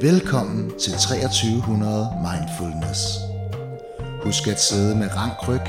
[0.00, 3.00] Velkommen til 2300 Mindfulness.
[4.24, 5.66] Husk at sidde med rank ryg.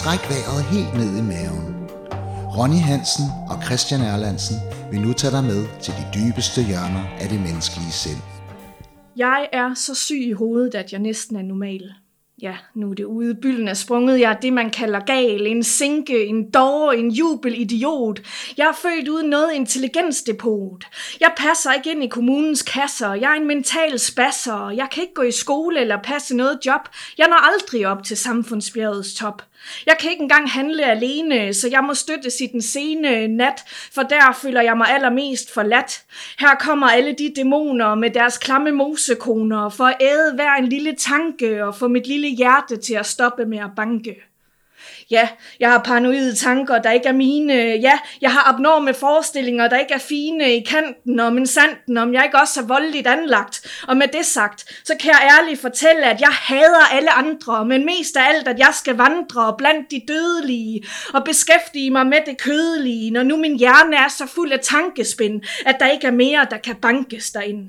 [0.00, 1.66] Træk vejret helt ned i maven.
[2.56, 4.56] Ronny Hansen og Christian Erlandsen
[4.90, 8.22] vil nu tage dig med til de dybeste hjørner af det menneskelige sind.
[9.16, 11.84] Jeg er så syg i hovedet, at jeg næsten er normal.
[12.42, 13.34] Ja, nu er det ude.
[13.34, 14.20] Bylden er sprunget.
[14.20, 15.46] Jeg er det, man kalder gal.
[15.46, 18.20] En sinke, en dårer, en jubelidiot.
[18.56, 20.84] Jeg er født uden noget intelligensdepot.
[21.20, 23.14] Jeg passer ikke ind i kommunens kasser.
[23.14, 24.70] Jeg er en mental spasser.
[24.70, 26.88] Jeg kan ikke gå i skole eller passe noget job.
[27.18, 29.42] Jeg når aldrig op til samfundsbjergets top.
[29.86, 34.02] Jeg kan ikke engang handle alene, så jeg må støttes i den sene nat, for
[34.02, 36.02] der føler jeg mig allermest forladt.
[36.38, 40.94] Her kommer alle de dæmoner med deres klamme mosekoner for at æde hver en lille
[40.96, 44.29] tanke og få mit lille hjerte til at stoppe med at banke.
[45.10, 45.28] Ja,
[45.60, 47.54] jeg har paranoide tanker, der ikke er mine.
[47.54, 52.14] Ja, jeg har abnorme forestillinger, der ikke er fine i kanten om en sanden, om
[52.14, 53.82] jeg ikke også er voldeligt anlagt.
[53.88, 57.84] Og med det sagt, så kan jeg ærligt fortælle, at jeg hader alle andre, men
[57.84, 60.82] mest af alt, at jeg skal vandre blandt de dødelige
[61.14, 65.42] og beskæftige mig med det kødelige, når nu min hjerne er så fuld af tankespind,
[65.66, 67.68] at der ikke er mere, der kan bankes derinde.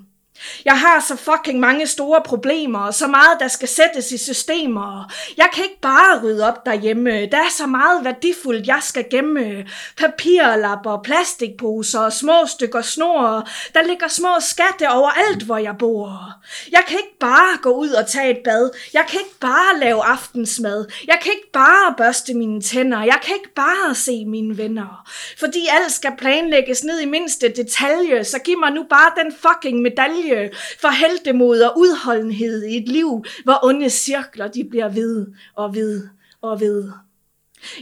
[0.66, 5.12] Jeg har så fucking mange store problemer, og så meget, der skal sættes i systemer.
[5.38, 7.12] Jeg kan ikke bare rydde op derhjemme.
[7.12, 9.66] Der er så meget værdifuldt, jeg skal gemme.
[9.98, 13.48] Papirlapper, plastikposer små stykker snor.
[13.74, 16.34] Der ligger små skatte overalt, hvor jeg bor.
[16.72, 18.70] Jeg kan ikke bare gå ud og tage et bad.
[18.94, 20.86] Jeg kan ikke bare lave aftensmad.
[21.08, 23.04] Jeg kan ikke bare børste mine tænder.
[23.04, 25.10] Jeg kan ikke bare se mine venner.
[25.40, 29.82] Fordi alt skal planlægges ned i mindste detalje, så giv mig nu bare den fucking
[29.82, 35.28] medalje Øh, for heldemod og udholdenhed i et liv, hvor onde cirkler de bliver ved
[35.56, 36.08] og ved
[36.42, 36.92] og ved.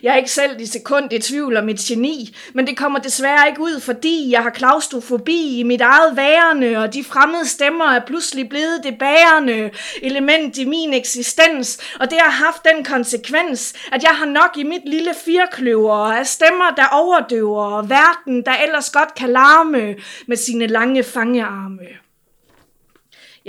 [0.03, 3.47] Jeg er ikke selv i sekund i tvivl om mit geni, men det kommer desværre
[3.47, 8.05] ikke ud, fordi jeg har klaustrofobi i mit eget værende, og de fremmede stemmer er
[8.05, 14.03] pludselig blevet det bærende element i min eksistens, og det har haft den konsekvens, at
[14.03, 19.15] jeg har nok i mit lille firkløver af stemmer, der overdøver verden, der ellers godt
[19.15, 19.95] kan larme
[20.27, 22.08] med sine lange fangearme.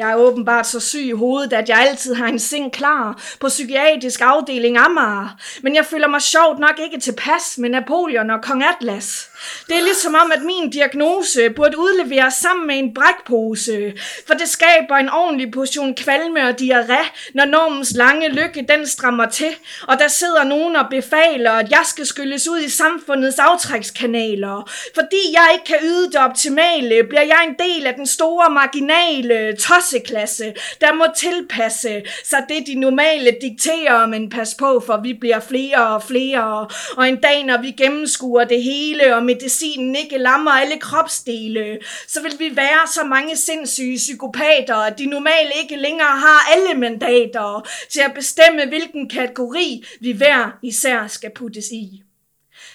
[0.00, 3.48] Jeg er åbenbart så syg i hovedet, at jeg altid har en seng klar på
[3.48, 5.36] psykiatrisk afdeling Amager.
[5.62, 9.29] Men jeg føler mig sjovt nok ikke tilpas med Napoleon og Kong Atlas.
[9.68, 13.92] Det er ligesom om, at min diagnose burde udleveres sammen med en brækpose,
[14.26, 19.26] for det skaber en ordentlig portion kvalme og diarré, når normens lange lykke den strammer
[19.26, 19.54] til,
[19.88, 24.70] og der sidder nogen og befaler, at jeg skal skylles ud i samfundets aftrækskanaler.
[24.94, 29.56] Fordi jeg ikke kan yde det optimale, bliver jeg en del af den store marginale
[29.56, 35.40] tosseklasse, der må tilpasse sig det, de normale dikterer, men pas på, for vi bliver
[35.40, 40.50] flere og flere, og en dag, når vi gennemskuer det hele, og medicinen ikke lammer
[40.50, 46.16] alle kropsdele, så vil vi være så mange sindssyge psykopater, at de normalt ikke længere
[46.26, 52.02] har alle mandater til at bestemme, hvilken kategori vi hver især skal puttes i.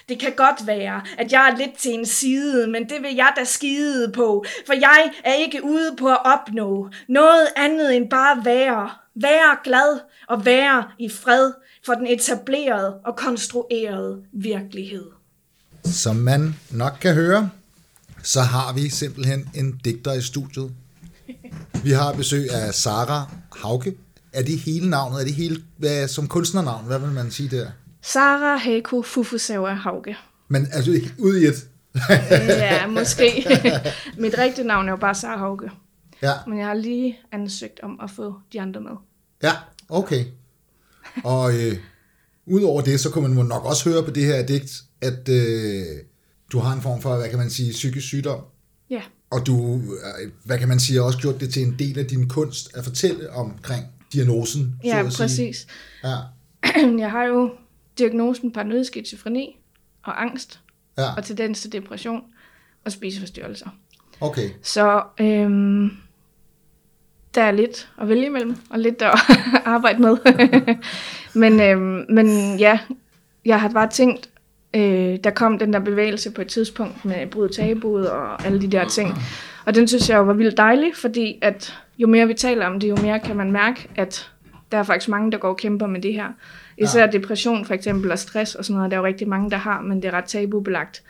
[0.08, 3.32] Det kan godt være, at jeg er lidt til en side, men det vil jeg
[3.36, 8.44] da skide på, for jeg er ikke ude på at opnå noget andet end bare
[8.44, 8.90] være.
[9.14, 11.52] Være glad og være i fred
[11.86, 15.15] for den etablerede og konstruerede virkelighed.
[15.92, 17.50] Som man nok kan høre,
[18.22, 20.72] så har vi simpelthen en digter i studiet.
[21.82, 23.96] Vi har besøg af Sara Hauke.
[24.32, 25.20] Er det hele navnet?
[25.20, 26.86] Er det hele hvad, som kunstnernavn?
[26.86, 27.70] Hvad vil man sige der?
[28.02, 30.16] Sara Heiko Fufusawa Hauge.
[30.48, 31.68] Men altså ud i et?
[32.48, 33.46] ja, måske.
[34.22, 35.70] Mit rigtige navn er jo bare Sara Hauge.
[36.22, 36.32] Ja.
[36.46, 38.90] Men jeg har lige ansøgt om at få de andre med.
[39.42, 39.52] Ja,
[39.88, 40.24] okay.
[41.24, 41.76] Og øh,
[42.46, 45.84] udover det, så kunne man nok også høre på det her digt, at øh,
[46.52, 48.40] du har en form for, hvad kan man sige, psykisk sygdom.
[48.90, 49.02] Ja.
[49.30, 52.28] Og du, øh, hvad kan man sige, også gjort det til en del af din
[52.28, 54.76] kunst at fortælle omkring diagnosen.
[54.82, 55.22] så Ja, at sige.
[55.24, 55.66] præcis.
[56.04, 56.16] Ja,
[57.04, 57.50] Jeg har jo
[57.98, 59.58] diagnosen paranoid skizofreni
[60.02, 60.60] og angst
[60.98, 62.22] ja, og tendens til depression
[62.84, 63.68] og spiseforstyrrelser.
[64.20, 64.50] okay.
[64.62, 65.90] Så øhm,
[67.34, 69.18] der er lidt at vælge imellem, og lidt at
[69.64, 70.16] arbejde med.
[71.40, 72.78] men, øhm, men ja,
[73.44, 74.30] jeg har bare tænkt,
[74.74, 78.70] øh, der kom den der bevægelse på et tidspunkt med brud tabuet og alle de
[78.70, 79.14] der ting.
[79.66, 82.80] Og den synes jeg jo var vildt dejlig, fordi at jo mere vi taler om
[82.80, 84.30] det, jo mere kan man mærke, at
[84.72, 86.28] der er faktisk mange, der går og kæmper med det her.
[86.78, 87.10] Især ja.
[87.10, 89.80] depression for eksempel og stress og sådan noget, der er jo rigtig mange, der har,
[89.80, 91.02] men det er ret tabubelagt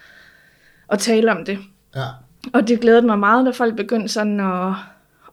[0.92, 1.58] at tale om det.
[1.96, 2.04] Ja,
[2.52, 4.72] Og det glædede mig meget, da folk begyndte sådan at,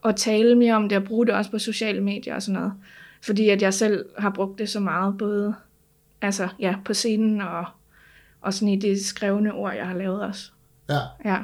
[0.04, 2.72] at tale mere om det, og bruge det også på sociale medier og sådan noget.
[3.22, 5.54] Fordi at jeg selv har brugt det så meget, både
[6.22, 7.64] altså, ja, på scenen og,
[8.44, 10.42] og sådan i de skrevne ord, jeg har lavet også.
[10.90, 10.98] ja.
[11.24, 11.36] Ja.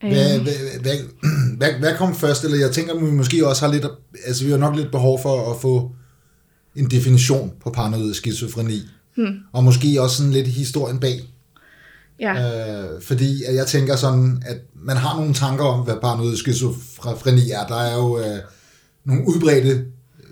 [0.00, 0.96] Hvad, Øh, hvad, hvad,
[1.56, 2.44] hvad, hvad kom først?
[2.44, 3.86] Eller jeg tænker, at vi måske også har lidt,
[4.26, 5.92] altså vi har nok lidt behov for at få
[6.76, 8.80] en definition på paranoid skizofreni.
[9.16, 9.34] Hmm.
[9.52, 11.20] Og måske også sådan lidt historien bag.
[12.20, 12.34] Ja.
[12.94, 17.66] Øh, fordi jeg tænker sådan, at man har nogle tanker om, hvad paranoid skizofreni er.
[17.66, 18.38] Der er jo øh,
[19.04, 19.84] nogle udbredte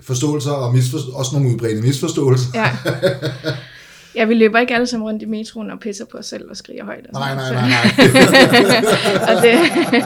[0.03, 2.47] forståelser, og misfor- også nogle udbredte misforståelser.
[2.55, 2.77] Ja.
[4.17, 6.57] Ja, vi løber ikke alle sammen rundt i metroen og pisser på os selv og
[6.57, 7.07] skriger højt.
[7.07, 9.29] Og Nej, nej, nej, nej.
[9.37, 10.05] og, det,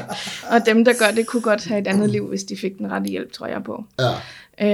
[0.50, 2.90] og dem, der gør det, kunne godt have et andet liv, hvis de fik den
[2.90, 3.84] rette hjælp, tror jeg på.
[3.98, 4.10] Ja.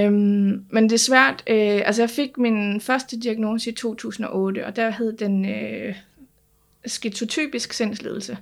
[0.04, 1.42] Øhm, men det er svært.
[1.46, 5.94] Øh, altså, jeg fik min første diagnose i 2008, og der hed den øh,
[6.86, 8.38] skizotypisk sindslidelse,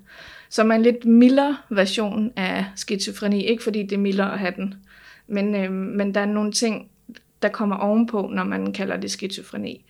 [0.48, 3.44] som er en lidt mildere version af skizofreni.
[3.44, 4.74] Ikke fordi det er mildere at have den,
[5.26, 6.88] men, øh, men der er nogle ting,
[7.42, 9.84] der kommer ovenpå, når man kalder det skizofreni.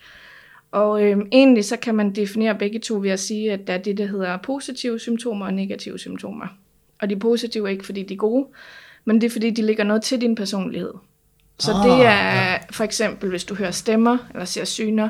[0.75, 3.79] Og øh, egentlig så kan man definere begge to ved at sige, at der er
[3.79, 6.47] det, der hedder positive symptomer og negative symptomer.
[7.01, 8.47] Og de positive er ikke, fordi de er gode,
[9.05, 10.93] men det er, fordi de ligger noget til din personlighed.
[11.59, 12.59] Så Ah, det er ja.
[12.71, 15.09] for eksempel, hvis du hører stemmer, eller ser syner,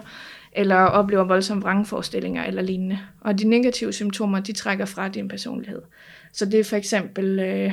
[0.53, 2.99] eller oplever voldsomme vrangforestillinger eller lignende.
[3.21, 5.83] Og de negative symptomer, de trækker fra din personlighed.
[6.33, 7.73] Så det er for eksempel, øh,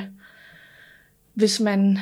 [1.34, 1.98] hvis man...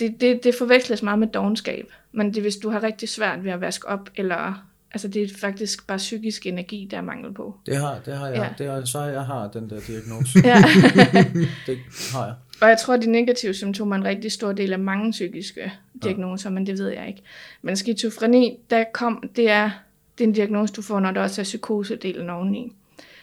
[0.00, 3.44] Det, det, det forveksles meget med dogenskab, men det er, hvis du har rigtig svært
[3.44, 4.71] ved at vaske op, eller...
[4.94, 7.56] Altså, det er faktisk bare psykisk energi, der er mangel på.
[7.66, 8.36] Det har, det har jeg.
[8.36, 8.42] Ja.
[8.42, 8.48] Ja.
[8.58, 10.38] Det har, så har jeg har den der diagnose.
[10.44, 10.56] Ja.
[11.66, 11.78] det
[12.12, 12.34] har jeg.
[12.62, 15.72] Og jeg tror, at de negative symptomer er en rigtig stor del af mange psykiske
[16.02, 17.22] diagnoser, men det ved jeg ikke.
[17.62, 19.70] Men skizofreni, der kom, det er,
[20.18, 22.72] det er en diagnose, du får, når der også er psykosedelen oveni.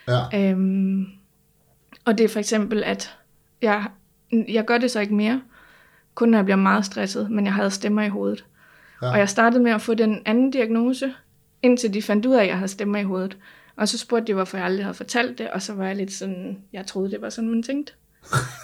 [0.08, 0.52] Ja.
[0.52, 1.06] Øhm,
[2.06, 3.16] og det er for eksempel, at
[3.62, 3.86] jeg,
[4.32, 5.42] jeg gør det så ikke mere,
[6.16, 8.46] kun når jeg bliver meget stresset, men jeg havde stemmer i hovedet.
[9.02, 9.08] Ja.
[9.08, 9.12] Ja.
[9.12, 11.14] Og jeg startede med at få den anden diagnose,
[11.64, 13.38] indtil de fandt ud af, at jeg havde stemmer i hovedet.
[13.76, 16.14] Og så spurgte de, hvorfor jeg aldrig havde fortalt det, og så var jeg lidt
[16.14, 17.94] sådan, jeg troede, det var sådan, man tænkte.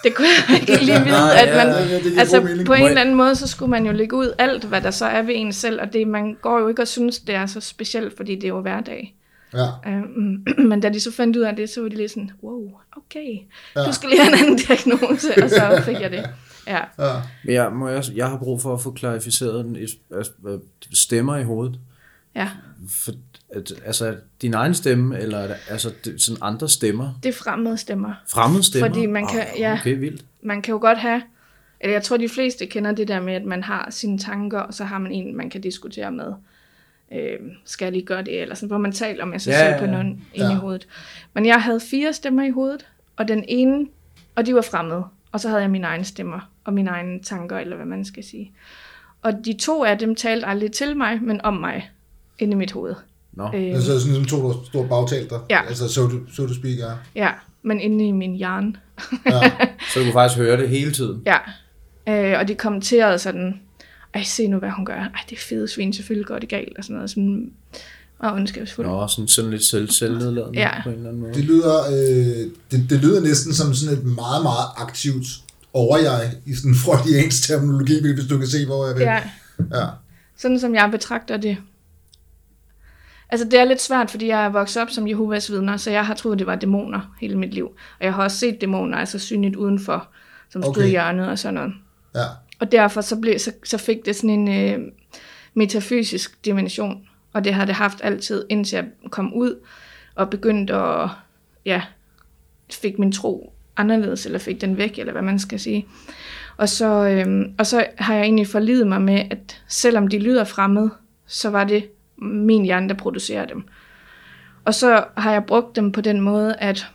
[0.04, 3.00] Det kunne jeg ikke lige vide, at ja, man, ja, giver altså på en eller
[3.00, 5.52] anden måde, så skulle man jo lægge ud alt, hvad der så er ved en
[5.52, 8.44] selv, og det, man går jo ikke og synes, det er så specielt, fordi det
[8.44, 9.16] er jo hverdag.
[9.54, 9.66] Ja.
[9.86, 12.70] Øhm, men da de så fandt ud af det, så var de lidt sådan, wow,
[12.96, 13.38] okay,
[13.76, 13.80] Ja.
[13.86, 16.24] du skal lige have en anden diagnose, og så fik jeg det.
[16.66, 17.12] Ja, Ja.
[17.44, 19.76] Men jeg, må jeg, jeg har brug for at få klarificeret den,
[20.46, 20.58] øh,
[20.92, 21.78] stemmer i hovedet.
[22.34, 22.48] ja,
[22.88, 23.12] For,
[23.50, 27.12] at, altså din egen stemme, eller er altså det, sådan andre stemmer?
[27.22, 28.14] det er fremmede stemmer.
[28.28, 28.88] Fremmede stemmer?
[28.88, 29.72] Fordi man kan- Ah, ja.
[29.80, 30.24] Okay, vildt.
[30.42, 31.22] Man kan jo godt have,
[31.80, 34.74] eller jeg tror, de fleste kender det der med, at man har sine tanker, og
[34.74, 36.32] så har man en, man kan diskutere med.
[37.12, 38.42] Øh, skal jeg lige gøre det?
[38.42, 40.50] Eller sådan, hvor man taler med sig Ja, selv på nogen Ja.
[40.52, 40.86] i hovedet.
[41.34, 42.86] Men jeg havde fire stemmer i hovedet,
[43.16, 43.86] og den ene,
[44.34, 45.04] og de var fremmede.
[45.32, 48.24] Og så havde jeg mine egne stemmer, og mine egne tanker, eller hvad man skal
[48.24, 48.52] sige.
[49.22, 51.90] Og de to af dem talte aldrig til mig, men om mig,
[52.38, 52.94] inde i mit hoved.
[53.32, 53.46] Nå.
[53.54, 55.46] Øh, Det er så sådan som to store bagtaler.
[55.50, 55.66] Ja.
[55.68, 56.90] Altså, so to, so to speak, ja.
[57.14, 57.30] ja,
[57.62, 58.74] men inde i min hjerne.
[59.26, 59.50] ja.
[59.92, 61.22] Så du kunne faktisk høre det hele tiden?
[61.26, 61.38] Ja,
[62.32, 63.60] øh, og de kommenterede sådan,
[64.14, 64.94] ej, se nu, hvad hun gør.
[64.94, 67.10] Ej, det er fede svin, selvfølgelig går det galt, og sådan noget.
[67.10, 67.50] Sådan,
[68.18, 68.90] og ondskabsfuldt.
[68.90, 70.82] Nå, sådan, sådan lidt selv, selvnedladende Ja.
[70.82, 71.34] på en eller anden måde.
[71.34, 75.24] Det lyder, øh, det, det lyder næsten som sådan et meget, meget aktivt
[75.72, 79.02] overjeg i sådan en freudiansk terminologi, hvis du kan se, hvor jeg vil.
[79.02, 79.22] Ja,
[79.80, 79.86] ja.
[80.36, 81.56] sådan som jeg betragter det.
[83.30, 86.06] Altså, det er lidt svært, fordi jeg er vokset op som Jehovas vidner, så jeg
[86.06, 87.66] har troet, det var dæmoner hele mit liv.
[87.66, 90.08] Og jeg har også set dæmoner, altså synligt udenfor,
[90.50, 90.86] som stod Okay.
[90.86, 91.72] i hjørnet og sådan noget.
[92.14, 92.24] ja.
[92.60, 94.48] Og derfor så, blev, så, så fik det sådan en
[94.80, 94.92] øh,
[95.54, 97.02] metafysisk dimension,
[97.32, 99.54] og det har det haft altid, indtil jeg kom ud
[100.14, 101.08] og begyndte at,
[101.64, 101.82] ja,
[102.72, 105.86] fik min tro anderledes, eller fik den væk, eller hvad man skal sige.
[106.56, 110.44] Og så, øh, og så har jeg egentlig forlidet mig med, at selvom de lyder
[110.44, 110.90] fremmede,
[111.26, 111.84] så var det
[112.16, 113.64] min hjerne, der producerer dem.
[114.64, 116.86] Og så har jeg brugt dem på den måde, at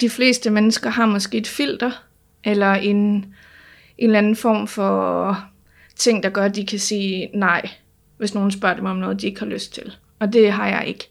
[0.00, 1.90] de fleste mennesker har måske et filter,
[2.44, 3.26] eller en, en
[3.98, 5.38] eller anden form for
[5.96, 7.70] ting, der gør, at de kan sige nej,
[8.18, 9.96] hvis nogen spørger dem om noget, de ikke har lyst til.
[10.18, 11.08] Og det har jeg ikke.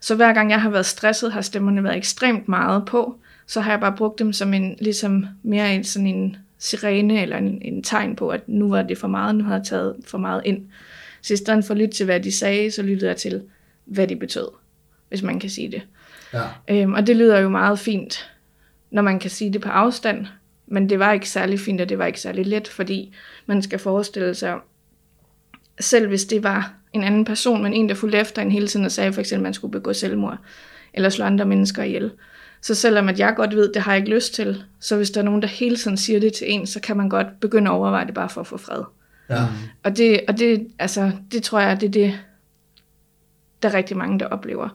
[0.00, 3.70] Så hver gang jeg har været stresset, har stemmerne været ekstremt meget på, så har
[3.70, 7.82] jeg bare brugt dem som en, ligesom mere en, sådan en sirene eller en, en
[7.82, 10.66] tegn på, at nu var det for meget, nu har jeg taget for meget ind.
[11.22, 13.42] Så i stedet for at lytte til, hvad de sagde, så lyttede jeg til,
[13.84, 14.48] hvad de betød,
[15.08, 15.82] hvis man kan sige det.
[16.32, 16.42] ja.
[16.68, 18.30] Øhm, og det lyder jo meget fint,
[18.90, 20.26] når man kan sige det på afstand,
[20.66, 23.14] men det var ikke særlig fint, og det var ikke særlig let, fordi
[23.46, 24.58] man skal forestille sig,
[25.80, 28.86] selv hvis det var en anden person, men en, der fulgte efter en hele tiden
[28.86, 30.38] og sagde for eksempel, at man skulle begå selvmord,
[30.94, 32.10] eller slå andre mennesker ihjel.
[32.62, 35.20] Så selvom at jeg godt ved, det har jeg ikke lyst til, så hvis der
[35.20, 37.74] er nogen, der hele tiden siger det til en, så kan man godt begynde at
[37.74, 38.82] overveje det bare for at få fred.
[39.30, 39.46] Ja.
[39.84, 42.18] Og det, og det, altså, det tror jeg, det er det,
[43.62, 44.68] der er rigtig mange, der oplever.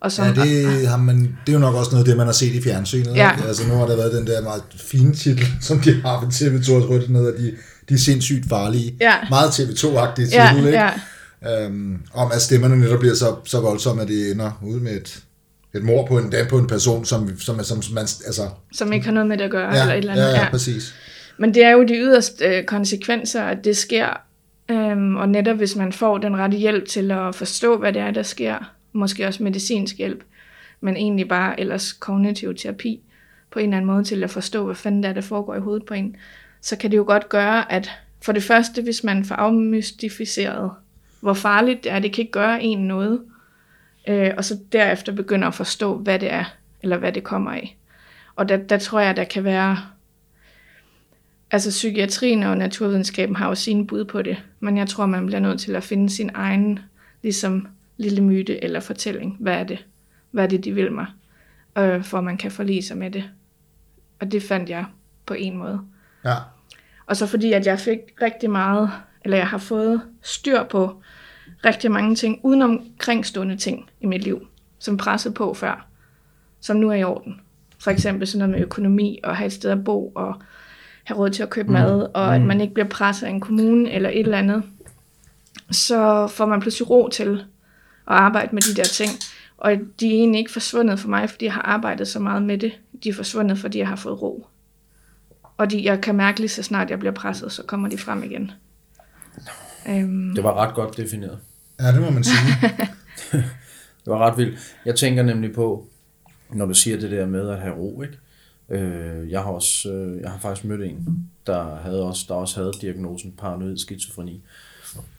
[0.00, 2.26] Og som, Ja, det, har man, det er jo nok også noget af det, man
[2.26, 3.16] har set i fjernsynet.
[3.16, 3.32] Ja.
[3.32, 3.48] Ikke?
[3.48, 6.90] Altså nu har der været den der meget fine titel, som de har ved TV2
[6.90, 7.56] Rødt, ned, de,
[7.88, 8.96] de er sindssygt farlige.
[9.00, 9.14] Ja.
[9.30, 10.78] Meget TV2-agtige ja, titel, ikke?
[10.78, 10.90] ja,
[11.46, 15.22] Øhm, om at stemmerne netop bliver så, så voldsomme, at det ender ud med et,
[15.74, 19.06] et mor på en, på en person, som, som, som, som man, altså, som ikke
[19.06, 20.24] har noget med det at gøre, ja, eller et eller andet.
[20.24, 20.94] ja, ja, præcis.
[21.38, 24.20] Men det er jo de yderste øh, konsekvenser, at det sker.
[24.70, 28.10] Øhm, og netop hvis man får den rette hjælp til at forstå, hvad det er,
[28.10, 30.24] der sker, måske også medicinsk hjælp,
[30.80, 33.00] men egentlig bare ellers kognitiv terapi,
[33.50, 35.60] på en eller anden måde til at forstå, hvad fanden der er, der foregår i
[35.60, 36.16] hovedet på en,
[36.60, 37.90] så kan det jo godt gøre, at
[38.22, 40.70] for det første, hvis man får afmystificeret,
[41.20, 43.22] hvor farligt det er, det kan ikke gøre en noget,
[44.08, 46.44] øh, og så derefter begynder at forstå, hvad det er,
[46.82, 47.78] eller hvad det kommer af.
[48.36, 49.78] Og der, der tror jeg, der kan være
[51.50, 55.40] Altså psykiatrien og naturvidenskaben har jo sine bud på det, men jeg tror, man bliver
[55.40, 56.78] nødt til at finde sin egen
[57.22, 59.36] ligesom lille myte eller fortælling.
[59.40, 59.86] Hvad er det?
[60.30, 61.06] Hvad er det, de vil mig?
[61.78, 63.30] Øh, for man kan forlige sig med det.
[64.20, 64.84] Og det fandt jeg
[65.26, 65.80] på en måde.
[66.24, 66.34] Ja.
[67.06, 68.90] Og så fordi, at jeg fik rigtig meget,
[69.24, 71.02] eller jeg har fået styr på
[71.64, 74.46] rigtig mange ting, udenom kringstående ting i mit liv,
[74.78, 75.86] som pressede på før,
[76.60, 77.40] som nu er i orden.
[77.78, 80.42] For eksempel sådan noget med økonomi, og have et sted at bo, og
[81.08, 83.90] have råd til at købe mad, og at man ikke bliver presset af en kommune
[83.90, 84.62] eller et eller andet.
[85.70, 87.30] Så får man pludselig ro til
[88.08, 89.10] at arbejde med de der ting.
[89.58, 92.58] Og de er egentlig ikke forsvundet for mig, fordi jeg har arbejdet så meget med
[92.58, 92.72] det.
[93.04, 94.46] De er forsvundet, fordi jeg har fået ro.
[95.56, 98.22] Og de, jeg kan mærke lige så snart jeg bliver presset, så kommer de frem
[98.22, 98.50] igen.
[99.88, 101.38] Øhm, Det var ret godt defineret.
[101.80, 102.38] ja, det må man sige.
[104.04, 104.58] Det var ret vildt.
[104.84, 105.86] Jeg tænker nemlig på,
[106.50, 108.18] når du siger det der med at have ro, ikke?
[108.70, 111.08] Øh, jeg har også, øh, jeg har faktisk mødt en,
[111.46, 114.42] der havde også, der også havde diagnosen paranoid skizofreni.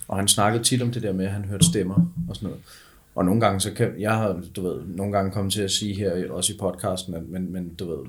[0.07, 1.95] Og han snakkede tit om det der med, at han hørte stemmer
[2.29, 2.61] og sådan noget.
[3.15, 5.95] Og nogle gange, så kan, jeg har, du ved, nogle gange kommet til at sige
[5.95, 8.05] her, også i podcasten, at, men, men du ved,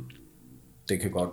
[0.89, 1.31] det kan godt,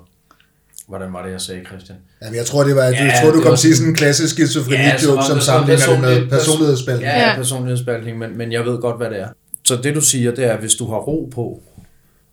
[0.87, 1.97] hvordan var det, jeg sagde, Christian?
[2.21, 4.33] Jamen, jeg tror, det var, ja, Ja, jeg tror, du kom til sådan en klassisk
[4.33, 7.11] skizofreni-joke, som sammenligner med personlighedsspaltning.
[7.11, 7.35] Ja, ja, Ja.
[7.35, 9.27] personlighedsspaltning, men, men jeg ved godt, hvad det er.
[9.63, 11.63] Så det du siger, det er, at hvis du har ro på,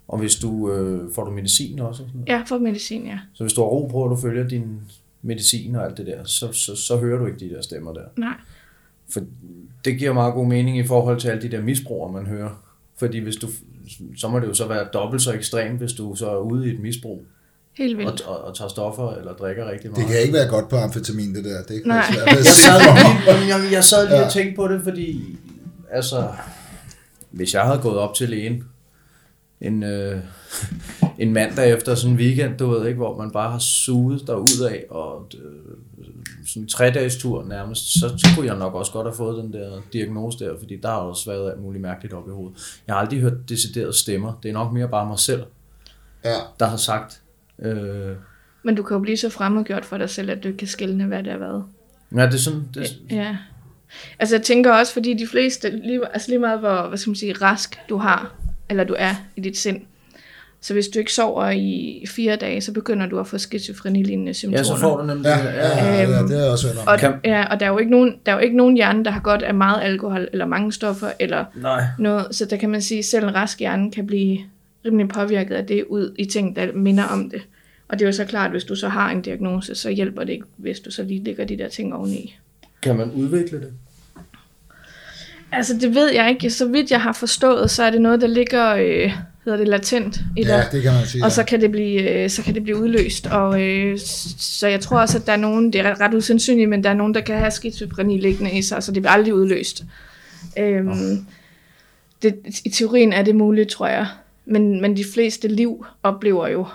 [0.08, 2.28] og hvis du øh, får du medicin også, og sådan noget.
[2.28, 3.18] ja, for medicin, ja.
[3.34, 4.80] så hvis du har ro på, og du følger din
[5.22, 8.02] medicin og alt det der, så, så, så hører du ikke de der stemmer der.
[8.16, 8.34] Nej.
[9.10, 9.20] For
[9.84, 12.50] det giver meget god mening i forhold til alle de der misbrugere, man hører.
[12.96, 13.48] Fordi hvis du,
[14.16, 16.74] så må det jo så være dobbelt så ekstremt, hvis du så er ude i
[16.74, 17.24] et misbrug
[17.78, 18.20] Helt og, vildt.
[18.20, 20.04] og, og tager stoffer eller drikker rigtig meget.
[20.06, 21.62] Det kan ikke være godt på amfetamin, det der.
[21.62, 22.04] Det er Nej.
[22.12, 23.38] svært at jeg sad mig.
[23.40, 24.26] lige, jeg, jeg sad lige Ja.
[24.26, 25.36] og tænkte på det, fordi
[25.90, 26.28] altså,
[27.30, 28.64] hvis jeg havde gået op til lægen
[29.66, 30.18] en, øh,
[31.18, 34.68] en mandag efter sådan en weekend, du ved ikke, hvor man bare har suget derud
[34.70, 36.06] af, og øh,
[36.46, 39.80] sådan en tre-dages tur nærmest, så, kunne jeg nok også godt have fået den der
[39.92, 42.80] diagnose der, fordi der har også været alt muligt mærkeligt op i hovedet.
[42.86, 44.38] Jeg har aldrig hørt deciderede stemmer.
[44.42, 45.42] Det er nok mere bare mig selv,
[46.24, 46.34] Ja.
[46.60, 47.20] der har sagt,
[47.58, 48.16] øh,
[48.62, 51.04] Men du kan jo blive så fremmedgjort for dig selv, at du ikke kan skille,
[51.04, 51.62] hvad det er hvad.
[52.20, 53.36] ja, det er sådan, det, Ja.
[54.18, 57.16] Altså jeg tænker også, fordi de fleste, lige, altså lige meget hvor, hvad skal man
[57.16, 58.34] sige, rask du har,
[58.68, 59.80] eller du er i dit sind,
[60.60, 64.58] så hvis du ikke sover i fire dage, så begynder du at få skizofreni-lignende symptomer.
[64.58, 66.86] ja, så får du nemlig Ja, ja, ja, ja, det er også hørt.
[66.86, 69.10] Og, ja, og der er, jo ikke nogen, der er jo ikke nogen hjerne, der
[69.10, 71.82] har godt af meget alkohol, eller mange stoffer, eller Nej.
[71.98, 72.26] noget.
[72.30, 74.38] Så der kan man sige, at selv en rask hjerne kan blive
[74.84, 77.42] rimelig påvirket af det ud i ting, der minder om det.
[77.88, 80.24] Og det er jo så klart, at hvis du så har en diagnose, så hjælper
[80.24, 82.36] det ikke, hvis du så lige lægger de der ting oveni.
[82.82, 83.72] Kan man udvikle det?
[85.56, 86.50] Altså, det ved jeg ikke.
[86.50, 89.12] Så vidt jeg har forstået, så er det noget, der ligger, øh,
[89.44, 90.48] hedder det latent i dig.
[90.48, 91.24] Ja, det kan man sige.
[91.24, 93.26] Og så kan det blive, øh, så kan det blive udløst.
[93.26, 93.98] Og, øh,
[94.38, 96.94] så jeg tror også, at der er nogen, det er ret- usandsynligt, men der er
[96.94, 99.84] nogen, der kan have skizofreni liggende i sig, så det bliver aldrig udløst.
[100.58, 101.26] Øhm,
[102.22, 102.34] det,
[102.64, 104.06] I teorien er det muligt, tror jeg.
[104.46, 106.66] Men, men de fleste liv oplever jo,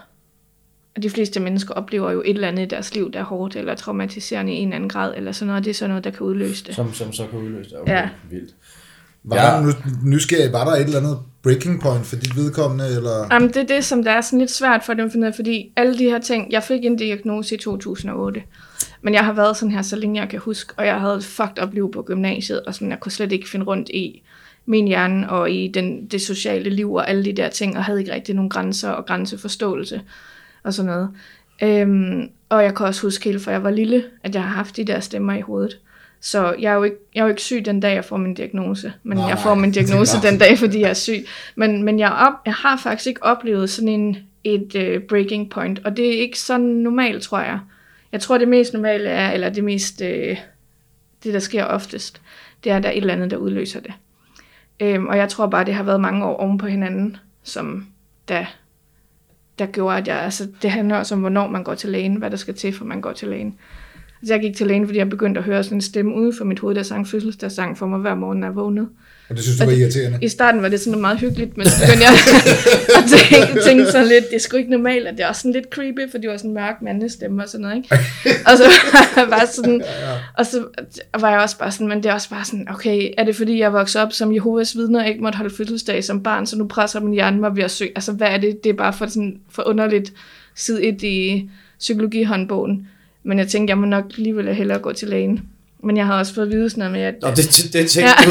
[0.96, 3.56] og de fleste mennesker oplever jo et eller andet i deres liv, der er hårdt
[3.56, 5.64] eller traumatiserende i en eller anden grad, eller sådan noget.
[5.66, 6.76] Det er sådan noget, der kan udløse det.
[6.76, 7.80] Som, som så kan udløse det.
[7.80, 8.10] Okay, Ja.
[8.30, 8.54] Vildt.
[9.30, 9.44] Var Ja.
[9.44, 9.72] der, nu,
[10.04, 13.28] nysgerrig, var der et eller andet breaking point for dit vedkommende, eller?
[13.32, 15.28] Jamen, det er det, som der er sådan lidt svært for dem at finde ud
[15.32, 18.44] af, fordi alle de her ting, jeg fik en diagnose i 2008,
[19.02, 21.24] men jeg har været sådan her, så længe jeg kan huske, og jeg havde et
[21.24, 24.24] fucked up liv på gymnasiet, og sådan, jeg kunne slet ikke finde rundt i
[24.66, 28.00] min hjerne og i den, det sociale liv og alle de der ting, og havde
[28.00, 30.02] ikke rigtig nogen grænser og grænseforståelse
[30.64, 31.10] og sådan noget.
[31.64, 34.78] Øhm, og jeg kan også huske helt fra jeg var lille, at jeg har haft
[34.78, 35.80] de der stemmer i hovedet.
[36.22, 38.34] Så jeg er jo ikke, jeg er jo ikke syg den dag, jeg får min
[38.34, 38.94] diagnose.
[39.04, 41.26] Men Nej, jeg får min diagnose den dag, fordi jeg er syg.
[41.56, 45.80] Men, men jeg, op, jeg har faktisk ikke oplevet sådan en, et uh, breaking point.
[45.86, 47.60] Og det er ikke så normalt, tror jeg.
[48.12, 50.38] Jeg tror, det mest normale er, eller det mest, uh,
[51.24, 52.22] det der sker oftest,
[52.64, 53.94] det er, at der er et eller andet, der udløser det.
[54.80, 57.88] Øhm, og jeg tror bare, det har været mange år oven på hinanden, som
[58.28, 58.46] der,
[59.60, 62.32] der gjorde, at jeg, altså det handler også om, hvornår man går til lægen, hvad
[62.32, 63.58] der skal til, for man går til lægen.
[64.22, 66.46] Altså jeg gik til lægen, fordi jeg begyndte at høre sådan en stemme ude for
[66.46, 68.88] mit hoved, der sang fødselsdagssang for mig hver morgen, når jeg vågnede.
[69.30, 70.20] Og det synes du var det- irriterende?
[70.22, 72.14] I starten var det sådan meget hyggeligt, men så begyndte jeg
[72.98, 75.54] at tænke, tænke sådan lidt, det er sgu ikke normalt, at det er også sådan
[75.54, 77.96] lidt creepy, for det var sådan en mørk mandestemme og sådan noget, ikke?
[78.46, 78.64] og så
[79.34, 79.82] var sådan,
[80.38, 80.64] og så
[81.20, 83.60] var jeg også bare sådan, men det er også bare sådan, okay, er det fordi,
[83.60, 86.68] jeg voksede op som Jehovas vidner, og ikke måtte holde fødselsdag som barn, så nu
[86.68, 88.64] presser min hjerne mig ved at søge, altså hvad er det?
[88.64, 90.14] Det er bare for sådan for underligt
[90.56, 91.50] side et i
[91.80, 92.88] psykologihåndbogen.
[93.30, 95.42] Men jeg tænkte, jeg må nok alligevel hellere gå til lægen.
[95.84, 97.90] Men jeg havde også fået at vide sådan noget med, at Nå, det, det, det
[97.90, 98.26] tænkte Ja.
[98.26, 98.30] du.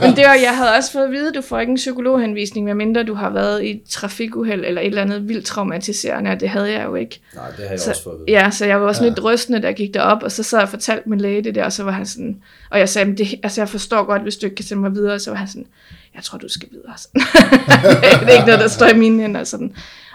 [0.06, 2.66] men det var, jeg havde også fået at vide, at du får ikke en psykologhenvisning,
[2.66, 6.48] medmindre du har været i et trafikuheld eller et eller andet vildt traumatiserende, og det
[6.48, 7.20] havde jeg jo ikke.
[7.34, 8.38] Nej, det har jeg Så, også fået at vide.
[8.38, 9.08] ja, så jeg var også ja.
[9.08, 11.54] lidt rystende, da jeg gik derop, og så sad jeg og fortalte min læge det
[11.54, 12.36] der, og så var han sådan,
[12.70, 14.94] og jeg sagde, "Men det, altså jeg forstår godt, hvis du ikke kan sende mig
[14.94, 15.66] videre, og så var han sådan,
[16.14, 16.92] jeg tror, du skal videre.
[16.96, 17.20] Sådan.
[18.20, 19.44] det er ikke noget, der står i mine hænder.
[19.44, 19.72] Sådan.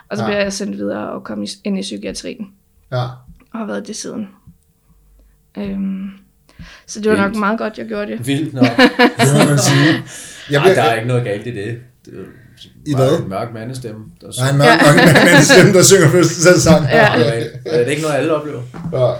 [0.09, 0.29] Og så Ja.
[0.29, 2.47] blev jeg sendt videre og kom ind i psykiatrien,
[2.95, 3.03] Ja.
[3.53, 4.27] og har været det siden.
[5.57, 6.09] Øhm,
[6.87, 7.39] så det var nok Vildt.
[7.39, 8.27] meget godt, jeg gjorde det.
[8.27, 8.65] Vildt nok.
[9.19, 10.03] Det må man sige.
[10.51, 11.77] Jeg Nej, der er ikke noget galt i det.
[12.05, 12.23] det er
[12.85, 13.19] I bare hvad?
[13.19, 14.05] En mørk mandestemme.
[14.21, 16.85] Der nej, en mørk, mørk mand med en stemme, der synger fødselsdagssang.
[16.85, 17.07] Ja.
[17.65, 18.61] Er det ikke noget, alle oplever?
[18.93, 19.13] ja.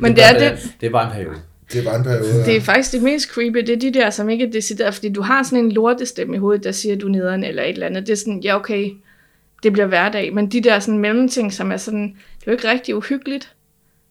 [0.00, 1.36] Men det er bare- det- Det er bare en periode.
[1.72, 2.34] Det var en periode.
[2.36, 2.44] Ja.
[2.44, 5.12] Det er faktisk det mest creepy, det er de der, som ikke er decideret, fordi
[5.12, 7.86] du har sådan en lortestemme i hovedet, der siger, du er nederen eller et eller
[7.86, 8.06] andet.
[8.06, 8.90] Det er sådan, ja okay,
[9.62, 12.02] det bliver hverdag, men de der sådan mellemting, som er sådan,
[12.40, 13.52] det er jo ikke rigtig uhyggeligt,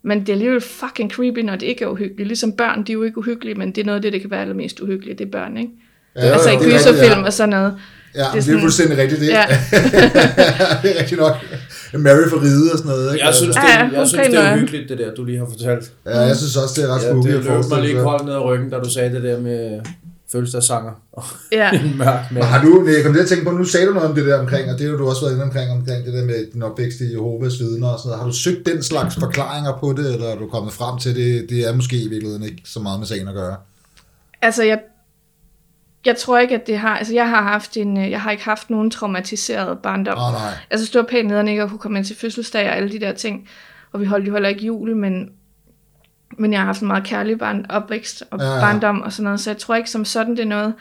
[0.04, 2.28] men det er alligevel fucking creepy, når det ikke er uhyggeligt.
[2.28, 4.32] Ligesom børn, de er jo ikke uhyggelige, men det er noget af det, der kan
[4.32, 5.70] være allermest uhyggeligt, det er børn, ikke?
[6.16, 7.26] Ja, altså i det er rigtigt, gyserfilm ja.
[7.26, 7.76] og sådan noget.
[8.16, 9.28] Ja, det er, sådan- fuldstændig rigtigt det.
[9.28, 9.46] Ja.
[10.82, 11.34] det er rigtigt nok.
[11.94, 13.14] Mary for ride og sådan noget.
[13.14, 13.26] Ikke?
[13.26, 15.38] Jeg synes, Ja, det, ja, er, jeg synes, det er uhyggeligt, det der, du lige
[15.38, 15.92] har fortalt.
[16.06, 18.26] Ja, jeg synes også, det er ret Ja, spooky det at løb mig lige koldt
[18.26, 19.80] ned ad ryggen, da du sagde det der med
[20.32, 20.92] fødselsdagssanger.
[21.12, 21.72] Og Ja.
[21.86, 22.44] en mørk mand.
[22.44, 24.40] Har du, jeg kom til at tænke på, nu sagde du noget om det der
[24.40, 27.00] omkring, og det har du også været inde omkring, omkring det der med din opvækst
[27.02, 28.20] i Jehovas vidner og sådan noget.
[28.20, 31.50] Har du søgt den slags forklaringer på det, eller er du kommet frem til det?
[31.50, 33.56] Det er måske i virkeligheden ikke så meget med sagen at gøre.
[34.42, 34.80] Altså, jeg,
[36.06, 36.98] jeg tror ikke, at det har...
[36.98, 37.98] Altså, jeg har haft en...
[37.98, 40.18] øh, Jeg har ikke haft nogen traumatiseret barndom.
[40.18, 40.52] Oh, nej.
[40.72, 42.92] Jeg synes, det var pænt nederen ikke at kunne komme ind til fødselsdag og alle
[42.92, 43.48] de der ting.
[43.92, 45.30] Og vi holdt jo heller ikke jul, men,
[46.38, 49.40] men jeg har haft en meget kærlig barn, opvækst og Ja, barndom og sådan noget.
[49.40, 50.74] Så jeg tror ikke som sådan, det er noget.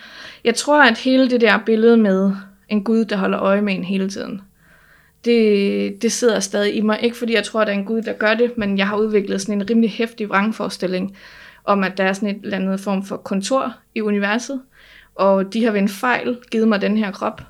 [0.45, 2.33] Jeg tror, at hele det der billede med
[2.69, 4.41] en Gud, der holder øje med en hele tiden,
[5.25, 6.99] det, det sidder stadig i mig.
[7.03, 8.97] Ikke fordi jeg tror, at der er en Gud, der gør det, men jeg har
[8.97, 11.17] udviklet sådan en rimelig hæftig vrangforestilling
[11.65, 14.61] om, at der er sådan et eller andet form for kontor i universet,
[15.15, 17.43] og de har ved en fejl givet mig den her krop.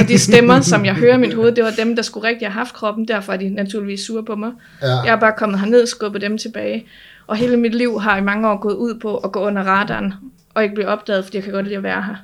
[0.00, 2.48] Og de stemmer, som jeg hører i mit hoved, det var dem, der skulle rigtig
[2.48, 4.52] have haft kroppen, derfor er de naturligvis sure på mig.
[4.82, 4.86] Ja.
[4.86, 6.86] Jeg er bare kommet herned og skubbet dem tilbage.
[7.28, 10.14] Og hele mit liv har i mange år gået ud på at gå under radaren,
[10.54, 12.16] og ikke blive opdaget, fordi jeg kan godt lide at være her.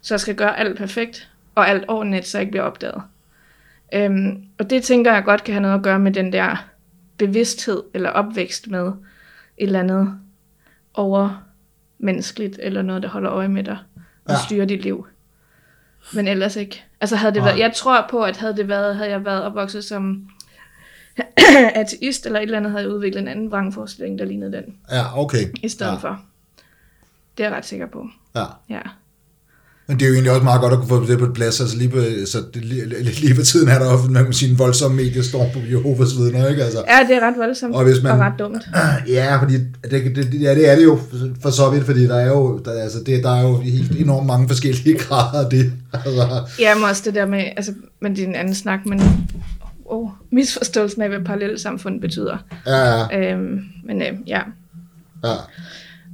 [0.00, 3.02] Så jeg skal gøre alt perfekt, og alt ordentligt, så jeg ikke bliver opdaget.
[3.94, 6.64] Øhm, og det tænker jeg godt kan have noget at gøre med den der
[7.18, 8.94] bevidsthed, eller opvækst med et
[9.58, 10.18] eller andet
[10.94, 13.78] overmenneskeligt, eller noget, der holder øje med dig,
[14.24, 14.34] og Ja.
[14.44, 15.06] styrer dit liv.
[16.14, 16.84] Men ellers ikke.
[17.00, 19.84] Altså havde det været, jeg tror på, at havde det været, havde jeg været opvokset
[19.84, 20.28] som
[21.74, 25.44] ateist eller et eller andet, havde udviklet en anden vrangforestilling, der lignede den, Ja, okay.
[25.62, 25.96] i stedet ja.
[25.96, 26.20] for.
[27.38, 28.06] Det er jeg ret sikker på.
[28.36, 28.44] Ja.
[28.70, 28.80] Ja.
[29.86, 31.60] Men det er jo egentlig også meget godt at kunne få det på plads.
[31.60, 34.50] Altså lige på, så det, lige, lige på tiden er der ofte, man kan sige,
[34.52, 36.62] en voldsom mediestorm på Jehovas vidner, ikke?
[36.64, 38.62] Altså, ja, det er ret voldsomt Og hvis man- og ret dumt.
[39.08, 39.54] Ja, fordi
[39.90, 40.98] det, det, ja, det er det jo
[41.42, 44.26] for så vidt, fordi der er jo, der, altså det, der er jo helt enormt
[44.26, 45.72] mange forskellige grader af det.
[45.92, 49.00] Altså, Ja, men også det der med, altså, men det er en anden snak, men
[50.32, 52.36] misforståelsen af, hvad parallelsamfund betyder.
[52.66, 54.40] ja, ja, Øhm, men øh, ja,
[55.24, 55.34] ja.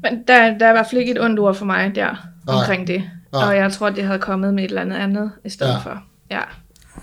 [0.02, 2.56] men der, der er i hvert fald ikke et ondt ord for mig der Nej.
[2.56, 3.02] omkring det.
[3.32, 3.42] Nej.
[3.48, 5.78] Og jeg tror, det havde kommet med et eller andet andet i stedet Ja.
[5.78, 6.02] for.
[6.30, 6.40] Ja,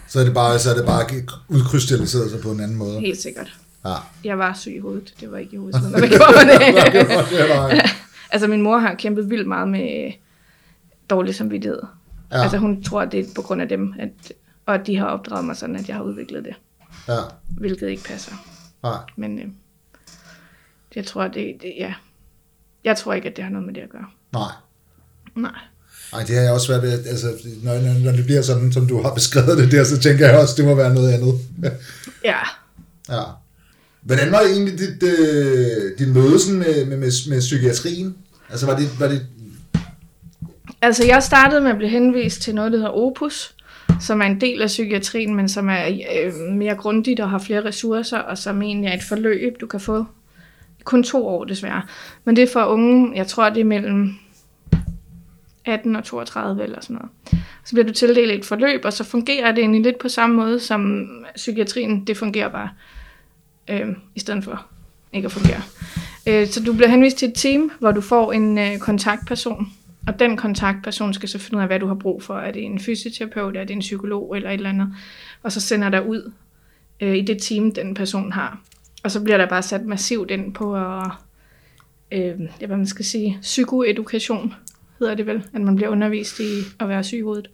[0.07, 1.05] Så er det bare, så er det bare
[1.47, 2.99] udkrystalliseret sig på en anden måde.
[2.99, 3.53] helt sikkert.
[3.85, 3.93] Ja.
[4.23, 5.13] Jeg var syg i hovedet.
[5.21, 7.81] Det var ikke i hovedet, når der gjorde det.
[8.31, 10.11] altså, min mor har kæmpet vildt meget med
[11.09, 11.79] dårlig samvittighed.
[12.31, 12.41] Ja.
[12.41, 14.09] Altså, hun tror, det er på grund af dem, at,
[14.65, 16.53] og at de har opdraget mig sådan, at jeg har udviklet det.
[17.07, 18.31] Ja, Hvilket ikke passer.
[18.83, 18.97] nej.
[19.17, 19.45] Men øh,
[20.95, 21.93] jeg tror, det, det, ja.
[22.83, 24.05] Jeg tror ikke, at det har noget med det at gøre.
[24.33, 24.51] Nej.
[25.35, 25.59] Nej.
[26.13, 27.27] Ej, det har jeg også svært ved, altså,
[27.63, 30.39] når, når, når det bliver sådan, som du har beskrevet det der, så tænker jeg
[30.39, 31.33] også, det må være noget andet.
[32.23, 32.39] Ja.
[33.09, 33.23] ja.
[34.01, 38.17] Hvordan var det egentlig dit, øh, din møde sådan med, med, med, med psykiatrien?
[38.49, 39.27] Altså, var det, var det
[40.81, 43.54] Altså, jeg startede med at blive henvist til noget, der hedder Opus,
[43.99, 45.85] som er en del af psykiatrien, men som er
[46.23, 49.79] øh, mere grundigt og har flere ressourcer, og som egentlig er et forløb, du kan
[49.79, 50.05] få
[50.83, 51.81] kun to år desværre.
[52.23, 54.13] Men det er for unge, jeg tror, det er mellem
[55.65, 57.09] 18 og 32 eller sådan noget.
[57.65, 60.59] Så bliver du tildelt et forløb, og så fungerer det egentlig lidt på samme måde,
[60.59, 62.69] som psykiatrien, det fungerer bare,
[63.69, 64.65] øh, i stedet for
[65.13, 65.61] ikke at fungere.
[66.27, 69.73] Øh, så du bliver henvist til et team, hvor du får en øh, kontaktperson,
[70.07, 72.37] og den kontaktperson skal så finde ud af, hvad du har brug for.
[72.37, 74.93] Er det en fysioterapeut, er det en psykolog eller et eller andet?
[75.43, 76.31] Og så sender der ud
[77.01, 78.59] øh, i det team, den person har.
[79.03, 81.07] Og så bliver der bare sat massivt ind på at,
[82.11, 84.53] øh, ja, hvad man skal sige, psykoedukation
[84.99, 87.49] hedder det vel, at man bliver undervist i at være syg i hovedet.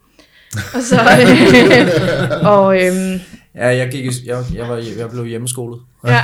[0.73, 3.21] Og så, øh, og, øh,
[3.55, 5.79] Ja, jeg, gik, i- jeg, jeg, var, jeg blev hjemmeskolet.
[6.07, 6.21] ja.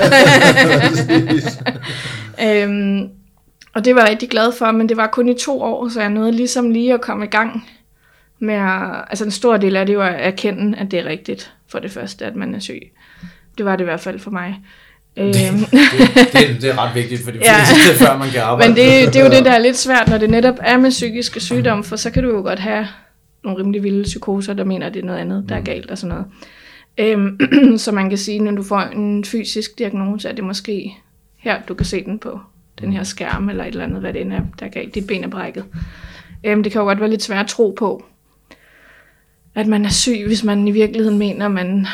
[2.63, 3.09] øhm,
[3.77, 6.01] og det var jeg rigtig glad for, men det var kun i to år, så
[6.01, 7.69] jeg nåede ligesom lige at komme i gang
[8.39, 11.53] med at, altså en stor del af det var at erkende, at det er rigtigt
[11.71, 12.81] for det første, at man er syg.
[13.57, 14.59] Det var det i hvert fald for mig.
[15.19, 15.43] Øhm, Det,
[16.33, 17.53] det, det er ret vigtigt for de Ja.
[17.63, 18.69] fleste, før man kan arbejde.
[18.73, 20.89] men det, det er jo det, der er lidt svært, når det netop er med
[20.89, 22.87] psykiske sygdomme, for så kan du jo godt have
[23.43, 25.97] nogle rimelig vilde psykoser, der mener, at det er noget andet, der er galt og
[25.97, 26.25] sådan noget.
[26.97, 27.39] Øhm,
[27.83, 30.97] så man kan sige, når du får en fysisk diagnose, er det måske
[31.37, 32.39] her, du kan se den på
[32.81, 34.95] den her skærm, eller et eller andet, hvad det end er, der er galt.
[34.95, 35.65] Dit ben er brækket.
[36.43, 38.05] Øhm, det kan jo godt være lidt svært at tro på,
[39.55, 41.87] at man er syg, hvis man i virkeligheden mener, man,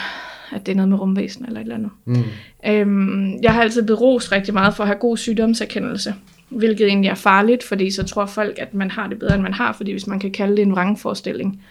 [0.52, 1.92] at det er noget med rumvæsen eller et eller andet.
[2.06, 2.24] Mm.
[2.68, 6.16] Øhm, jeg har altid berost rigtig meget for at have god sygdomserkendelse,
[6.50, 9.54] hvilket egentlig er farligt, fordi så tror folk, at man har det bedre, end man
[9.54, 11.62] har, fordi hvis man kan kalde det en vrangforestilling,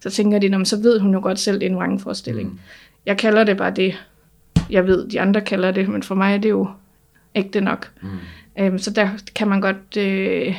[0.00, 2.48] så tænker de, "Nå, men så ved hun jo godt selv, det er en vrangforestilling.
[2.48, 2.58] Mm.
[3.06, 4.04] Jeg kalder det bare det,
[4.70, 6.68] jeg ved, de andre kalder det, men for mig er det jo
[7.34, 7.90] ægte nok.
[8.02, 8.08] Mm.
[8.60, 10.54] Øhm, så der kan man godt, øh,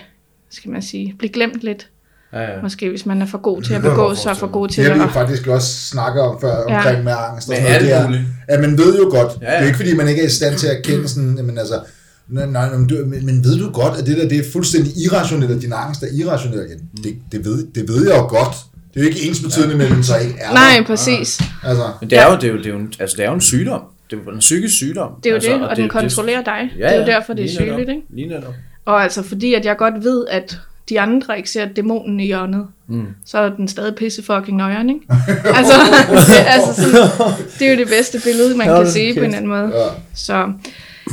[0.49, 1.89] skal man sige, blive glemt lidt,
[2.33, 2.61] Ja, ja.
[2.61, 4.83] måske hvis man er for god til at Det begå sig og for god til
[4.83, 4.97] Det at...
[4.97, 6.77] har vi faktisk også snakket om før, Ja.
[6.77, 7.81] omkring med angst og sådan noget.
[7.81, 8.23] Det er, muligt.
[8.47, 9.51] at man ved jo godt, Ja, det ja.
[9.51, 11.79] er jo ikke fordi, man ikke er i stand til at erkende sådan, men altså,
[12.27, 14.93] nej, nej, men, du, men, men ved du godt, at det der, det er fuldstændig
[15.05, 16.59] irrationelt, at din angst er irrationel?
[16.59, 18.55] Ja, det, det, ved, det ved jeg jo godt.
[18.93, 21.41] Det er jo ikke ens betydende med, at den så ikke er Nej, præcis.
[21.63, 23.35] Altså, Men det er, jo, det, er jo, det, er jo altså, det er jo
[23.35, 23.81] en sygdom.
[24.09, 25.11] Det er jo en psykisk sygdom.
[25.23, 26.71] Det er jo altså, det, og den kontrollerer dig.
[26.79, 27.61] Ja, det er jo derfor, det er netop.
[27.67, 28.01] sygeligt, ikke?
[28.09, 28.53] Lige netop.
[28.85, 32.67] Og altså fordi, at jeg godt ved, at de andre ikke ser dæmonen i hjørnet,
[32.87, 33.05] Mm.
[33.25, 35.01] så er den stadig pisse fucking nøjeren, ikke?
[35.57, 35.73] altså,
[36.55, 39.33] altså sådan, det er jo det bedste billede, man Ja, kan det sige på en
[39.33, 39.71] anden måde.
[39.75, 39.87] ja.
[40.15, 40.51] Så,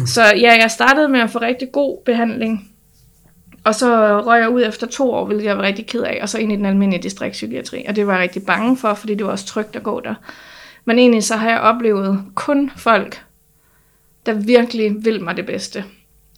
[0.07, 2.69] så ja, jeg startede med at få rigtig god behandling,
[3.65, 6.29] og så røg jeg ud efter to år, hvilket jeg var rigtig ked af, og
[6.29, 9.27] så ind i den almindelige distriktspsykiatri, og det var jeg rigtig bange for, fordi det
[9.27, 10.15] var også trygt at gå der.
[10.85, 13.25] Men egentlig så har jeg oplevet kun folk,
[14.27, 15.85] der virkelig vil mig det bedste,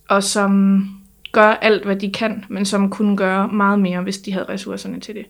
[0.08, 0.84] og som
[1.32, 5.00] gør alt, hvad de kan, men som kunne gøre meget mere, hvis de havde ressourcerne
[5.00, 5.26] til det.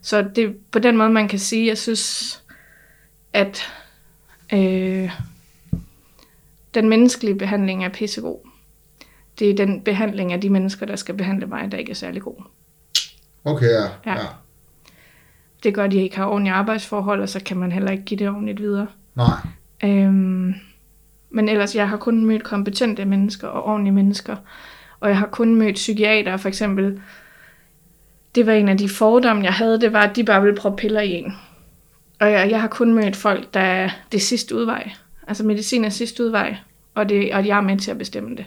[0.00, 2.42] Så det på den måde, man kan sige, jeg synes,
[3.32, 3.72] at
[4.52, 5.10] øh,
[6.74, 8.38] den menneskelige behandling er pissegod.
[9.38, 12.22] Det er den behandling af de mennesker, der skal behandle mig, der ikke er særlig
[12.22, 12.42] god.
[13.44, 13.82] Okay, ja.
[13.82, 14.12] Ja.
[14.12, 14.26] ja.
[15.66, 18.18] Det gør, at de ikke har ordentlige arbejdsforhold, og så kan man heller ikke give
[18.18, 18.86] det ordentligt videre.
[19.14, 19.26] Nej.
[19.84, 20.54] Øhm,
[21.30, 24.36] men ellers, jeg har kun mødt kompetente mennesker og ordentlige mennesker.
[25.00, 27.00] Og jeg har kun mødt psykiater, for eksempel.
[28.34, 30.80] Det var en af de fordomme, jeg havde, det var, at de bare ville proppe
[30.80, 31.32] piller i en.
[32.20, 34.90] Og jeg, jeg har kun mødt folk, der er det sidste udvej.
[35.28, 36.56] Altså medicin er sidste udvej,
[36.94, 38.46] og, det, og jeg er med til at bestemme det.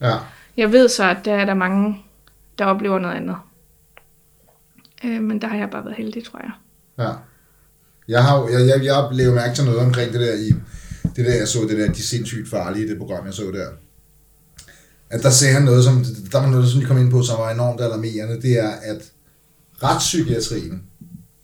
[0.00, 0.14] Ja.
[0.56, 2.02] Jeg ved så, at der er der mange,
[2.58, 3.36] der oplever noget andet.
[5.04, 6.52] Øh, men der har jeg bare været heldig, tror jeg.
[6.98, 7.12] Ja.
[8.08, 10.52] Jeg har jeg, jeg, jeg blev mærke til noget omkring det der i,
[11.16, 13.68] det der, jeg så det der, de sindssygt farlige, det program, jeg så der.
[15.10, 17.38] At der sagde han noget, som, der var noget, som de kom ind på, som
[17.38, 19.02] var enormt alarmerende, det er, at
[19.82, 20.82] retspsykiatrien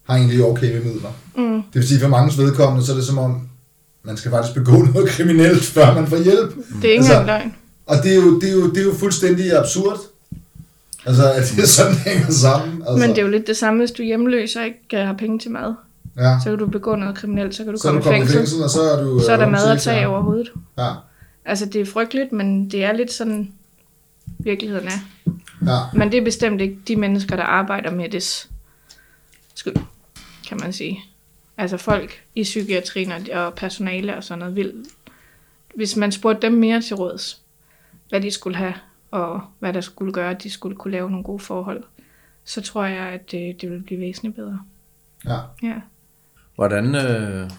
[0.05, 1.13] har egentlig okay med midler.
[1.37, 1.63] Mm.
[1.63, 3.49] Det vil sige, for mange vedkommende, så er det som om,
[4.05, 6.57] man skal faktisk begå noget kriminelt, før man får hjælp.
[6.83, 7.55] Det er ikke Altså, løgn.
[7.87, 9.99] Og det er, jo, det, er jo, det er jo fuldstændig absurd.
[11.07, 12.83] Altså, at det er sådan, hænger sammen.
[12.83, 15.07] Altså, Men det er jo lidt det samme, hvis du er hjemløs og ikke øh,
[15.07, 15.75] har penge til mad.
[16.17, 16.39] ja.
[16.45, 18.37] Så kan du begå noget kriminelt, så kan du Så komme du i fængsel.
[18.37, 19.21] fængsel, og så er du...
[19.25, 20.07] Så er der øh, mad at tage ja.
[20.07, 20.53] over hovedet.
[20.79, 20.91] Ja,
[21.45, 23.53] Altså, det er frygteligt, men det er lidt sådan,
[24.39, 24.99] virkeligheden er.
[25.67, 25.79] ja.
[25.99, 28.49] Men det er bestemt ikke de mennesker, der arbejder med det
[29.55, 29.75] skyld,
[30.49, 31.01] kan man sige.
[31.59, 34.73] Altså folk i psykiatrien og- og personale og sådan noget vil,
[35.75, 37.41] hvis man spurgte dem mere til råds,
[38.09, 38.75] hvad de skulle have,
[39.13, 41.83] og hvad der skulle gøre, at de skulle kunne lave nogle gode forhold,
[42.45, 44.61] så tror jeg, at det, det vil blive væsentligt bedre.
[45.27, 45.39] ja.
[45.63, 45.75] Ja.
[46.55, 47.51] Hvordan, øh,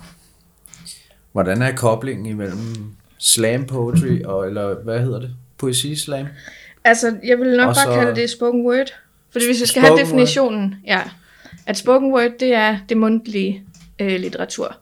[1.31, 2.59] hvordan er koblingen imellem
[3.17, 5.35] slam poetry og, eller hvad hedder det?
[5.57, 6.25] Poesi slam?
[6.83, 8.87] Altså, jeg vil nok Og bare så- kalde det spoken word.
[9.31, 11.01] Fordi hvis vi skal Spoken have definitionen, ja,
[11.65, 13.63] at spoken word, det er det mundtlige
[13.99, 14.77] øh, litteratur.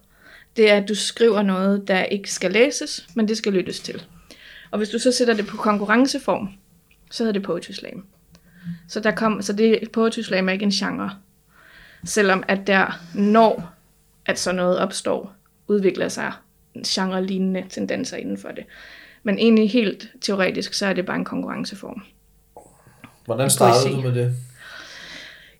[0.56, 4.02] Det er, at du skriver noget, der ikke skal læses, men det skal lyttes til.
[4.70, 6.48] Og hvis du så sætter det på konkurrenceform,
[7.12, 8.06] så hedder det poetry slam.
[8.88, 11.10] Så, der kom, så det poetry slam er ikke en genre.
[12.04, 13.72] Selvom at der, når
[14.26, 15.34] at sådan noget opstår,
[15.68, 16.32] udvikler sig
[16.86, 18.64] genre-lignende tendenser inden for det.
[19.22, 22.02] Men egentlig helt teoretisk, så er det bare en konkurrenceform.
[23.24, 24.34] Hvordan startede du med det?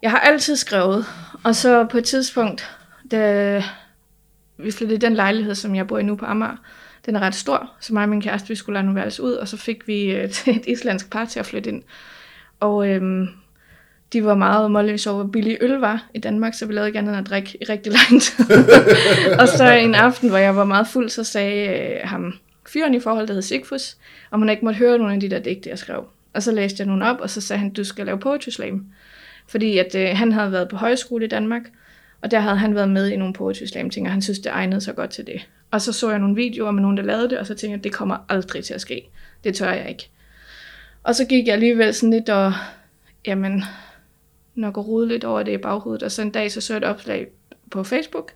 [0.03, 1.05] Jeg har altid skrevet,
[1.45, 2.71] og så på et tidspunkt,
[3.11, 3.65] da
[4.57, 6.57] vi flyttede i den lejlighed, som jeg bor i nu på Amager,
[7.07, 9.33] den er ret stor, så mig og min kæreste, vi skulle lade nu værelse ud,
[9.33, 10.25] og så fik vi øh,
[10.57, 11.83] et islandsk par til at flytte ind.
[12.61, 13.29] Og øhm,
[14.12, 16.99] de var meget måløse over, hvor billig øl var i Danmark, så vi lavede ikke
[16.99, 18.45] andet end at drikke i rigtig lang tid.
[19.41, 22.33] og så en aften, hvor jeg var meget fuld, så sagde øh, ham,
[22.67, 23.97] fyren i forhold, der hed Sigfus,
[24.31, 26.05] om han ikke måtte høre nogle af de der digte, jeg skrev.
[26.35, 28.87] Og så læste jeg nogle op, og så sagde han, du skal lave poetry slam.
[29.49, 31.62] Fordi at øh, han havde været på højskole i Danmark,
[32.23, 34.51] og der havde han været med i nogle poetry slam ting, og han synes, det
[34.53, 35.49] egnede sig godt til det.
[35.71, 37.85] Og så så jeg nogle videoer med nogen, der lavede det, og så tænkte jeg,
[37.85, 39.09] det kommer aldrig til at ske.
[39.45, 40.11] Det tør jeg ikke.
[41.03, 42.53] Og så gik jeg alligevel sådan lidt og,
[43.27, 43.65] jamen,
[44.55, 46.03] nok og rode lidt over det i baghovedet.
[46.03, 47.27] Og så en dag, så så jeg et opslag
[47.71, 48.33] på Facebook,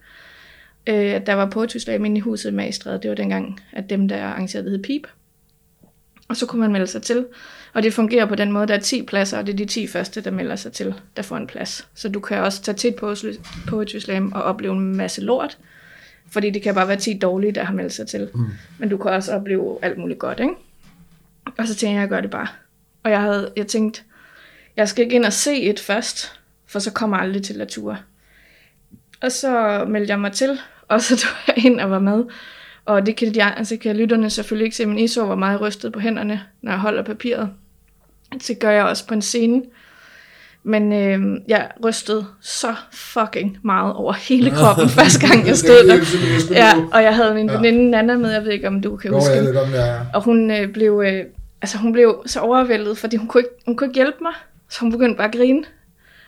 [0.87, 3.03] øh, at der var poetry slam inde i huset i Magstræde.
[3.03, 5.07] Det var dengang, at dem, der arrangerede, hed PIP.
[6.29, 7.27] Og så kunne man melde sig til.
[7.76, 9.86] Og det fungerer på den måde, der er 10 pladser, og det er de 10
[9.86, 11.88] første, der melder sig til, der får en plads.
[11.94, 12.96] Så du kan også tage til et
[13.66, 15.58] poetry- slam og opleve en masse lort,
[16.30, 18.30] fordi det kan bare være 10 dårlige, der har meldt sig til.
[18.34, 18.44] Mm.
[18.78, 20.52] Men du kan også opleve alt muligt godt, ikke?
[21.58, 22.46] Og så tænkte jeg, jeg gør det bare.
[23.02, 24.02] Og jeg havde, jeg tænkte,
[24.76, 27.68] jeg skal ikke ind og se et først, for så kommer jeg aldrig til at
[27.68, 27.96] ture.
[29.20, 30.58] Og så meldte jeg mig til,
[30.88, 32.24] og så tog jeg ind og var med.
[32.84, 35.60] Og det kan, de, altså kan lytterne selvfølgelig ikke se, men I så var meget
[35.60, 37.50] rystet på hænderne, når jeg holder papiret.
[38.48, 39.62] Det gør jeg også på en scene.
[40.68, 46.04] Men øh, jeg rystede så fucking meget over hele kroppen første gang, jeg stod der.
[46.54, 49.16] Ja, og jeg havde min veninde Nana med, jeg ved ikke, om du kan Jo,
[49.16, 50.00] huske jeg det er.
[50.14, 51.24] Og hun øh, blev, øh,
[51.62, 54.32] altså hun blev så overvældet, fordi hun kunne, ikke, hun kunne ikke hjælpe mig.
[54.70, 55.64] Så hun begyndte bare at grine.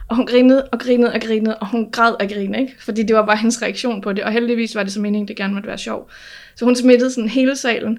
[0.09, 2.75] Og hun grinede og grinede og grinede, og hun græd af grine, ikke?
[2.81, 4.25] Fordi det var bare hendes reaktion på det.
[4.25, 6.11] Og heldigvis var det så meningen, det gerne måtte være sjov.
[6.57, 7.99] Så hun smittede sådan hele salen.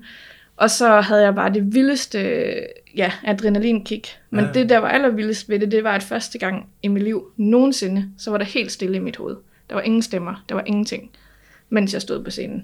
[0.58, 2.20] Og så havde jeg bare det vildeste
[2.98, 4.08] ja, adrenalinkick.
[4.30, 4.52] Men Ja.
[4.52, 8.06] det, der var allervildest ved det, det var, at første gang i mit liv nogensinde,
[8.18, 9.36] så var der helt stille i mit hoved.
[9.70, 11.10] Der var ingen stemmer, der var ingenting,
[11.70, 12.58] mens jeg stod på scenen.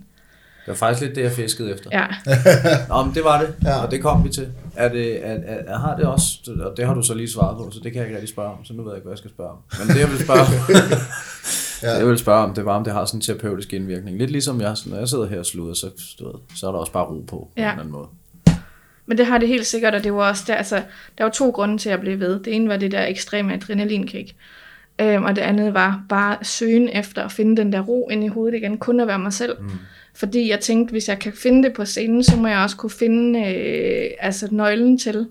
[0.65, 1.89] Det var faktisk lidt det, jeg fiskede efter.
[1.93, 2.05] Ja,
[2.95, 3.83] Nå, men det var det, Ja.
[3.85, 4.47] og det kom vi til.
[4.75, 7.57] Er det, er, er, er, har det også, og det har du så lige svaret
[7.57, 9.11] på, så det kan jeg ikke rigtig spørge om, så nu ved jeg ikke, hvad
[9.13, 9.57] jeg skal spørge om.
[9.79, 10.47] Men det, jeg vil spørge om,
[11.83, 11.89] Ja.
[11.91, 11.97] ja.
[11.97, 14.17] jeg vil spørge om, det var, om det har sådan en terapeutisk indvirkning.
[14.17, 16.79] Lidt ligesom jeg, når jeg sidder her og sluder, så, du ved, så er der
[16.79, 17.61] også bare ro på, på Ja.
[17.61, 18.07] en eller anden måde.
[19.05, 20.81] Men det har det helt sikkert, og det var også der, altså,
[21.17, 22.39] der var to grunde til at blive ved.
[22.39, 24.35] Det ene var det der ekstreme adrenalinkick,
[25.01, 28.27] øhm, og det andet var bare søgen efter at finde den der ro ind i
[28.27, 29.61] hovedet igen, kun at være mig selv.
[29.61, 29.69] Mm.
[30.15, 32.89] Fordi jeg tænkte, hvis jeg kan finde det på scenen, så må jeg også kunne
[32.89, 35.27] finde øh, altså nøglen til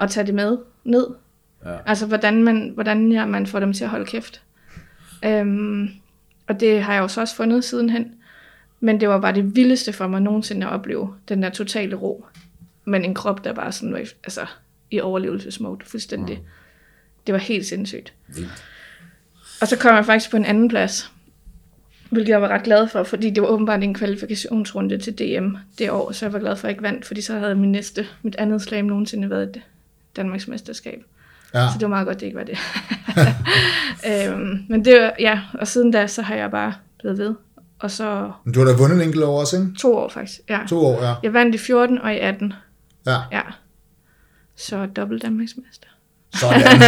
[0.00, 1.06] at tage det med ned.
[1.64, 1.70] Ja.
[1.86, 4.42] Altså, hvordan man, hvordan ja, man får dem til at holde kæft.
[5.24, 5.88] Øhm,
[6.46, 8.14] og det har jeg jo så også fundet sidenhen.
[8.80, 12.26] Men det var bare det vildeste for mig nogensinde at opleve, den der totale ro.
[12.84, 14.46] Men en krop, der bare sådan var i, altså,
[14.90, 16.38] i overlevelsesmode fuldstændig.
[16.38, 16.44] Mm.
[17.26, 18.12] Det var helt sindssygt.
[18.28, 18.64] Vildt.
[19.60, 21.10] Og så kom jeg faktisk på en anden plads,
[22.10, 25.90] hvilket jeg var ret glad for, fordi det var åbenbart en kvalifikationsrunde til DM det
[25.90, 28.06] år, så jeg var glad for, at jeg ikke vandt, fordi så havde min næste,
[28.22, 29.62] mit andet slam nogensinde været et
[30.16, 31.02] Danmarks mesterskab.
[31.54, 31.66] Ja.
[31.66, 32.58] Så det var meget godt, det ikke var det.
[34.30, 37.34] øhm, men det var, ja, og siden da, så har jeg bare blevet ved.
[37.78, 39.68] Og så Men du har da vundet en enkelt år også, ikke?
[39.78, 40.60] to år faktisk, ja.
[40.68, 41.14] To år, ja.
[41.22, 42.52] Jeg vandt i 14 og i 18,
[43.06, 43.42] Ja, ja.
[44.56, 45.88] Så dobbelt Danmarksmester.
[46.40, 46.62] sådan.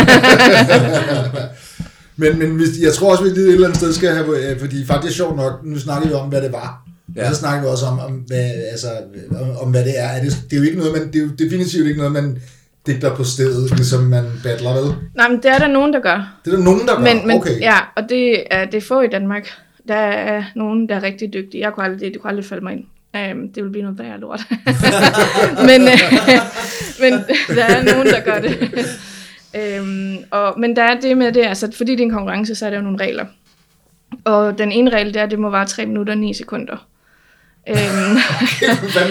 [2.16, 4.60] men, men hvis, jeg tror også, vi lige et eller andet sted skal have, øh,
[4.60, 6.82] fordi faktisk er sjovt nok, nu snakker vi om, hvad det var.
[7.16, 7.22] Ja.
[7.22, 7.28] Ja.
[7.28, 8.88] Og så snakker vi også om, om, hvad, altså,
[9.40, 10.08] om, om hvad det er.
[10.08, 12.38] er det, det er jo ikke noget, man, det er jo definitivt ikke noget, man
[12.86, 14.94] digter på stedet, ligesom man battler, vel?
[15.14, 16.38] Nej, men det er der nogen, der gør.
[16.44, 17.14] Det er der nogen, der gør.
[17.14, 17.60] Men, men okay.
[17.60, 19.48] ja, og det er, det er få i Danmark.
[19.88, 21.60] Der er nogen, der er rigtig dygtige.
[21.60, 22.84] Jeg kunne aldrig, det kunne aldrig falde mig ind.
[23.16, 24.40] Um, det vil blive noget værre lort.
[25.68, 26.00] men, uh,
[27.02, 27.12] men
[27.56, 28.58] der er nogen, der gør det.
[29.80, 32.66] um, og, men der er det med det, altså fordi det er en konkurrence, så
[32.66, 33.26] er der jo nogle regler.
[34.24, 36.86] Og den ene regel, det er, at det må vare 3 minutter og 9 sekunder.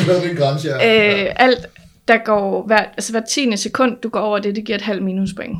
[0.07, 0.75] Lavede den grænse her?
[0.75, 1.67] øh, alt,
[2.07, 3.57] der går hver, altså hver 10.
[3.57, 5.57] sekund, du går over det, det giver et halvt minuspoint.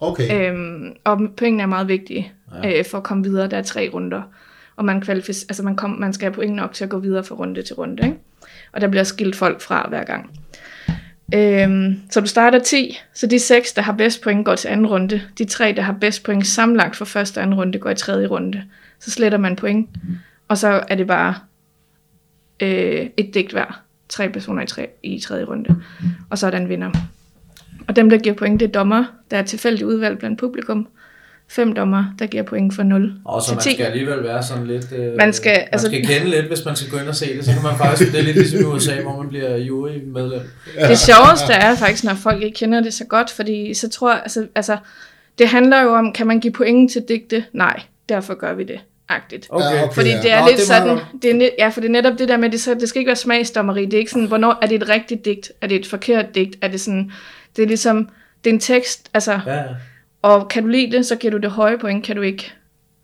[0.00, 0.50] Okay.
[0.50, 2.32] Øhm, og pointene er meget vigtige
[2.62, 2.78] ja.
[2.78, 3.48] øh, for at komme videre.
[3.48, 4.22] Der er tre runder,
[4.76, 7.24] og man, kvalific- altså man, kom, man skal have point nok til at gå videre
[7.24, 8.06] fra runde til runde.
[8.06, 8.18] Ikke?
[8.72, 10.30] Og der bliver skilt folk fra hver gang.
[11.34, 14.86] Øhm, så du starter 10, så de seks, der har bedst point, går til anden
[14.86, 15.22] runde.
[15.38, 18.26] De tre, der har bedst point sammenlagt for første og anden runde, går i tredje
[18.26, 18.62] runde.
[19.00, 19.88] Så sletter man point,
[20.48, 21.34] og så er det bare
[22.62, 23.82] øh, et digt hver.
[24.08, 25.82] Tre personer i, tre, i tredje runde.
[26.30, 26.90] Og så er der en vinder.
[27.88, 30.88] og dem, der giver point, det er dommer, der er tilfældigt udvalgt blandt publikum.
[31.52, 33.72] Fem dommer, der giver point fra 0 Og så til man 10.
[33.74, 34.92] skal alligevel være sådan lidt...
[34.92, 37.36] Øh, Man skal- man altså- skal kende lidt, hvis man skal gå ind og se
[37.36, 37.44] det.
[37.44, 38.12] Så kan man faktisk...
[38.12, 40.40] Det er lidt ligesom i USA, hvor man bliver jury-medlem.
[40.88, 44.20] Det sjoveste er faktisk, når folk ikke kender det så godt, fordi så tror jeg,
[44.22, 44.76] altså, altså
[45.38, 47.44] det handler jo om, kan man give point til digte?
[47.52, 48.80] Nej, derfor gør vi det.
[49.08, 49.46] Agtigt.
[49.50, 49.64] Okay.
[49.66, 49.94] Ja, okay.
[49.94, 50.20] Fordi ja.
[50.22, 51.92] det er Nå, lidt det er meget sådan, det er, net, ja, for det er
[51.92, 53.84] netop det der med, det, så, det skal ikke være smagsdommeri.
[53.84, 55.52] Det er ikke sådan, hvornår er det et rigtigt digt?
[55.60, 56.56] Er det et forkert digt?
[56.62, 57.12] Er det sådan,
[57.56, 58.08] det er ligesom,
[58.44, 59.62] det er en tekst, altså, Ja, ja.
[60.22, 62.52] Og kan du lide det, så giver du det høje point, kan du ikke,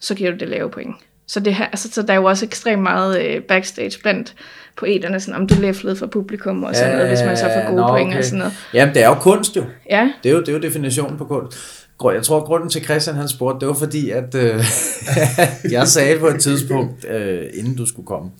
[0.00, 0.96] så giver du det lave point.
[1.26, 4.34] Så, det her, altså, så der er jo også ekstremt meget øh, backstage blandt
[4.76, 7.80] poeterne, sådan, om det læflede for publikum og sådan noget, hvis man så får gode
[7.80, 8.18] Nå, point okay.
[8.18, 8.54] og sådan noget.
[8.74, 9.64] Jamen, det er jo kunst jo.
[9.90, 11.58] Ja, Det er jo, det er jo definitionen på kunst.
[12.04, 14.64] Jeg tror, grunden til Christian han spurgte, det var fordi, at øh,
[15.76, 18.30] jeg sagde på et tidspunkt, øh, inden du skulle komme,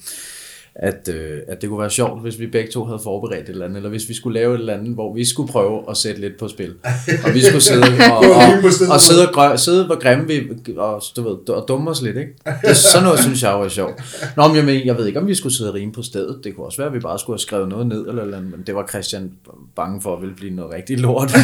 [0.78, 3.64] at, øh, at det kunne være sjovt, hvis vi begge to havde forberedt et eller
[3.64, 6.20] andet, eller hvis vi skulle lave et eller andet, hvor vi skulle prøve at sætte
[6.20, 6.74] lidt på spil.
[7.24, 8.24] Og vi skulle sidde og, og,
[8.90, 10.42] og sidde, og grø, sidde hvor grimme vi,
[10.76, 12.32] og, du ved, og dumme os lidt, ikke?
[12.66, 13.92] Det, sådan noget synes jeg er sjovt.
[14.36, 16.40] Nå, men jeg, men, jeg ved ikke, om vi skulle sidde og rime på stedet.
[16.44, 18.50] Det kunne også være, at vi bare skulle have skrevet noget ned, eller, eller andet,
[18.50, 19.32] men det var Christian
[19.76, 21.30] bange for, at ville blive noget rigtig lort.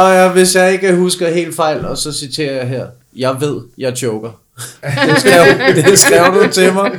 [0.00, 3.60] og ja, hvis jeg ikke husker helt fejl, og så citerer jeg her, jeg ved,
[3.78, 4.41] jeg choker.
[5.08, 6.90] det, skrev, det skrev du til mig.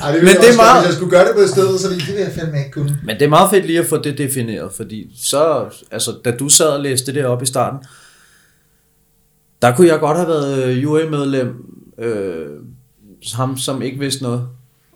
[0.00, 2.02] Ej, det Men det er meget- Hvis jeg skulle gøre det på stedet, så ville
[2.06, 2.98] det jeg fandme ikke kunne.
[3.04, 6.48] Men det er meget fedt lige at få det defineret, fordi så, altså, da du
[6.48, 7.78] sad og læste det op i starten,
[9.62, 11.54] der kunne jeg godt have været øh, jury-medlem,
[11.98, 12.46] øh,
[13.34, 14.48] ham som ikke vidste noget,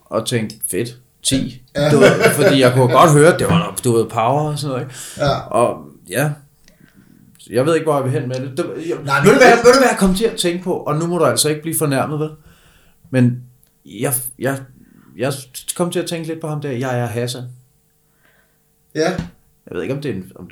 [0.07, 1.63] og tænkte, fedt, 10.
[1.93, 4.71] Du ved, fordi jeg kunne godt høre, at det var, du ved, power og sådan
[4.73, 4.95] noget, ikke?
[5.19, 5.39] Ja.
[5.41, 5.77] Og
[6.11, 6.31] ja,
[7.51, 8.57] jeg ved ikke, hvor jeg vil hen med det.
[8.57, 10.65] det jeg, Nej, ved, du, hvad, det- ved du, hvad jeg kom til at tænke
[10.65, 10.73] på?
[10.75, 12.31] Og nu må du altså ikke blive fornærmet, vel?
[13.11, 13.43] Men
[13.87, 14.59] jeg, jeg,
[15.17, 15.33] jeg
[15.77, 17.43] kom til at tænke lidt på ham der, jeg er Hassan.
[18.95, 19.11] Ja.
[19.67, 20.33] Jeg ved ikke, om det er en...
[20.35, 20.51] Om,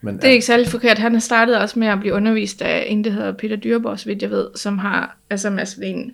[0.00, 0.98] men, det er ikke særlig forkert.
[0.98, 4.06] Han har startet også med at blive undervist af en, der hedder Peter Dyrborg, så
[4.06, 6.12] vidt jeg ved, som har, altså, altså en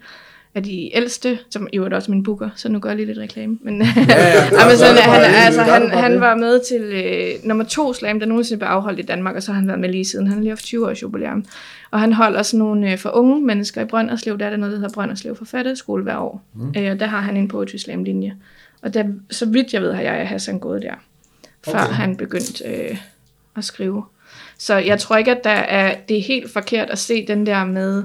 [0.54, 3.18] af de ældste, som i øvrigt også min booker, så nu gør jeg lige lidt
[3.18, 3.58] reklame.
[3.62, 7.92] Men, ja, ja, men sådan, han, altså, han, han var med til øh, nummer to
[7.92, 10.26] slam, der nogensinde blev afholdt i Danmark, og så har han været med lige siden.
[10.26, 11.44] Han har lige haft 20 års jubilæum.
[11.90, 14.72] Og han holder sådan nogle øh, for unge mennesker i Brønderslev, der er der noget,
[14.72, 16.42] der hedder Brønderslev Forfatterskole hver år.
[16.54, 16.74] Mm.
[16.76, 18.36] Øh, og der har han en poetry slam linje.
[18.82, 20.94] Og der, så vidt jeg ved, har jeg og Hassan gået der,
[21.64, 21.92] før Okay.
[21.92, 22.96] han begyndte øh,
[23.56, 24.04] at skrive.
[24.58, 27.64] Så jeg tror ikke, at der er, det er helt forkert at se den der
[27.64, 28.04] med...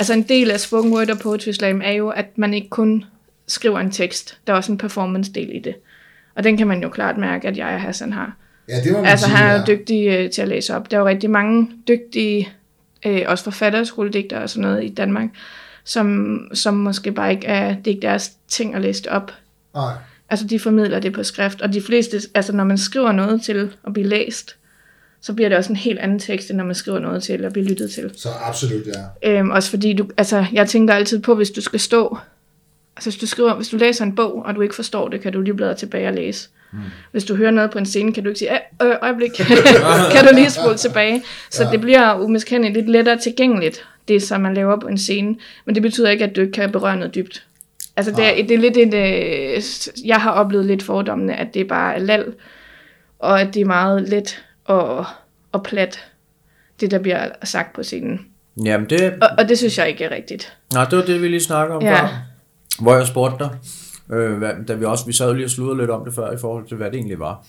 [0.00, 3.04] Altså en del af spoken word og poetry slam er jo, at man ikke kun
[3.46, 4.38] skriver en tekst.
[4.46, 5.74] Der er også en performance-del i det.
[6.34, 8.36] Og den kan man jo klart mærke, at jeg og Hassan har.
[8.68, 9.64] Ja, det må man Altså sige, han er jo ja.
[9.64, 10.90] dygtig øh, til at læse op.
[10.90, 12.48] Der er jo rigtig mange dygtige,
[13.06, 15.28] øh, også forfatterskoledigtere og sådan noget i Danmark,
[15.84, 19.32] som, som måske bare ikke er, det er ikke deres ting at læse det op.
[19.74, 19.92] Nej.
[20.30, 23.70] Altså de formidler det på skrift, og de fleste, altså når man skriver noget til
[23.86, 24.56] at blive læst,
[25.22, 27.52] så bliver det også en helt anden tekst, end når man skriver noget til at
[27.52, 28.10] blive lyttet til.
[28.16, 28.82] Så absolut,
[29.22, 29.30] ja.
[29.38, 32.18] Øhm, også fordi du, altså jeg tænker altid på, hvis du skal stå,
[32.96, 35.32] altså hvis du skriver, hvis du læser en bog, og du ikke forstår det, kan
[35.32, 36.48] du lige bladre tilbage og læse.
[36.72, 36.78] Mm.
[37.12, 38.50] Hvis du hører noget på en scene, kan du ikke sige,
[38.82, 39.30] "Øh, øjeblik,
[40.14, 41.22] kan du lige spole tilbage.
[41.50, 41.70] Så Ja.
[41.70, 45.36] det bliver umiskendeligt lidt lettere tilgængeligt, det som man laver på en scene.
[45.64, 47.46] Men det betyder ikke, at du ikke kan berøre noget dybt.
[47.96, 49.62] Altså det er, det er lidt et, øh,
[50.06, 52.32] jeg har oplevet lidt fordommene, at det bare er lal,
[53.18, 55.06] og at det er meget let og,
[55.52, 56.10] og plat,
[56.80, 58.26] det der bliver sagt på scenen.
[58.64, 60.56] Jamen, det, Og, og det synes jeg ikke er rigtigt.
[60.74, 62.02] nej, det var det, vi lige snakkede om Ja.
[62.02, 62.08] før.
[62.80, 63.50] Hvor jeg spurgte dig,
[64.16, 66.36] øh, hvad, da vi også, vi sad lige og sludrede lidt om det før, i
[66.40, 67.44] forhold til, hvad det egentlig var.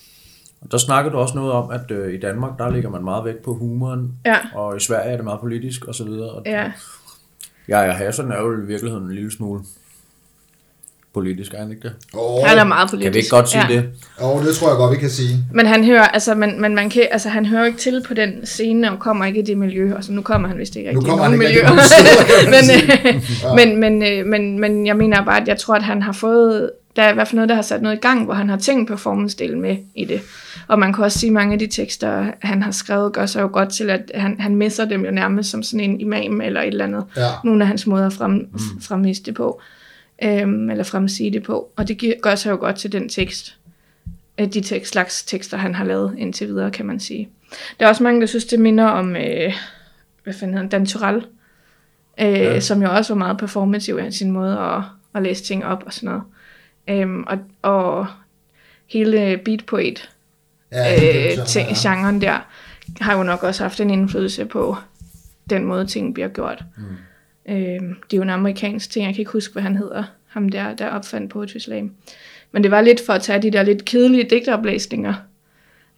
[0.62, 3.25] Og der snakkede du også noget om, at øh, i Danmark, der ligger man meget
[3.25, 4.38] vægt på humoren, Ja.
[4.53, 6.29] og i Sverige er det meget politisk, og så videre.
[6.31, 6.71] Og Ja,
[7.69, 9.62] Ja, ja, Hassan er jo i virkeligheden en lille smule
[11.13, 11.93] politisk, er han ikke det?
[12.13, 13.06] Oh, han er meget politisk.
[13.06, 13.74] Kan vi ikke godt sige ja.
[13.74, 13.89] det?
[14.21, 15.45] oh, det tror jeg godt, vi kan sige.
[15.54, 18.45] Men han hører, altså, men, men man kan, altså, han hører ikke til på den
[18.45, 19.95] scene, og kommer ikke i det miljø.
[19.95, 21.69] Altså, nu kommer han vist ikke rigtig i kommer nogen miljøer.
[21.76, 22.63] man
[23.56, 26.02] men, øh, men, men, øh, men, men jeg mener bare, at jeg tror, at han
[26.02, 28.34] har fået, der er i hvert fald noget, der har sat noget i gang, hvor
[28.34, 30.21] han har tænkt performance-delen med i det.
[30.67, 33.41] Og man kan også sige, at mange af de tekster, han har skrevet, gør sig
[33.41, 36.62] jo godt til, at han, han misser dem jo nærmest som sådan en imam eller
[36.62, 37.04] et eller andet.
[37.17, 37.27] Ja.
[37.44, 38.81] Nogle af hans måder at frem, mm.
[38.81, 39.62] fremvise det på,
[40.24, 41.72] øhm, eller fremsige det på.
[41.76, 43.58] Og det gør sig jo godt til den tekst,
[44.38, 47.30] øh, de tekst, slags tekster, han har lavet indtil videre, kan man sige.
[47.80, 49.54] Der er også mange, der synes, det minder om, øh,
[50.24, 51.26] hvad fanden hedder han, Dan Turell,
[52.19, 52.60] øh, ja.
[52.60, 54.84] som jo også var meget performativ i sin måde at,
[55.15, 56.24] at læse ting op og sådan noget.
[56.88, 58.08] Øhm, og, og
[58.88, 60.10] hele beatpoet
[60.72, 61.90] Ja, øh, ting, ja.
[61.90, 62.40] genren der,
[63.02, 64.78] har jo nok også haft en indflydelse på
[65.50, 66.63] den måde, ting bliver gjort.
[66.78, 66.84] Mm.
[67.50, 70.50] Øhm, det er jo en amerikansk ting, jeg kan ikke huske, hvad han hedder, ham
[70.50, 71.92] der, der opfandt Poetry Slam.
[72.52, 75.13] Men det var lidt for at tage de der lidt kedelige digteoplæsninger,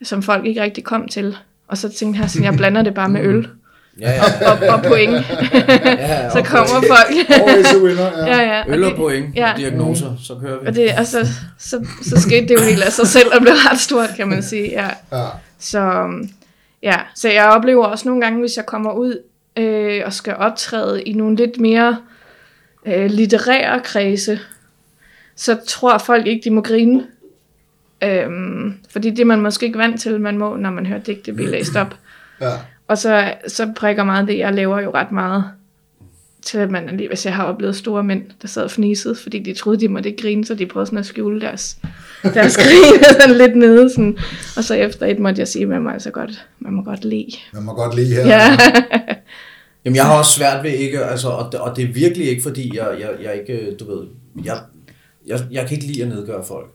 [0.03, 1.37] som folk ikke rigtig kom til.
[1.67, 3.47] Og så tænkte jeg sådan, jeg blander det bare med øl
[4.01, 4.51] Ja, ja, ja.
[4.51, 5.11] og, og point.
[5.13, 7.83] ja, så kommer folk.
[7.83, 8.37] Winner, ja.
[8.41, 8.63] ja, ja.
[8.67, 9.47] Øl og det- point, Ja.
[9.49, 9.53] ja.
[9.57, 10.67] diagnoser, så kører vi.
[10.67, 11.27] Og, det, og så,
[11.59, 14.43] så, så skete det jo helt af sig selv og blev ret stort, kan man
[14.43, 14.69] sige.
[14.71, 14.89] Ja.
[15.17, 15.25] ja.
[15.59, 16.29] Så, øhm,
[16.83, 16.95] ja.
[17.15, 19.17] så jeg oplever også nogle gange, hvis jeg kommer ud
[19.57, 21.97] øh, og skal optræde i nogle lidt mere
[22.85, 24.39] øh, litterære kredse,
[25.35, 27.07] så tror folk ikke, de må grine.
[28.03, 31.33] Øhm, fordi det er man måske ikke vant til, man må, når man hører digte
[31.33, 31.97] blive læst op.
[32.41, 32.51] ja.
[32.87, 35.43] Og så, så prikker meget det, jeg laver jo ret meget
[36.45, 39.39] til, at man alligevel, hvis jeg har oplevet store mænd, der sad og fnisede, fordi
[39.39, 41.77] de troede, de måtte ikke grine, så de prøvede sådan at skjule deres,
[42.23, 43.89] deres grin sådan lidt nede.
[43.89, 44.17] Sådan.
[44.57, 47.05] Og så efter et måtte jeg sige, at man må altså godt, man må godt
[47.05, 47.25] le.
[47.53, 48.27] Man må godt lide her.
[48.27, 48.57] Ja.
[49.85, 52.43] Jamen, jeg har også svært ved ikke, altså, og, det, og det er virkelig ikke,
[52.43, 54.07] fordi jeg, jeg, jeg ikke, du ved,
[54.45, 54.57] jeg,
[55.27, 56.67] jeg, jeg kan ikke lide at nedgøre folk.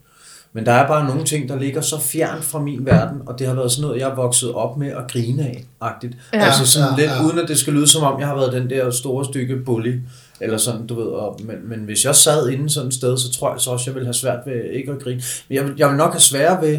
[0.53, 3.47] Men der er bare nogle ting, der ligger så fjernt fra min verden, og det
[3.47, 6.15] har været sådan noget, jeg er vokset op med at grine af, agtigt.
[6.33, 6.39] Ja.
[6.45, 7.25] Altså sådan Ja, lidt, ja.
[7.25, 10.01] uden at det skal lyde som om, jeg har været den der store stykke bully,
[10.41, 13.33] eller sådan, du ved, og, men, men hvis jeg sad inde sådan et sted, så
[13.33, 15.23] tror jeg så også, jeg ville have svært ved ikke at grine.
[15.49, 16.79] Men jeg, vil- jeg vil nok have svært ved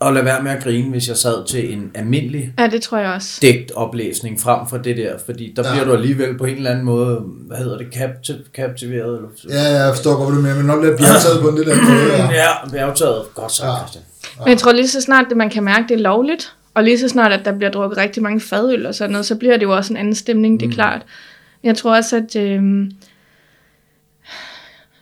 [0.00, 2.98] at lade være med at grine, hvis jeg sad til en almindelig ja, det tror
[2.98, 3.38] jeg også.
[3.42, 5.68] digtoplæsning frem for det der, fordi der Ja.
[5.68, 5.74] ja.
[5.74, 9.14] bliver du alligevel på en eller anden måde, hvad hedder det, capti- captiveret?
[9.16, 11.56] Eller, Ja, ja, jeg forstår godt, hvad du mener, men nok lidt bjergtaget på en
[11.56, 12.12] lidt anden måde.
[12.16, 12.30] Ja.
[12.42, 13.22] ja, bjergtaget.
[13.34, 13.76] Godt så, Ja.
[13.78, 14.04] Christian.
[14.38, 16.84] Men jeg tror lige så snart, at man kan mærke, at det er lovligt, og
[16.84, 19.56] lige så snart, at der bliver drukket rigtig mange fadøl og sådan noget, så bliver
[19.56, 21.02] det jo også en anden stemning, det er klart.
[21.64, 22.62] Jeg tror også, at øh,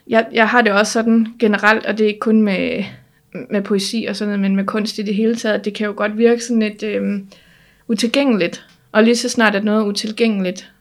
[0.07, 2.83] jeg, jeg har det også sådan generelt, og det er ikke kun med,
[3.49, 5.93] med poesi og sådan noget, men med kunst i det hele taget, det kan jo
[5.95, 7.21] godt virke sådan lidt øh,
[7.87, 8.65] utilgængeligt.
[8.91, 10.71] Og lige så snart, at noget er utilgængeligt,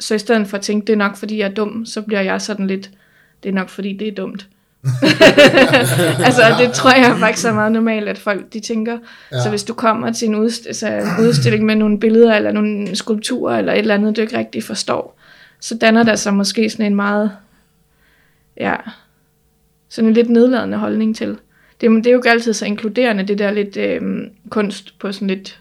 [0.00, 2.20] så i stedet for at tænke, det er nok fordi jeg er dum, så bliver
[2.20, 2.90] jeg sådan lidt,
[3.42, 4.48] det er nok fordi det er dumt.
[6.26, 8.98] altså, det tror jeg faktisk er meget normalt, at folk de tænker.
[9.32, 9.42] Ja.
[9.42, 12.96] Så hvis du kommer til en udst- altså, en udstilling med nogle billeder, eller nogle
[12.96, 15.18] skulpturer, eller et eller andet, du ikke rigtig forstår,
[15.60, 17.32] så danner der sig måske sådan en meget,
[18.56, 18.76] ja,
[19.88, 21.38] sådan en lidt nedladende holdning til.
[21.80, 24.00] Det, er- det er jo ikke altid så inkluderende, det der lidt øh,
[24.50, 25.60] kunst på sådan lidt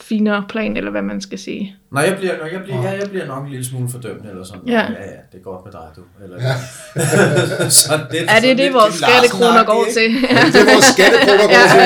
[0.00, 1.76] finere plan, eller hvad man skal sige.
[1.90, 4.60] Nej, jeg bliver, jeg bliver, ja, jeg bliver nok en lille smule fordømmende, eller sådan.
[4.66, 4.72] Ja.
[4.72, 6.02] ja, ja, det er godt med dig, du.
[6.24, 7.68] Eller, ja.
[7.80, 10.10] sådan, det, Er det det, vores skattekroner går til?
[10.52, 11.82] Det er vores skattekroner, går til.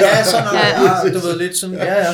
[0.00, 1.14] ja, sådan noget.
[1.14, 2.06] Ja, du ved, lidt sådan, ja, ja.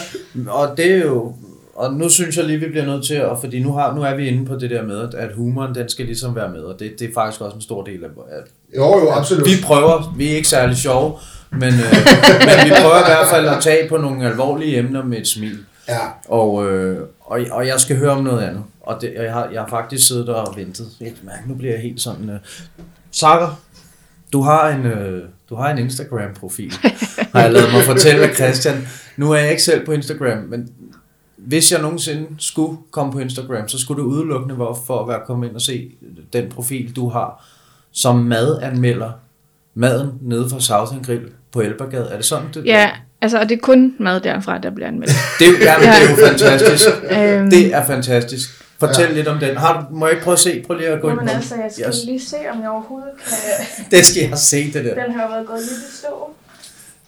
[0.48, 1.34] Og det er jo,
[1.76, 4.14] og nu synes jeg lige, vi bliver nødt til at, fordi nu, har, nu er
[4.14, 6.80] vi inde på det der med, at- at humoren, den skal ligesom være med, og
[6.80, 8.40] det, det er faktisk også en stor del af, af
[8.76, 9.46] Jo, jo, absolut.
[9.46, 11.12] vi prøver, vi er ikke særlig sjove,
[11.50, 11.68] men, øh,
[12.48, 15.58] men vi prøver i hvert fald at tage på nogle alvorlige emner med et smil.
[15.88, 15.98] Ja,
[16.28, 18.62] Og, øh, og, og jeg skal høre om noget andet.
[18.80, 20.86] Og det, jeg, har, jeg har faktisk siddet der og ventet.
[21.00, 22.30] Jeg kan mærke, nu bliver jeg helt sådan...
[22.30, 22.38] Øh.
[23.12, 23.60] Sakker,
[24.32, 26.72] du har en, øh, du har en Instagram-profil,
[27.32, 28.88] har jeg lavet mig fortælle af Christian.
[29.16, 30.68] Nu er jeg ikke selv på Instagram, men
[31.46, 35.20] hvis jeg nogensinde skulle komme på Instagram, så skulle det udelukkende være for at være
[35.26, 35.90] kommet ind og se
[36.32, 37.44] den profil, du har,
[37.92, 39.10] som madanmelder
[39.74, 42.08] maden nede fra Southern Grill på Elbergade.
[42.10, 42.46] Er det sådan?
[42.54, 42.90] Det, Ja,
[43.20, 45.12] altså, og det er kun mad derfra, der bliver anmeldt.
[45.38, 46.86] Det, jamen, det er jo fantastisk.
[47.10, 48.62] Øhm, Det er fantastisk.
[48.80, 49.12] Fortæl ja.
[49.12, 49.56] lidt om den.
[49.56, 50.64] Har du, må jeg ikke prøve at se?
[50.66, 52.04] Prøv lige at gå ind på altså, jeg skal Yes.
[52.04, 53.88] lige se, om jeg overhovedet kan...
[53.98, 55.04] Det skal jeg se, det der.
[55.04, 56.30] Den har jo været gået lidt i stå.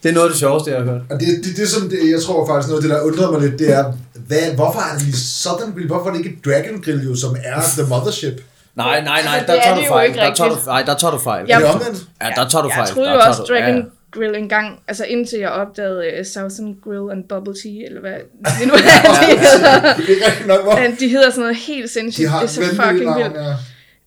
[0.03, 1.01] Det er noget af det sjoveste, jeg har hørt.
[1.11, 3.41] og det, det, det som det, jeg tror faktisk noget af det, der undrer mig
[3.41, 3.93] lidt, det er,
[4.27, 5.87] hvad, hvorfor er det lige Southern Grill?
[5.87, 8.37] Hvorfor er det ikke Dragon Grill, jo, som er the mothership?
[8.75, 10.07] Nej, nej, nej, Altså, der det er tager du fejl.
[10.09, 11.45] ikke Der tager du, nej, der tager du fejl.
[11.49, 11.55] Ja.
[11.55, 11.99] Er det omvendt?
[12.23, 12.87] Ja, der tager du fejl.
[12.87, 13.83] Jeg troede jo også Dragon ja.
[14.11, 18.13] Grill engang, altså indtil jeg opdagede uh, Southern Grill and Bubble Tea, eller hvad
[18.61, 19.95] det nu er, de hedder.
[19.97, 22.29] Det er ikke rigtig nok, hvor Men De hedder sådan noget helt de sindssygt.
[22.29, 23.37] har Det er så fucking vildt.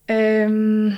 [0.10, 0.16] ja.
[0.16, 0.92] Øhm,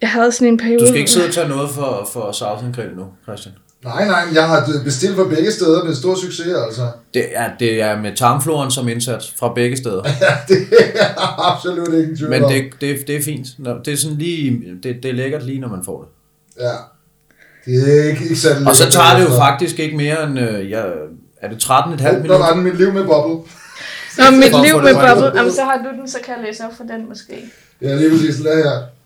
[0.00, 0.80] jeg havde sådan en periode...
[0.80, 3.54] Du skal ikke sidde og tage noget for, for Southern Grill nu, Christian.
[3.84, 6.82] Nej, nej, men jeg har bestilt fra begge steder med stor succes, altså.
[7.14, 10.02] Det er, det er med tarmfloren som indsats fra begge steder.
[10.20, 13.46] Ja, det er absolut ingen tvivl Men det, det, det er fint.
[13.84, 16.08] Det er sådan lige, det, det er lækkert lige, når man får det.
[16.64, 16.72] Ja.
[17.64, 19.38] Det er ikke, ikke særlig Og så tager det jo altså.
[19.38, 20.82] faktisk ikke mere end, øh, ja,
[21.42, 22.38] er det 13,5 Oh, der minutter?
[22.38, 23.34] var den mit liv med boble.
[24.18, 25.34] Nå, mit liv med rigtigt.
[25.36, 27.34] Jamen, så har du den, så kan jeg læse op for den måske.
[27.82, 28.40] Ja, lige præcis.
[28.40, 28.97] Lad her.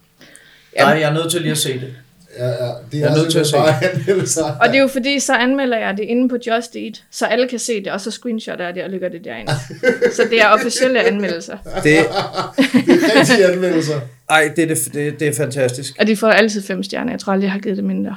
[0.79, 1.95] Nej, jeg er nødt til lige at se det.
[2.39, 2.71] Ja, ja.
[2.93, 4.45] Det Jeg er nødt til at se anmeldelser.
[4.61, 7.49] Og det er jo fordi, så anmelder jeg det inde på Just Eat, så alle
[7.49, 9.49] kan se det, og så screenshotter jeg det og lægger det derind.
[10.17, 11.57] så det er officielle anmeldelser.
[11.57, 14.01] Det, Det er rigtige anmeldelser.
[14.31, 15.97] ej, det, er det, det, det er fantastisk.
[16.01, 17.13] Og de får altid fem stjerner.
[17.13, 18.17] Jeg tror aldrig, jeg har givet det mindre.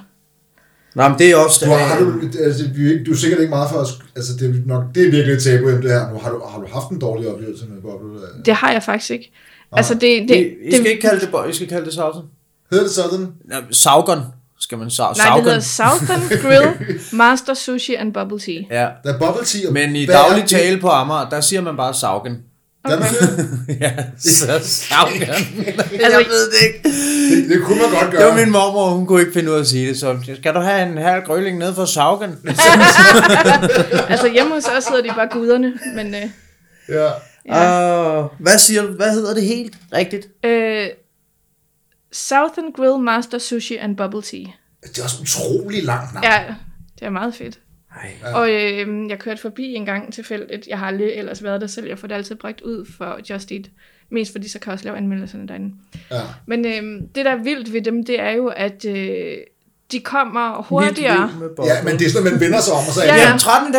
[0.95, 1.65] Nej, men det er også...
[1.65, 4.53] Du, har, har du, altså, er du er sikkert ikke meget for Altså, det er,
[4.65, 6.11] nok, det er virkelig et tabu det her.
[6.11, 8.19] Nu, har, du, har du haft en dårlig oplevelse med boble?
[8.45, 9.31] Det har jeg faktisk ikke.
[9.71, 11.93] Altså, det, det, Det, I, I skal det, ikke kalde det, I skal kalde det
[11.93, 12.21] sausen.
[12.71, 13.27] Hedder det sådan?
[13.51, 14.19] Ja, Saugon
[14.59, 15.59] Skal man sa- Nej, det hedder?
[15.59, 18.61] Southern Grill, Master Sushi and Bubble Tea.
[18.71, 19.67] Ja, Der er bubble tea.
[19.67, 22.37] og- men i daglig tale på Amager, der siger man bare saugen.
[22.87, 22.99] Det?
[23.81, 25.21] ja, så saugen.
[26.03, 26.89] Altså, jeg ved det ikke.
[27.35, 28.21] Det, det kunne man godt gøre.
[28.21, 30.53] Det var min mormor, hun kunne ikke finde ud af at sige det, så skal
[30.53, 32.29] du have en halv grøling ned for saugen?
[34.09, 36.21] altså hjemme hos os hedder de bare guderne, men øh,
[36.89, 37.09] Ja.
[37.49, 38.19] ja.
[38.21, 38.87] Uh, hvad siger du?
[38.87, 40.27] Hvad hedder det helt rigtigt?
[40.45, 40.87] Øh,
[42.15, 44.45] Southern Grill Master Sushi and Bubble Tea.
[44.81, 46.23] Det er også utrolig langt navn.
[46.23, 46.55] Ja,
[46.99, 47.59] det er meget fedt.
[47.95, 48.33] Ej.
[48.33, 50.67] Og øh, jeg kørte forbi en gang tilfældigt.
[50.67, 51.87] Jeg har aldrig ellers været der selv.
[51.87, 53.69] Jeg får det altid bragt ud for Just Eat.
[54.09, 55.75] Mest fordi, så kan jeg også lave anmeldelserne derinde.
[56.11, 56.21] Ja.
[56.45, 59.37] Men øh, det, der er vildt ved dem, det er jo, at øh,
[59.91, 61.29] de kommer hurtigere.
[61.65, 63.29] ja, men det er sådan, at man vender sig om, og så er Ja, ja.
[63.29, 63.35] Ja,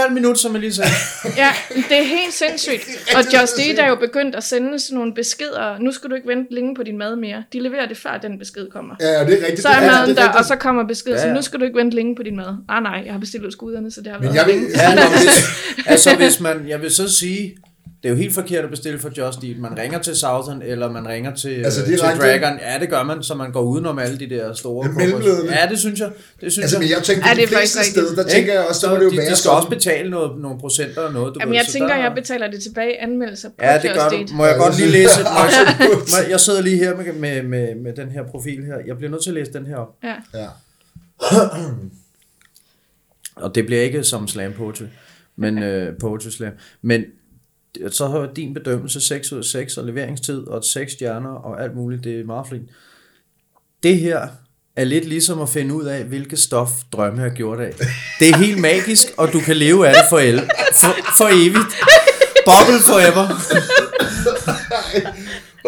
[0.08, 0.90] 13,5 minutter, som jeg lige sagde.
[1.42, 1.50] Ja,
[1.88, 2.82] det er helt sindssygt.
[3.16, 5.78] Og Just Eat er jo begyndt at sende sådan nogle beskeder.
[5.78, 7.44] Nu skal du ikke vente længe på din mad mere.
[7.52, 8.94] De leverer det, før den besked kommer.
[9.00, 9.62] ja, det er rigtigt.
[9.62, 10.38] Så er ja, maden det der, rigtigt.
[10.38, 11.34] og så kommer beskeden, Ja, så ja.
[11.34, 12.56] nu skal du ikke vente længe på din mad.
[12.68, 14.54] Ah nej, jeg har bestilt hos guderne, så det har Men været jeg vil.
[14.74, 15.44] Ja, hvis,
[15.92, 17.56] altså hvis man, jeg vil så sige,
[18.06, 19.58] det er jo helt forkert at bestille for Just Eat.
[19.58, 22.20] Man ringer til Southern, eller man ringer til, Altså, altså, til?
[22.20, 22.58] Dragon.
[22.60, 25.52] Ja, det gør man, så man går udenom alle de der store er mellemledende.
[25.60, 26.10] Ja, det synes jeg.
[26.40, 26.96] Det synes Altså, men jeg.
[26.96, 28.88] jeg tænker, Ja, på det de er fleste faktisk steder, der tænker jeg også, så
[28.90, 29.56] må det jo de, være de skal sådan.
[29.56, 31.34] også betale noget, nogle procenter og noget.
[31.34, 33.90] Du Jamen, ved, jeg så tænker, der- jeg betaler det tilbage anmeldelser på Ja, det
[33.94, 34.16] gør Just du.
[34.20, 34.30] Eat.
[34.34, 35.10] Må jeg godt lige læse?
[35.18, 35.26] jeg.
[35.38, 38.64] Må jeg, må jeg, jeg sidder lige her med, med, med, med den her profil
[38.64, 38.74] her.
[38.86, 39.88] Jeg bliver nødt til at læse den her op.
[40.04, 40.14] Ja.
[40.40, 40.46] Ja.
[43.36, 44.84] Og det bliver ikke som slam poetry,
[45.36, 46.52] men øh, poetry slam.
[46.82, 47.04] Men
[47.90, 51.76] så har din bedømmelse 6 ud af 6 og leveringstid og 6 stjerner og alt
[51.76, 52.04] muligt.
[52.04, 52.70] Det er meget fint.
[53.82, 54.26] Det her
[54.76, 57.72] er lidt ligesom at finde ud af, hvilket stof drømme har gjort af.
[58.20, 61.74] Det er helt magisk, og du kan leve af det for, el- for, for evigt.
[62.46, 63.28] Bubble forever.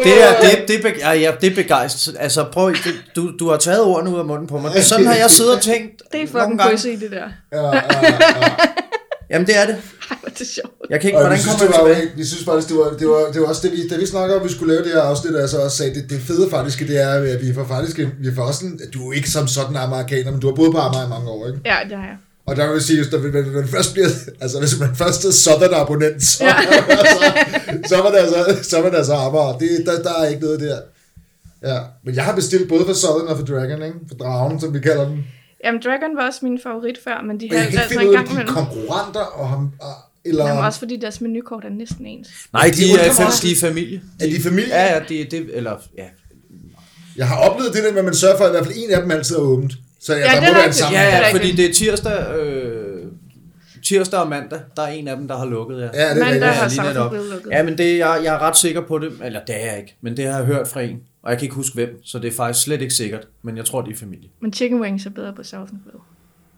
[0.05, 2.17] Det er, det, det, er be- ja, det er begejstret.
[2.19, 4.85] Altså prøv, det, du, du har taget ordene ud af munden på mig.
[4.85, 7.29] Sådan har jeg siddet og tænkt Det er fucking poesi, det der.
[7.53, 8.19] Ja, ja, ja.
[9.31, 9.77] Jamen det er det.
[10.11, 10.75] Ej, hvor er det sjovt.
[10.91, 12.17] Jeg kan ikke, Og hvordan vi synes, kommer det jeg var, tilbage?
[12.17, 14.37] vi synes faktisk, det var, det var, det var også det, vi, da vi snakker
[14.37, 17.03] om, vi skulle lave det her afsnit, altså også sagde, det, det fede faktisk, det
[17.03, 20.31] er, at vi får faktisk, vi får også en, du er ikke som sådan amerikaner,
[20.31, 21.61] men du har boet på Amager i mange år, ikke?
[21.65, 22.17] Ja, det har jeg.
[22.47, 24.09] Og der vil jeg sige, at hvis man først bliver,
[24.41, 26.53] altså hvis man først er sådan abonnent, så, Ja.
[27.15, 27.25] så,
[27.89, 29.59] så, var det altså, så var det altså Amager.
[29.59, 30.79] Det, der, der er ikke noget der.
[31.63, 33.99] Ja, men jeg har bestilt både for Southern og for Dragon, ikke?
[34.09, 35.25] For Dragen, som vi kalder den.
[35.65, 38.15] Jamen, Dragon var også min favorit før, men de har altså ikke en finde ud
[38.15, 38.55] gang imellem.
[38.55, 39.87] konkurrenter, og ham, og,
[40.25, 42.29] eller Jamen, også fordi deres menukort er næsten ens.
[42.53, 43.47] Nej, De de, er, også.
[43.47, 44.01] de er familie.
[44.21, 44.69] er de familie?
[44.69, 46.05] Ja, ja, de, det, eller, ja.
[47.17, 48.91] Jeg har oplevet det der med, at man sørger for, at i hvert fald en
[48.91, 49.73] af dem altid er åbent.
[50.01, 51.01] Så ja, Ja, der det må være en sammen.
[51.01, 53.07] Ja, det er ja, fordi det er tirsdag, øh,
[53.87, 55.83] tirsdag og mandag, der er en af dem, der har lukket, ja.
[55.83, 56.83] Ja, det er Mandag rigtigt.
[56.83, 57.09] har.
[57.09, 57.51] Grill lukket.
[57.53, 59.97] Ja, men det, jeg, jeg er ret sikker på det, eller det er jeg ikke,
[60.01, 62.29] men det har jeg hørt fra en, og jeg kan ikke huske hvem, så det
[62.29, 64.29] er faktisk slet ikke sikkert, men jeg tror, de er familie.
[64.41, 66.03] Men chicken wings er bedre på Southern Grill.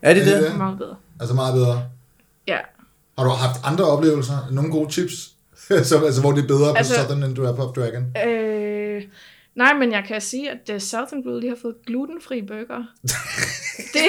[0.02, 0.50] Er det Er det det?
[0.50, 0.58] det?
[0.58, 0.96] Meget bedre.
[1.20, 1.82] Altså meget bedre.
[2.46, 2.58] Ja.
[3.18, 4.34] Har du haft andre oplevelser?
[4.50, 5.32] Nogle gode tips?
[5.82, 8.16] så, altså, hvor det er bedre på Altså- Southern end du er på Dragon?
[8.28, 9.02] Øh,
[9.56, 12.82] nej, men jeg kan sige, at uh, Southern Grill, de har fået glutenfri burger.
[13.94, 14.00] det,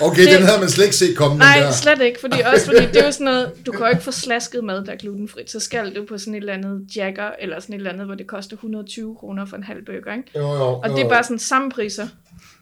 [0.00, 1.72] Okay, det- den havde man slet ikke set komme, nej, der.
[1.72, 4.10] slet ikke, fordi også fordi det er jo sådan noget, du kan jo ikke få
[4.26, 7.60] slasket mad, der er glutenfrit, så skal du på sådan et eller andet Jagger, eller
[7.60, 10.30] sådan et eller andet, hvor det koster 120 kroner for en halv burger, ikke?
[10.36, 12.08] Jo, jo, Og det er bare sådan samme priser,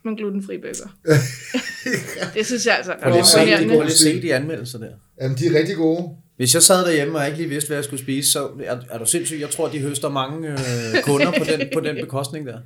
[0.05, 0.89] men glutenfri burger.
[2.35, 3.75] det synes jeg altså er Prøv lige at se, de, imponerende.
[3.75, 4.91] prøv lige at se de anmeldelser der.
[5.21, 6.09] Jamen, de er rigtig gode.
[6.37, 8.99] Hvis jeg sad derhjemme og ikke lige vidste, hvad jeg skulle spise, så er, er
[8.99, 9.41] du sindssyg.
[9.41, 12.59] Jeg tror, de høster mange øh, kunder på den, på den bekostning der.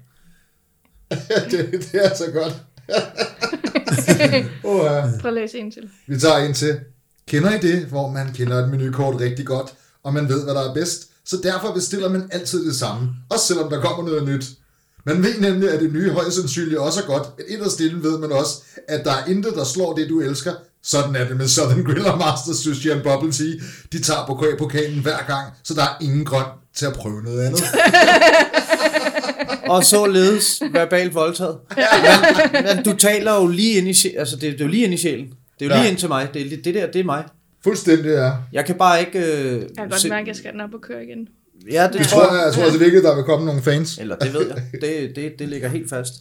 [1.50, 2.54] det, det er så godt.
[4.64, 5.10] oh, ja.
[5.20, 5.90] Prøv at læse en til.
[6.06, 6.80] Vi tager en til.
[7.28, 10.70] Kender I det, hvor man kender et menukort rigtig godt, og man ved, hvad der
[10.70, 11.08] er bedst?
[11.24, 14.46] Så derfor bestiller man altid det samme, også selvom der kommer noget nyt.
[15.04, 18.18] Man ved nemlig, at det nye højst sandsynligt også er godt, men inderst inde ved
[18.18, 20.52] man også, at der er intet, der slår det, du elsker.
[20.82, 23.52] Sådan er det med Southern Grill og Master Sushi and Bubble Tea.
[23.92, 27.46] De tager på pokalen hver gang, så der er ingen grund til at prøve noget
[27.46, 27.62] andet.
[29.68, 31.58] Og således verbalt voldtaget.
[32.52, 34.18] Men, men du taler jo lige ind i sjælen.
[34.18, 35.26] Altså, det, det er jo lige ind i sjælen.
[35.58, 35.80] Det er jo Ja.
[35.80, 36.28] lige ind til mig.
[36.34, 37.24] Det, er- det der, det er mig.
[37.64, 38.32] Fuldstændig, ja.
[38.52, 39.18] Jeg kan bare ikke...
[39.18, 41.28] Øh, Jeg kan godt mærke, at jeg skal den op og køre igen.
[41.72, 43.98] Ja, det Jeg tror jeg, jeg tror altså virkelig, der vil komme nogle fans.
[43.98, 44.62] Eller det ved jeg.
[44.80, 46.12] Det, det, det ligger helt fast.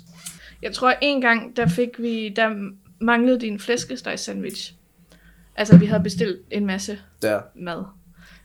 [0.63, 2.47] Jeg tror, en gang, der fik vi, der
[3.01, 4.73] manglede din flæskesteg sandwich.
[5.55, 7.39] Altså, vi havde bestilt en masse Der.
[7.55, 7.83] mad.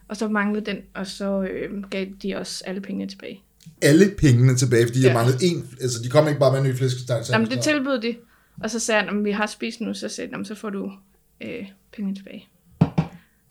[0.08, 3.42] Og så manglede den, og så øh, gav de os alle pengene tilbage.
[3.82, 5.06] Alle pengene tilbage, fordi ja.
[5.06, 5.12] Ja.
[5.18, 5.68] jeg manglede en.
[5.80, 7.22] Altså, de kom ikke bare med en ny flæskesteg.
[7.30, 8.16] Jamen, det tilbød de.
[8.62, 10.92] Og så sagde han, at vi har spist nu, så sagde han, så får du
[11.40, 12.48] øh, pengene tilbage.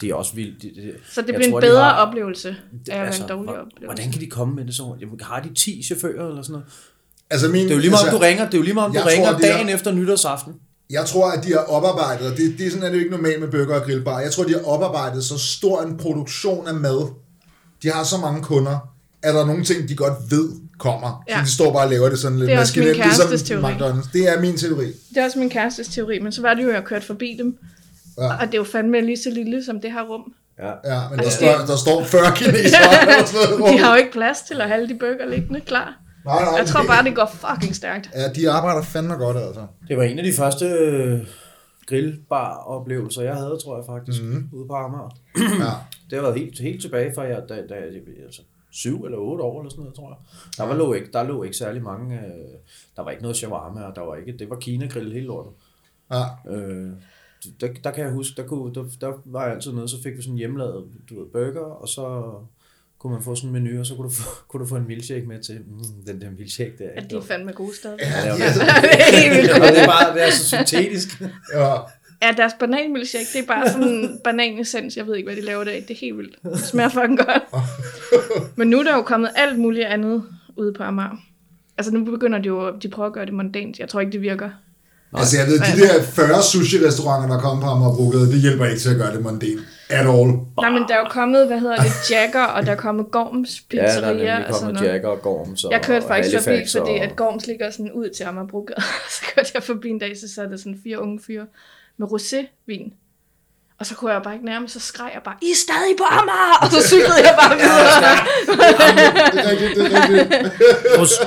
[0.01, 0.61] Det er også vildt.
[0.61, 3.23] Det, det, Så det jeg bliver en tror, de bedre har- oplevelse det, af altså,
[3.23, 3.85] en dårlig hvor- oplevelse.
[3.85, 4.95] Hvordan kan de komme med det så?
[5.01, 6.67] Jamen, har de 10 chauffører eller sådan noget?
[7.29, 8.73] Altså min, Det er jo lige meget, om altså, du ringer, det er jo lige
[8.73, 10.53] meget, om du jeg tror, ringer det er- dagen efter nytårsaften.
[10.91, 13.15] Jeg tror, at de har oparbejdet, og det, det er sådan, at det jo ikke
[13.15, 14.19] normalt med burger og grillbar.
[14.19, 17.13] Jeg tror, de har oparbejdet så stor en produktion af mad.
[17.83, 18.77] De har så mange kunder,
[19.23, 21.23] at der er nogle ting, de godt ved kommer.
[21.29, 21.33] Ja.
[21.37, 21.39] Ja.
[21.39, 23.27] Så de står bare og laver det sådan lidt Det er også min maskinelt, ligesom
[23.27, 23.73] kærestes teori.
[23.73, 24.09] McDonald's.
[24.13, 24.85] Det er min teori.
[24.85, 27.35] Det er også min kærestes teori, men så var det jo, at jeg kørte forbi
[27.39, 27.57] dem.
[28.17, 28.33] Ja.
[28.33, 30.33] Og det er jo fandme lige så lille som det her rum.
[30.59, 30.93] Ja.
[30.95, 32.81] Ja, men der, Altså, står, der står 40 kinesere.
[33.59, 33.73] noget.
[33.73, 36.00] De har jo ikke plads til at have alle de bøger liggende klar.
[36.25, 38.09] Nej, nej, Jeg tror bare, det går fucking stærkt.
[38.15, 39.67] Ja, de arbejder fandme godt, altså.
[39.87, 41.27] Det var en af de første øh,
[41.85, 44.49] grillbar-oplevelser, jeg havde, tror jeg faktisk, mm.
[44.53, 45.17] ude på Amager.
[45.37, 45.73] Ja.
[46.09, 47.83] Det har været helt, helt tilbage fra jeg, da, da jeg
[48.25, 48.41] altså,
[48.71, 50.17] syv eller otte år eller sådan noget, tror jeg.
[50.57, 52.53] Der, var, lå, ikke, der lå ikke særlig mange, øh,
[52.95, 55.53] der var ikke noget shawarma, og der var ikke, det var Kina-grill hele lortet.
[56.11, 56.51] Ja.
[56.55, 56.91] Øh,
[57.61, 60.17] der, der kan jeg huske, der, kunne, der, der var jeg altid noget, så fik
[60.17, 62.33] vi sådan hjemmelavet du ved, burger, og så
[63.01, 64.87] kunne man få sådan en menu, og så kunne du få, kunne du få en
[64.87, 65.55] milkshake med til.
[65.55, 66.89] Mm, den der milkshake der.
[66.95, 67.99] At de er fandme gode stadig.
[68.01, 68.33] Ja.
[68.33, 68.39] Og
[69.75, 71.21] det er bare det er så syntetisk.
[71.53, 71.75] ja.
[72.23, 74.97] Ja, deres bananmilkshake, det er bare sådan en bananessens.
[74.97, 75.83] Jeg ved ikke, hvad de laver det af.
[75.87, 76.35] Det er helt vildt.
[76.43, 77.43] Det smager fucking godt.
[78.57, 80.23] Men nu er der jo kommet alt muligt andet
[80.57, 81.17] ude på Amager.
[81.77, 83.79] Altså nu begynder de jo, de prøver at gøre det mondant.
[83.79, 84.49] Jeg tror ikke, det virker.
[85.13, 88.89] Altså, jeg ved, de der 40 sushi-restauranter, der kommer på Amagerbrogade, det hjælper ikke til
[88.89, 89.59] at gøre det mondæn.
[89.91, 90.29] At all.
[90.61, 93.63] Nej, men der er jo kommet, hvad hedder det, Jagger, og der er kommet Gorms
[93.73, 94.81] Ja, der er Pizzeria nemlig og kommet.
[94.81, 98.23] Jacker og Gorms og Jeg kørte faktisk forbi, fordi at Gorms ligger sådan ud til
[98.23, 98.81] Amagerbrogade.
[99.15, 101.45] så kørte jeg forbi en dag, så sad der sådan fire unge fyre
[101.97, 102.91] med rosévin.
[103.79, 106.03] Og så kunne jeg bare ikke nærme, så skreg jeg bare, I er stadig på
[106.03, 106.57] Amager!
[106.61, 107.87] Og så cyklede jeg bare videre.
[109.31, 110.33] Det er rigtigt, det er rigtigt.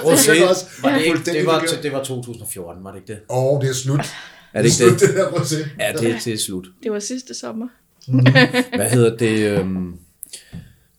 [0.07, 3.21] Rosé, også var det, ikke, det, var, det var 2014, var det ikke det?
[3.31, 4.01] Åh, oh, det er slut.
[4.55, 5.01] Er det ikke slut, det?
[5.01, 5.69] det der rosé.
[5.79, 6.67] Ja, det, det er slut.
[6.83, 7.69] Det var sidste sommer.
[8.77, 9.59] Hvad hedder det?
[9.59, 9.99] Øhm,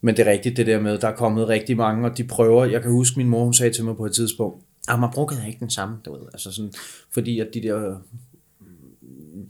[0.01, 2.65] men det er rigtigt, det der med, der er kommet rigtig mange, og de prøver,
[2.65, 5.45] jeg kan huske, min mor, hun sagde til mig på et tidspunkt, at man bruger
[5.47, 6.73] ikke den samme, du ved, altså sådan,
[7.13, 7.97] fordi at de der,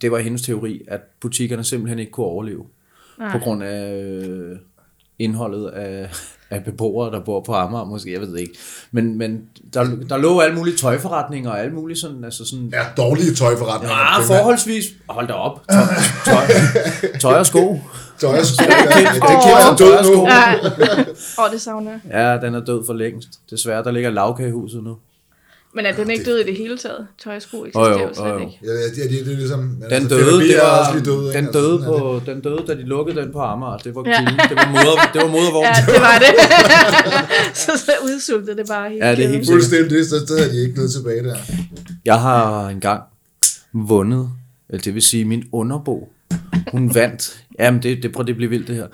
[0.00, 2.66] det var hendes teori, at butikkerne simpelthen ikke kunne overleve,
[3.18, 3.32] Nej.
[3.32, 4.58] på grund af øh,
[5.18, 6.08] indholdet af,
[6.50, 8.54] af beboere, der bor på Amager, måske, jeg ved det ikke.
[8.92, 9.40] Men, men
[9.74, 13.96] der, der lå alle mulige tøjforretninger og alle mulige sådan, altså sådan, Ja, dårlige tøjforretninger.
[13.96, 14.38] Ah, primært.
[14.38, 14.84] forholdsvis.
[15.08, 15.60] Hold da op.
[15.70, 15.84] Tøj,
[16.24, 16.46] tøj,
[17.20, 17.80] tøj og sko.
[18.18, 18.62] Tøj og sko.
[18.64, 19.00] ja.
[19.00, 20.22] Det Åh, er død nu.
[20.22, 22.00] Åh, oh, det savner jeg.
[22.40, 23.28] Ja, den er død for længst.
[23.50, 24.96] Desværre, der ligger lavkagehuset nu.
[25.76, 27.06] Men er den ikke død i det hele taget?
[27.24, 28.38] Tøj og sko eksisterer Jo, jo jo, slet jo, jo.
[28.38, 28.58] ikke.
[28.64, 29.60] Ja, det, er, det er ligesom...
[29.60, 32.40] Den altså, døde, Fedder B det var, også den, Altså, døde sådan er på, den
[32.40, 33.76] døde, da de lukkede den på Amager.
[33.76, 34.18] Det var Ja.
[34.18, 34.38] kilden.
[34.50, 35.64] Det var moder, det var modervogn.
[35.64, 36.32] Ja, det var det.
[37.62, 39.04] så, så udsultede det bare helt.
[39.04, 39.48] Ja, det er helt det.
[39.54, 41.36] Fuldstændig, så så havde de ikke noget tilbage der.
[42.04, 43.02] Jeg har engang
[43.72, 44.30] vundet,
[44.70, 46.08] eller det vil sige min underbo,
[46.72, 47.44] hun vandt.
[47.58, 48.86] Jamen, det, det, prøv, det bliver vildt det her.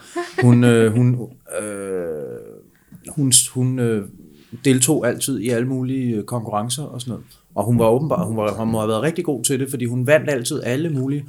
[0.42, 1.28] Hun, øh, hun,
[1.62, 2.08] øh,
[3.08, 4.02] hun, hun øh,
[4.64, 7.24] deltog altid i alle mulige øh, konkurrencer og sådan noget.
[7.54, 9.84] Og hun var åbenbart, hun, var, hun må have været rigtig god til det, fordi
[9.84, 11.24] hun vandt altid alle mulige.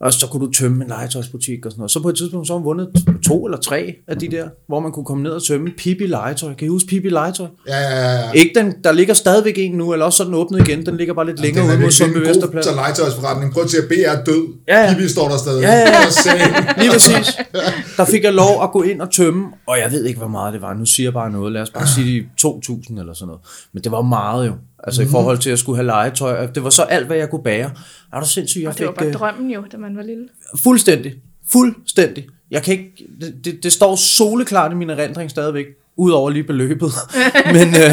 [0.00, 1.90] Og så kunne du tømme en legetøjsbutik og sådan noget.
[1.90, 2.88] Så på et tidspunkt så har hun vundet
[3.26, 6.54] to eller tre af de der, hvor man kunne komme ned og tømme Pippi Legetøj.
[6.54, 7.46] Kan I huske Pippi Legetøj?
[7.68, 8.30] Ja, ja, ja.
[8.32, 10.86] Ikke den, der ligger stadigvæk en nu, eller også så er den åbnet igen.
[10.86, 12.66] Den ligger bare lidt længere Den ude er mod Sundby en god Vesterplads.
[12.66, 13.52] til legetøjsforretning.
[13.52, 14.46] Prøv at se, at B er død.
[14.68, 14.94] Ja, ja.
[14.94, 15.62] Pippi står der stadig.
[15.62, 15.90] Ja, ja,
[16.26, 16.74] ja.
[16.82, 17.36] Lige præcis.
[17.96, 20.52] Der fik jeg lov at gå ind og tømme, og jeg ved ikke, hvor meget
[20.52, 20.74] det var.
[20.74, 21.52] Nu siger jeg bare noget.
[21.52, 23.40] Lad os bare sige 2.000 eller sådan noget.
[23.72, 24.52] Men det var meget jo.
[24.84, 25.06] Altså Mhm.
[25.06, 25.10] mm-hmm.
[25.10, 26.46] i forhold til at skulle have legetøj.
[26.46, 27.70] Det var så alt, hvad jeg kunne bære.
[28.12, 30.02] Er du sindssygt, jeg Og det var fik bare øh, drømmen jo, da man var
[30.02, 30.28] lille.
[30.62, 31.14] fuldstændig.
[31.50, 32.26] Fuldstændig.
[32.50, 35.66] Jeg kan ikke, det, det, det står soleklart i min erindring stadigvæk,
[35.96, 36.90] udover lige beløbet.
[37.56, 37.90] men, øh,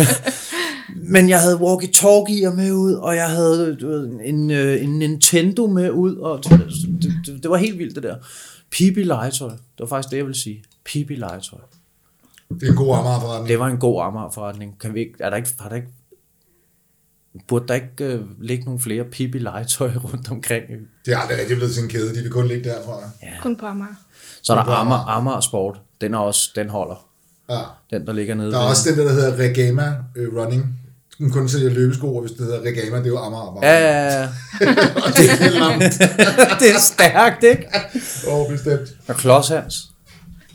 [0.96, 5.68] men jeg havde walkie-talkier med ud, og jeg havde du ved, en, øh, en Nintendo
[5.68, 6.60] med ud, og det,
[7.02, 8.16] det, det, det var helt vildt det der.
[8.72, 9.50] Pippi legetøj.
[9.50, 10.64] Det var faktisk det, jeg ville sige.
[10.86, 11.60] Pippi legetøj.
[12.60, 13.48] Det er en god Amager-forretning.
[13.50, 14.80] Det var en god Amager-forretning.
[14.80, 15.88] Kan vi ikke, er der ikke, har der ikke,
[17.48, 20.64] burde der ikke øh, ligge nogle flere Pippi legetøj rundt omkring?
[21.06, 22.16] Det er aldrig rigtig blevet til en kæde.
[22.16, 23.32] De vil kun ligge der, tror jeg.
[23.42, 23.96] Kun på Amager.
[24.42, 25.82] Så er der Amager, Amager Sport.
[26.02, 27.08] Den er også, den holder.
[27.50, 27.60] Ja.
[27.90, 30.80] Den, der ligger nede Der er ved- også den der, der hedder Regama øh, Running.
[31.18, 33.60] Den kun sælger løbesko, og hvis det hedder Regama, det er jo Amager.
[33.64, 34.22] Ja, ja, ja.
[35.18, 37.68] det er det er stærkt, ikke?
[38.28, 38.90] Åh, oh, bestemt.
[39.08, 39.52] Og Klods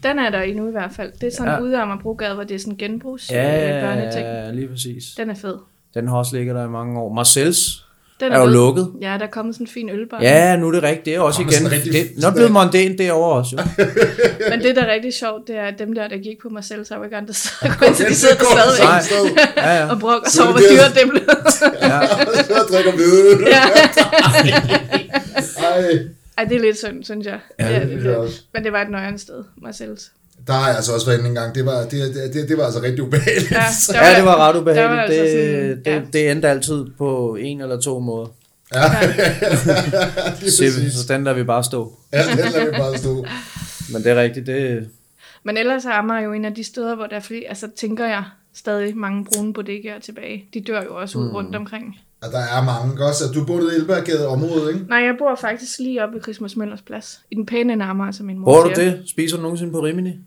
[0.03, 1.13] Den er der endnu i hvert fald.
[1.21, 1.55] Det er sådan Ja.
[1.55, 1.61] ja.
[1.63, 4.27] ude af Amagerbrogade, hvor det er sådan genbrugs Ja, øh, børneting.
[4.27, 5.05] ja, lige præcis.
[5.17, 5.55] Den er fed.
[5.95, 7.13] Den har også ligget der i mange år.
[7.15, 7.85] Marcells
[8.21, 8.53] Den er jo fed.
[8.53, 8.91] lukket.
[9.01, 10.19] Ja, der er kommet sådan en fin ølbar.
[10.23, 11.05] Ja, nu er det rigtigt.
[11.05, 11.71] Det er også igen.
[11.73, 13.85] rigtig- Det, nu er det blevet mondænt derovre også, jo.
[14.51, 16.87] Men det, der er rigtig sjovt, det er, at dem der, der gik på Marcel,
[16.87, 17.73] så er jo ikke andre steder.
[17.79, 19.45] Kun så de sidder der stadigvæk sted.
[19.57, 19.91] Ja, ja.
[19.91, 21.23] og brokker Så sig over, hvor det er- dyrt det blev.
[22.45, 23.49] Så drikker hvide.
[23.49, 23.63] ja.
[25.59, 25.99] Ej.
[26.39, 27.39] Ej, det er lidt synd, synes jeg.
[27.59, 28.41] Ja, Ja, det synes jeg også.
[28.55, 30.11] Men det var et nøjere sted, Marcels.
[30.47, 31.55] Der har jeg altså også været inde en gang.
[31.55, 33.51] Det var, det, det, det, det var altså rigtig ubehageligt.
[33.51, 33.57] Ja,
[33.93, 34.91] der Ja, det var ret ubehageligt.
[34.97, 36.01] var altså det, sådan- ja.
[36.01, 38.27] det, det endte altid på en eller to måder.
[38.75, 38.81] Ja,
[40.41, 40.65] lige Så,
[41.07, 41.93] så den der vi bare stå.
[42.13, 43.27] Ja, den lader vi bare stå.
[43.93, 44.89] Men det er rigtigt, det,
[45.45, 48.07] Men ellers er Amager jo en af de steder, hvor der er flere, altså tænker
[48.07, 48.25] jeg,
[48.55, 50.45] stadig mange brune bodegaer tilbage.
[50.55, 51.35] De dør jo også ud mm.
[51.35, 51.99] rundt omkring.
[52.23, 53.25] Og der er mange også.
[53.35, 54.85] Du bor i Elbergade område, ikke?
[54.89, 57.21] Nej, jeg bor faktisk lige oppe ved Christmas Møllers plads.
[57.31, 58.91] I den pæne Amager, som min mor Hvor du siger.
[58.91, 59.03] det?
[59.11, 60.19] Spiser du nogensinde på Rimini?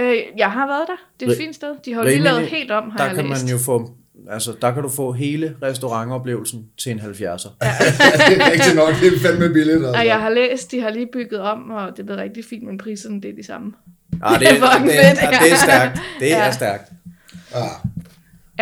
[0.00, 0.96] Øh, jeg har været der.
[1.20, 1.74] Det er et Ri- fint sted.
[1.84, 3.44] De har jo lige lavet helt om, har der jeg kan læst.
[3.44, 3.90] man jo få,
[4.30, 7.04] altså der kan du få hele restaurantoplevelsen til en 70'er.
[7.62, 7.72] Ja.
[8.28, 8.94] det er rigtig nok.
[9.00, 9.76] Det er fandme billigt.
[9.76, 9.92] Altså.
[9.98, 12.78] Og jeg har læst, de har lige bygget om, og det blev rigtig fint, men
[12.78, 13.72] priserne det er de samme.
[14.22, 15.10] Ah, det, er det, det, fucking det, ja,
[15.44, 16.00] det er stærkt.
[16.20, 16.38] Det Ja.
[16.46, 16.92] er stærkt.
[17.54, 17.62] Ah,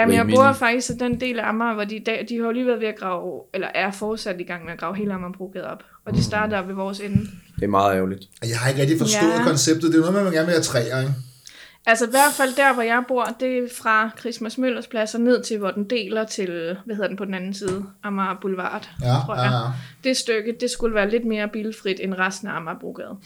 [0.00, 2.50] Jamen, jeg bor faktisk den del af Amager, hvor de, i dag, de har jo
[2.50, 5.66] lige været ved at grave, eller er fortsat i gang med at grave hele Amagerbrogade
[5.70, 5.82] op.
[6.04, 6.16] Og Mm.
[6.16, 7.16] de starter ved vores ende.
[7.56, 8.22] Det er meget ærgerligt.
[8.48, 9.42] jeg har ikke rigtig forstået Ja.
[9.44, 9.82] konceptet.
[9.92, 11.12] Det er noget med, at man gerne vil have træer, ikke?
[11.86, 15.20] Altså i hvert fald der, hvor jeg bor, det er fra Christmas Møllers plads og
[15.20, 18.90] ned til, hvor den deler til, hvad hedder den på den anden side, Amager Boulevard,
[19.02, 19.52] Ja, tror ja, jeg.
[19.52, 20.08] ja.
[20.08, 23.16] Det stykke, det skulle være lidt mere bilfrit end resten af Amagerbrogade.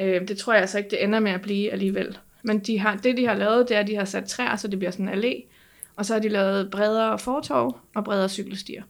[0.00, 2.18] Øh, det tror jeg altså ikke, det ender med at blive alligevel.
[2.42, 4.68] Men de har, det, de har lavet, det er, at de har sat træer, så
[4.68, 5.52] det bliver sådan en allé.
[5.96, 8.82] Og så har de lavet bredere fortov og bredere cykelstier.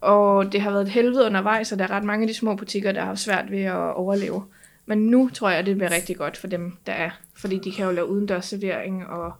[0.00, 2.54] Og det har været et helvede undervejs, og der er ret mange af de små
[2.56, 4.44] butikker, der har haft svært ved at overleve.
[4.86, 7.10] Men nu tror jeg, det bliver rigtig godt for dem, der er.
[7.34, 9.32] Fordi de kan jo lave udendørs servering, og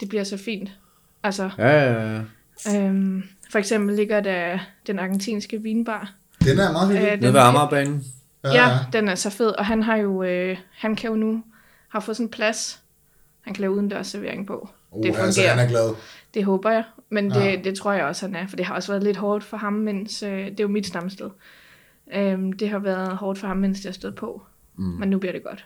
[0.00, 0.70] det bliver så fint.
[1.22, 2.22] Altså, Ja, ja,
[2.66, 2.86] ja.
[2.86, 6.12] øhm, for eksempel ligger der den argentinske vinbar.
[6.44, 7.12] Den er meget hyggelig.
[7.12, 8.04] Øh, Nede ved Amagerbanen.
[8.44, 11.42] Ja, Ja, den er så fed, og han har jo, øh, han kan jo nu
[11.88, 12.80] har fået sådan en plads,
[13.40, 14.68] han kan lave udendørs servering på.
[14.90, 15.54] Uh, det altså, fungerer.
[15.54, 15.94] han er glad.
[16.34, 17.56] Det håber jeg, men det, Ja.
[17.64, 19.72] det tror jeg også, han er, for det har også været lidt hårdt for ham,
[19.72, 21.30] mens, øh, det er jo mit stamsted.
[22.14, 24.42] Øhm, det har været hårdt for ham, mens det har stået på,
[24.76, 24.84] mm.
[24.84, 25.64] men nu bliver det godt.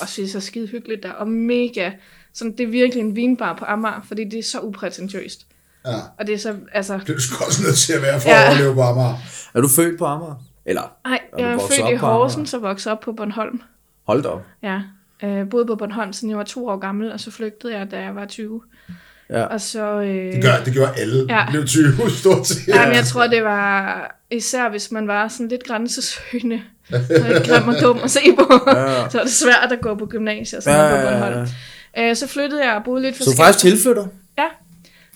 [0.00, 1.90] Og så er det så skide hyggeligt der, og mega,
[2.32, 5.46] sådan, det er virkelig en vinbar på Amager, fordi det er så uprætentiøst.
[5.86, 5.90] Ja.
[6.18, 8.28] Og det er så, altså, Det er du sgu også nødt til at være for
[8.28, 8.42] Ja.
[8.42, 9.14] at overleve på Amager.
[9.54, 10.44] Er du født på Amager?
[10.64, 11.94] Eller, nej, jeg er født i?
[11.94, 13.62] Horsens og vokset op på Bornholm.
[14.06, 14.42] hold da op.
[14.62, 14.82] Ja,
[15.22, 18.00] øh, boede på Bornholm, siden jeg var to år gammel, og så flygtede jeg, da
[18.02, 18.62] jeg var 20.
[19.30, 19.42] Ja.
[19.42, 20.00] Og så...
[20.00, 21.26] Øh, Det, gør, det gjorde alle.
[21.28, 21.34] Ja.
[21.38, 21.50] Ja.
[21.50, 22.68] Blev 20 stort set.
[22.68, 22.80] Ja.
[22.80, 26.60] Jamen, jeg tror, det var især, hvis man var sådan lidt grænsesøgende,
[26.92, 29.08] og lidt grim og dum at se på, Ja.
[29.10, 31.24] så var det svært at gå på gymnasiet og sådan Ja, noget på ja, ja.
[31.24, 31.48] Bornholm.
[31.98, 34.06] Øh, så flyttede jeg og boede lidt Så du er faktisk tilflytter?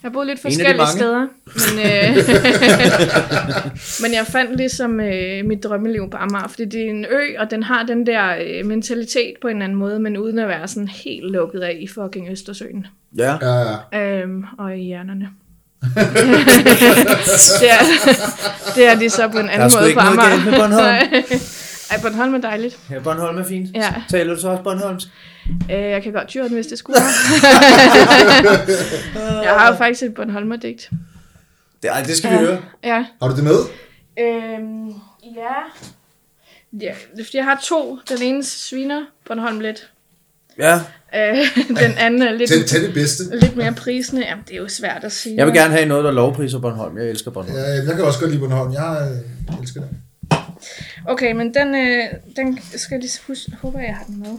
[0.02, 1.26] Jeg boede lidt forskellige steder.
[1.44, 2.16] Men, øh,
[4.02, 7.50] men jeg fandt ligesom øh, mit drømmeliv på Amager, fordi det er en ø, og
[7.50, 10.88] den har den der øh, mentalitet på en anden måde, men uden at være sådan
[10.88, 12.86] helt lukket af i fucking Østersøen.
[13.18, 13.36] Ja.
[13.42, 14.20] Ja, ja.
[14.22, 15.28] Øhm, og i hjernerne.
[17.60, 17.78] det, er,
[18.74, 20.30] det er de så på en Der er anden sgu måde ikke på noget Amager.
[20.30, 21.24] galt med Bornholm.
[21.90, 22.78] Ej, Bornholm er dejligt.
[22.90, 23.76] Ja, Bornholm er fint.
[23.76, 23.94] Ja.
[24.10, 25.08] Taler du så også Bornholmsk?
[25.70, 26.98] Øh, jeg kan godt tyre den, hvis det skulle
[29.42, 30.90] jeg har jo faktisk et Bornholmer-digt.
[31.82, 32.58] Det, ej, det skal vi høre.
[32.84, 33.06] Ja.
[33.22, 33.58] Har du det med?
[34.18, 34.92] Øhm, ja.
[36.72, 36.94] ja.
[37.12, 37.98] det er fordi, Jeg har to.
[38.08, 39.90] Den ene sviner Bornholm lidt.
[40.58, 40.74] Ja.
[41.14, 41.36] Øh,
[41.82, 43.38] den anden er lidt, Tag, tag det bedste.
[43.38, 44.26] lidt mere prisende.
[44.26, 45.36] Jamen, det er jo svært at sige.
[45.36, 46.98] Jeg vil gerne have noget, der lovpriser Bornholm.
[46.98, 47.58] Jeg elsker Bornholm.
[47.58, 48.72] Ja, jeg kan også godt lide Bornholm.
[48.72, 49.08] Jeg
[49.50, 49.90] øh, elsker det.
[51.08, 52.04] Okay, men den, øh,
[52.36, 53.44] den skal jeg lige huske.
[53.50, 54.38] Jeg håber, jeg har den med.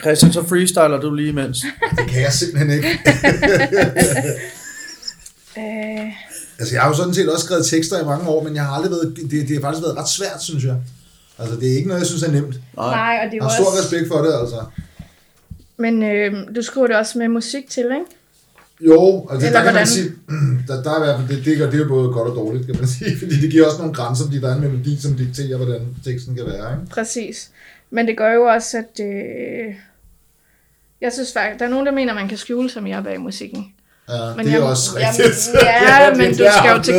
[0.00, 1.58] Christian, så freestyler du lige imens.
[1.98, 2.88] Det kan jeg simpelthen ikke.
[5.58, 6.12] Øh,
[6.58, 8.72] Altså, jeg har jo sådan set også skrevet tekster i mange år, men jeg har
[8.72, 10.76] aldrig været, det, det har faktisk været ret svært, synes jeg.
[11.38, 12.54] Altså, det er ikke noget, jeg synes er nemt.
[12.76, 12.90] Nej.
[12.90, 13.78] nej, og det er Jeg har stor også...
[13.82, 14.64] respekt for det, altså.
[15.76, 18.17] Men øh, du skriver det også med musik til, ikke?
[18.80, 19.86] Jo, det, Eller der kan man hvordan?
[19.86, 20.10] sige,
[20.68, 22.36] der, der er i hvert fald, det, det, gør- det er jo både godt og
[22.36, 25.00] dårligt, kan man sige, fordi det giver også nogle grænser, fordi der er en melodi,
[25.00, 26.90] som dikterer, hvordan teksten kan være, ikke?
[26.90, 27.50] Præcis.
[27.90, 29.04] Men det gør jo også, at...
[29.04, 29.74] Øh,
[31.00, 33.20] jeg synes faktisk, der er nogen, der mener, at man kan skjule sig mere bag
[33.20, 33.66] musikken.
[34.08, 35.48] Ja, Men det er jeg- også jamen, rigtigt.
[35.62, 36.94] ja, men du skal jo til-.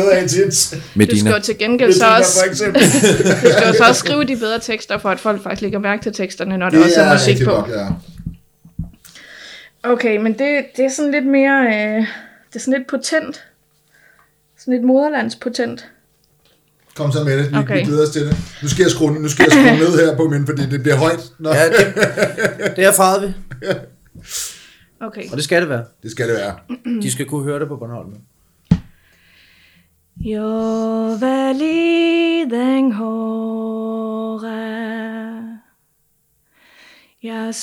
[1.10, 2.54] Du skal jo til gengæld Det så også, du
[3.52, 6.12] skal jo så også skrive de bedre tekster, for at folk faktisk lægger mærke til
[6.12, 7.50] teksterne, når der Det også er er musik på.
[7.50, 7.86] nok, ja.
[9.82, 11.66] Okay, men det, det er sådan lidt mere...
[11.66, 12.06] Øh,
[12.48, 13.44] det er sådan lidt potent.
[14.58, 15.90] Sådan lidt moderlandspotent.
[16.94, 17.78] Kom så med det, vi, okay.
[17.78, 18.36] Vi glæder os til det.
[18.62, 20.96] Nu skal jeg skrue, nu skal jeg skrue ned her på min, fordi det bliver
[20.96, 21.32] højt.
[21.38, 21.94] Nå, Ja, det,
[22.76, 23.34] det erfarede vi.
[25.02, 25.30] Okay.
[25.30, 25.84] Og det skal det være.
[26.02, 26.56] det skal det være.
[27.02, 28.14] De skal kunne høre det på Bornholm.
[30.24, 34.50] Jag väl i den håre
[37.22, 37.54] Jag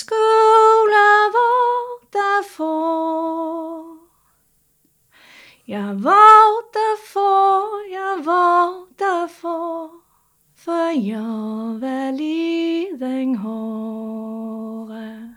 [2.13, 3.97] derfor.
[5.67, 6.37] Jeg få
[7.91, 8.25] Jag jeg få, jag
[10.55, 15.35] for jeg var jag den håre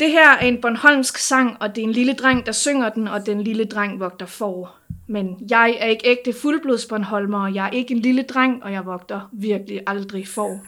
[0.00, 3.08] Det her er en Bornholmsk sang, og det er en lille dreng, der synger den,
[3.08, 4.74] og den lille dreng vogter for.
[5.06, 8.72] Men jeg er ikke ægte fuldblods Bornholmer, og jeg er ikke en lille dreng, og
[8.72, 10.60] jeg vogter virkelig aldrig for.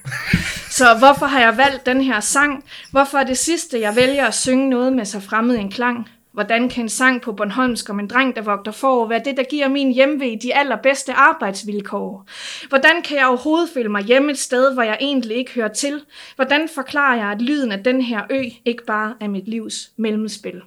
[0.77, 2.65] Så hvorfor har jeg valgt den her sang?
[2.91, 6.09] Hvorfor er det sidste, jeg vælger at synge noget med så fremmed en klang?
[6.33, 9.43] Hvordan kan en sang på Bornholmsk om en dreng, der vogter for, være det, der
[9.43, 12.27] giver min hjemve de allerbedste arbejdsvilkår?
[12.69, 16.01] Hvordan kan jeg overhovedet føle mig hjemme et sted, hvor jeg egentlig ikke hører til?
[16.37, 20.61] Hvordan forklarer jeg, at lyden af den her ø ikke bare er mit livs mellemspil?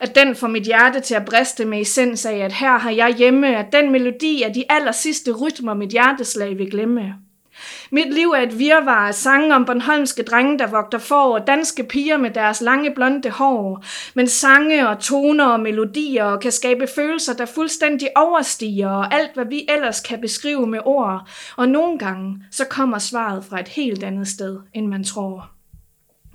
[0.00, 3.14] At den får mit hjerte til at briste med essens af, at her har jeg
[3.14, 7.14] hjemme, at den melodi er de aller sidste rytmer, mit hjerteslag vil glemme.
[7.90, 11.84] Mit liv er et virvar af sange om Bornholmske drenge, der vogter for, og danske
[11.84, 13.84] piger med deres lange blonde hår.
[14.14, 19.44] Men sange og toner og melodier kan skabe følelser, der fuldstændig overstiger, og alt hvad
[19.44, 21.28] vi ellers kan beskrive med ord.
[21.56, 25.50] Og nogle gange, så kommer svaret fra et helt andet sted, end man tror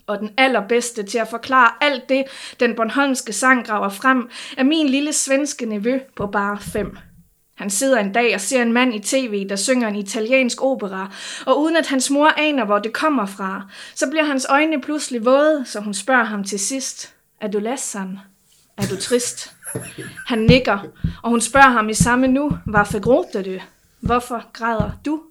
[0.07, 2.24] og den allerbedste til at forklare alt det,
[2.59, 6.97] den Bornholmske sang graver frem, er min lille svenske nevø på bare fem.
[7.64, 11.11] Han sidder en dag og ser en mand i tv, der synger en italiensk opera,
[11.45, 13.61] og uden at hans mor aner, hvor det kommer fra,
[13.95, 18.20] så bliver hans øjne pludselig våde, så hun spørger ham til sidst, er du ledsen?
[18.78, 19.53] Er du trist?
[20.28, 20.80] Han nikker,
[21.22, 23.59] og hun spørger ham i samme nu, hvorfor gråter du?
[23.99, 25.22] Hvorfor græder du?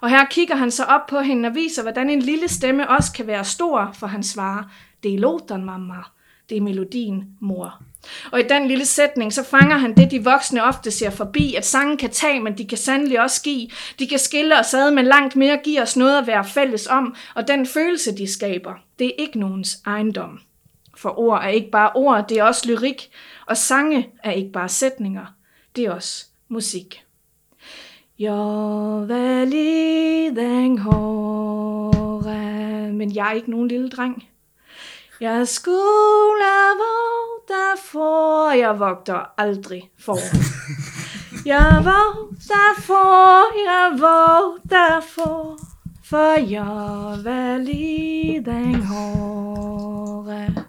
[0.00, 3.12] Og her kigger han så op på hende og viser, hvordan en lille stemme også
[3.12, 4.62] kan være stor, for han svarer,
[5.02, 5.94] det er låten, mamma.
[6.48, 7.82] Det er melodien, mor.
[8.32, 11.66] Og i den lille sætning, så fanger han det, de voksne ofte ser forbi, at
[11.66, 13.68] sangen kan tage, men de kan sandelig også give.
[13.98, 17.14] De kan skille os ad, men langt mere give os noget at være fælles om,
[17.34, 20.40] og den følelse, de skaber, det er ikke nogens ejendom.
[20.96, 23.10] For ord er ikke bare ord, det er også lyrik,
[23.46, 25.26] og sange er ikke bare sætninger,
[25.76, 27.02] det er også musik.
[28.18, 29.44] Jeg var
[30.34, 32.38] den hårde,
[32.92, 34.28] men jeg er ikke nogen lille dreng.
[35.20, 36.44] Jeg skulle
[36.76, 40.18] vogte for, jeg vogter aldrig for.
[41.46, 45.58] Jeg vogter for, jeg vogter for,
[46.04, 50.64] for jeg var liden hårde.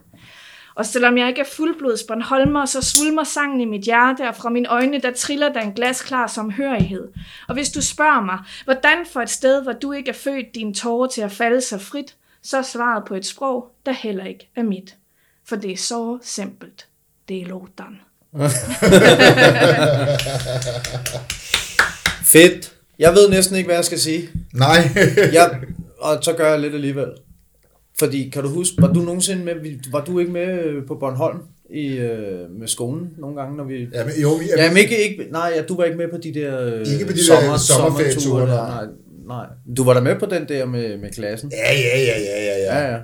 [0.75, 4.49] Og selvom jeg ikke er fuldblods Bornholmer, så svulmer sangen i mit hjerte, og fra
[4.49, 7.07] mine øjne, der triller der en glasklar samhørighed.
[7.47, 10.73] Og hvis du spørger mig, hvordan for et sted, hvor du ikke er født, dine
[10.73, 12.15] tårer til at falde så frit,
[12.47, 14.95] så er svaret på et sprog, der heller ikke er mit.
[15.45, 16.87] For det er så simpelt.
[17.29, 17.99] Det er låten.
[22.33, 22.73] Fedt.
[22.99, 24.29] Jeg ved næsten ikke, hvad jeg skal sige.
[24.53, 24.77] Nej.
[25.33, 25.61] Jeg,
[25.99, 27.09] og så gør jeg lidt alligevel.
[27.99, 29.53] Fordi, kan du huske, var du nogensinde med,
[29.91, 31.39] var du ikke med på Bornholm
[31.69, 33.87] i, øh, med skolen nogle gange, når vi...
[33.93, 36.17] ja, men, jo, vi, Ja, men ikke, ikke, nej, ja, du var ikke med på
[36.17, 38.67] de der øh, Ikke på de der sommerferieture, der.
[38.67, 38.85] nej.
[39.27, 39.45] Nej.
[39.77, 41.51] Du var der med på den der med, med klassen?
[41.51, 42.79] ja, ja, ja, ja, ja, ja.
[42.79, 42.97] Ja, ja.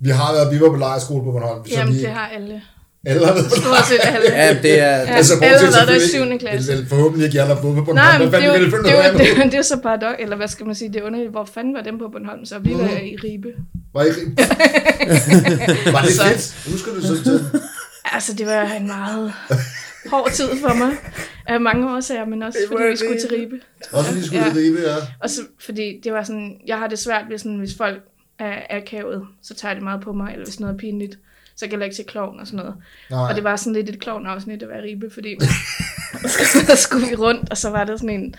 [0.00, 1.64] Vi har været, vi var på lejerskole på Bornholm.
[1.66, 2.62] så Jamen, vi, det har alle.
[3.06, 4.26] alle har været på Stort set alle.
[4.32, 4.96] Ja, det er...
[4.96, 5.00] Ja.
[5.02, 6.72] Det, Altså, alle har været der i selvfølgelig- syvende klasse.
[6.72, 7.96] Vel, Forhåbentlig ikke der har boet på Bornholm.
[7.96, 10.36] Nej, men det er, jo, det, det er det, jo, det er så paradox, eller
[10.36, 12.70] hvad skal man sige, det er underligt, hvor fanden var dem på Bornholm, så vi
[12.74, 13.48] var i Ribe.
[13.94, 14.08] Var, I,
[15.96, 16.70] var det Så- fedt?
[16.72, 17.40] Husker du sådan til?
[18.12, 19.32] Altså, det var en meget
[20.10, 20.92] hård tid for mig,
[21.46, 23.60] af mange årsager, men også fordi vi skulle til Ribe.
[23.92, 24.52] Også fordi vi skulle Ja.
[24.52, 24.96] til Ribe, ja.
[25.20, 28.02] Og så, fordi det var sådan, jeg har det svært ved sådan, hvis folk
[28.38, 31.18] er akavet, så tager det meget på mig, eller hvis noget er pinligt,
[31.56, 32.74] så kan jeg ikke se klovn og sådan noget.
[33.10, 33.20] Nej.
[33.28, 35.34] Og det var sådan lidt et klovn afsnit at være i Ribe, fordi
[36.68, 38.34] der skulle vi rundt, og så var der sådan en,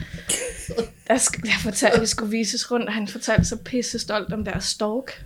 [1.07, 4.33] der sk- jeg fortalte, at vi skulle vises rundt, og han fortalte så pisse stolt
[4.33, 5.23] om deres stork.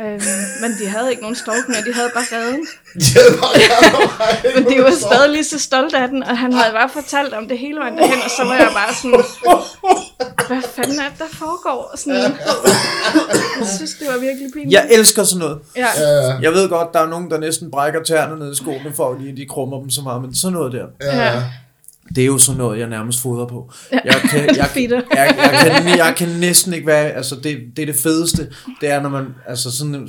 [0.00, 0.20] Øhm,
[0.60, 1.36] men de havde ikke nogen
[1.68, 2.66] mere, de havde bare redden.
[3.02, 6.72] De havde bare Men de var stadig lige så stolte af den, og han havde
[6.72, 9.22] bare fortalt om det hele vejen derhen, og så var jeg bare sådan,
[10.46, 11.96] hvad fanden er det, der foregår?
[11.96, 12.14] Sådan,
[13.60, 14.72] jeg synes, det var virkelig pinligt.
[14.72, 15.58] jeg elsker sådan noget.
[15.76, 15.86] Ja.
[16.42, 19.36] Jeg ved godt, der er nogen, der næsten brækker tæerne ned i skoene, for at
[19.36, 21.42] de, krummer dem så meget, men sådan noget der, ja.
[22.14, 23.72] Det er jo sådan noget, jeg nærmest fodrer på.
[23.92, 25.02] Jeg kan, jeg, Feeder.
[25.10, 28.48] jeg, jeg, kan, jeg kan næsten ikke være, altså det, det er det fedeste,
[28.80, 30.08] det er når man, altså sådan,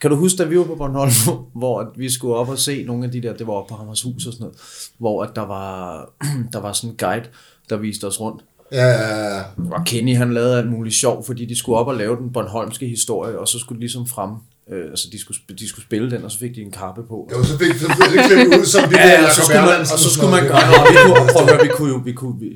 [0.00, 1.12] kan du huske, da vi var på Bornholm,
[1.60, 3.76] hvor at vi skulle op og se nogle af de der, det var oppe på
[3.76, 4.56] Hammershus og sådan noget,
[4.98, 6.00] hvor at der var,
[6.52, 7.26] der var sådan en guide,
[7.70, 8.44] der viste os rundt.
[8.72, 9.42] Ja, ja, ja.
[9.70, 12.88] Og Kenny han lavede alt muligt sjov, fordi de skulle op og lave den Bornholmske
[12.88, 14.30] historie, og så skulle de ligesom frem,
[14.72, 17.28] øh, altså de skulle, de skulle spille den, og så fik de en kappe på.
[17.32, 19.62] Jo, så fik så blev det ud som det der Ja, og Jacob så skulle
[19.72, 20.80] man, og så skulle man gøre, noget.
[20.80, 22.48] og vi kunne, prøv at høre, vi kunne jo, vi kunne, vi,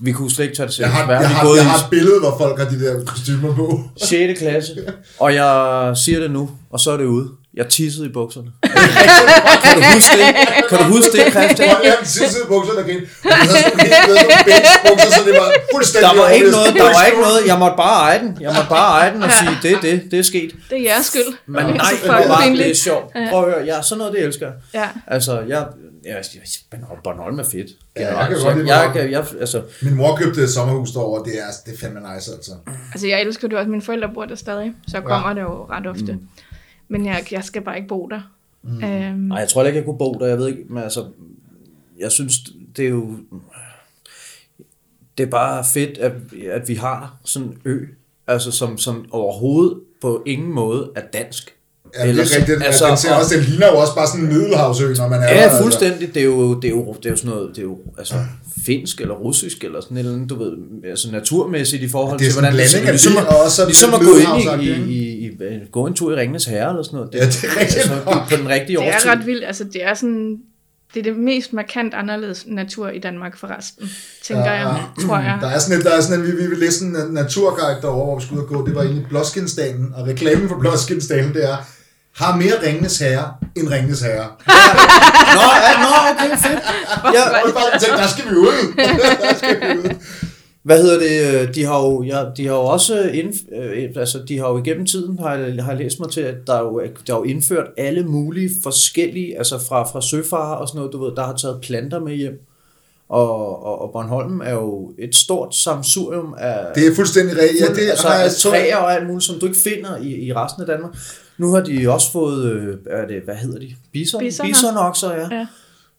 [0.00, 0.96] vi kunne slet ikke tage det Jeg seriøst.
[0.96, 3.54] har, Hvad jeg, vi har, jeg har et billede, hvor folk har de der kostymer
[3.54, 3.80] på.
[3.96, 4.38] 6.
[4.40, 4.72] klasse,
[5.24, 7.28] og jeg siger det nu, og så er det ude.
[7.54, 8.50] Jeg tissede i bukserne.
[9.64, 10.28] kan du huske det?
[10.68, 11.68] Kan du huske det, Christian?
[11.68, 13.00] Jeg tissede i der igen.
[13.24, 14.08] Og så skulle helt
[14.94, 17.40] med så det var fuldstændig Der var ikke noget, der var ikke noget.
[17.46, 18.30] Jeg måtte bare eje den.
[18.40, 20.50] Jeg måtte bare eje den og sige, det er det, det er sket.
[20.70, 21.30] Det er jeres skyld.
[21.46, 23.06] Men nej, det var bare, det er sjovt.
[23.30, 24.54] Prøv at høre, ja, sådan noget, det elsker jeg.
[24.74, 24.88] Ja.
[25.06, 25.66] Altså, jeg,
[26.04, 26.24] jeg,
[26.72, 27.70] jeg Bornholm er fedt.
[27.96, 29.12] Ja, jeg kan godt lide jeg, Bornholm.
[29.12, 32.52] jeg, altså, Min mor købte et sommerhus derovre, det er, det er fandme nice, altså.
[32.92, 33.70] Altså, jeg elsker det også.
[33.70, 36.18] Mine forældre bor der stadig, så kommer det jo ret ofte.
[36.92, 38.20] Men jeg, jeg skal bare ikke bo der.
[38.62, 38.84] Mm.
[38.84, 40.26] Øhm, Nej, jeg tror ikke, jeg kunne bo der.
[40.26, 41.08] Jeg ved ikke, men altså,
[41.98, 42.34] jeg synes,
[42.76, 43.16] det er jo,
[45.18, 46.12] det er bare fedt, at,
[46.50, 47.86] at vi har sådan en ø,
[48.26, 51.56] altså som, som overhovedet på ingen måde er dansk.
[51.98, 52.62] Ja, det er rigtigt.
[52.66, 55.22] Altså, den, ser og- også, den ligner jo også bare sådan en middelhavsø, når man
[55.22, 55.62] er der, Ja, altså.
[55.62, 56.14] fuldstændig.
[56.14, 58.14] Det er jo, det er jo, det er jo sådan noget, det er jo altså,
[58.66, 60.52] finsk eller russisk eller sådan et eller andet, du ved,
[60.90, 63.66] altså naturmæssigt i forhold Det er til, hvordan blanding af ligesom, det, at- og også
[63.66, 65.30] ligesom at gå ind i, i, i, i,
[65.72, 67.14] gå en tur i Ringens Herre eller sådan noget.
[67.14, 67.78] Ja, det er rigtigt.
[67.78, 69.10] Altså, på den rigtige det årstid.
[69.10, 69.44] er ret vildt.
[69.44, 70.36] Altså, det er sådan...
[70.94, 73.90] Det er det mest markant anderledes natur i Danmark forresten,
[74.24, 75.38] tænker Ja, jeg, tror jeg.
[75.40, 78.04] Der er sådan et, der er sådan en, vi, vi vil læse en naturguide derovre,
[78.04, 78.66] hvor vi skulle ud og gå.
[78.66, 81.56] Det var inde i Blåskinsdalen, og reklamen for Blåskinsdalen, det er,
[82.16, 84.26] har mere Ringenes Herre end Ringenes Herre.
[85.36, 86.62] Nå, ja, nå, okay, fedt.
[87.14, 88.74] Ja, Og jeg bare tænkte, der skal vi ud.
[89.28, 89.94] der skal vi ud.
[90.62, 91.54] Hvad hedder det?
[91.54, 94.86] De har jo, ja, de har jo også indf, øh, altså, de har jo igennem
[94.86, 97.22] tiden, har jeg, har jeg læst mig til, at der er jo, der er jo
[97.22, 101.36] indført alle mulige forskellige, altså fra, fra søfarer og sådan noget, du ved, der har
[101.36, 102.40] taget planter med hjem.
[103.12, 107.60] Og, og, og Bornholm er jo et stort samsurium af, Det er fuldstændig rigtigt.
[107.60, 108.50] Ja, det altså, har jeg så...
[108.50, 110.96] træer og alt muligt, som du ikke finder i, i resten af Danmark.
[111.38, 113.74] Nu har de også fået, øh, er det, hvad hedder de?
[113.92, 114.20] Bison?
[114.20, 114.50] Bisoner.
[114.50, 115.36] Bisonokser, ja.
[115.36, 115.46] Ja.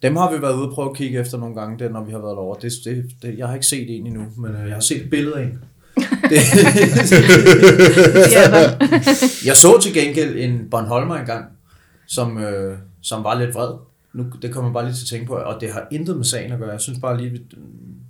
[0.01, 2.11] Dem har vi været ude og prøve at kigge efter nogle gange, det, når vi
[2.11, 2.59] har været derovre.
[2.61, 5.09] Det, det, det, jeg har ikke set en endnu, men øh, jeg har set et
[5.09, 5.59] billede af en.
[6.29, 6.39] Det,
[8.33, 8.87] der,
[9.45, 11.45] jeg så til gengæld en Bornholmer engang,
[12.07, 13.92] som, øh, som var lidt vred.
[14.13, 16.25] Nu, det kommer jeg bare lige til at tænke på, og det har intet med
[16.25, 16.69] sagen at gøre.
[16.69, 17.41] Jeg synes bare lige,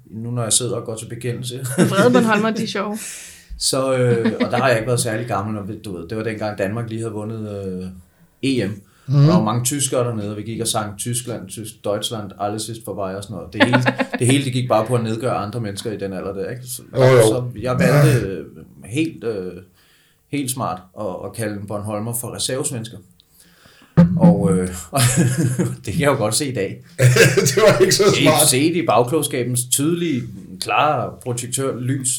[0.06, 2.97] nu når jeg sidder og går til bekendelse, Vrede Bornholmer, de er sjove.
[3.70, 6.24] så, øh, og der har jeg ikke været særlig gammel, og du ved, det var
[6.24, 7.88] dengang Danmark lige havde vundet øh,
[8.41, 8.82] EM.
[9.08, 9.14] Mm.
[9.14, 12.82] Der var mange tyskere dernede, og vi gik og sang Tyskland, Tysk, Deutschland, alle sidst
[12.86, 13.54] for vej og sådan noget.
[13.54, 13.84] Det hele,
[14.20, 16.49] det hele det gik bare på at nedgøre andre mennesker i den alder der.
[16.49, 16.64] Ikke?
[16.64, 17.22] Så, jo.
[17.22, 18.45] så jeg valgte øh,
[18.86, 19.54] helt, øh,
[20.32, 22.97] helt smart at, at kalde en Bornholmer for reservesvensker.
[24.18, 24.68] Og øh,
[25.86, 26.84] det kan jeg jo godt se i dag.
[27.48, 28.48] det var ikke så Det smart.
[28.48, 30.24] set i bagklogskabens tydelige,
[30.62, 32.10] klare projektør lys.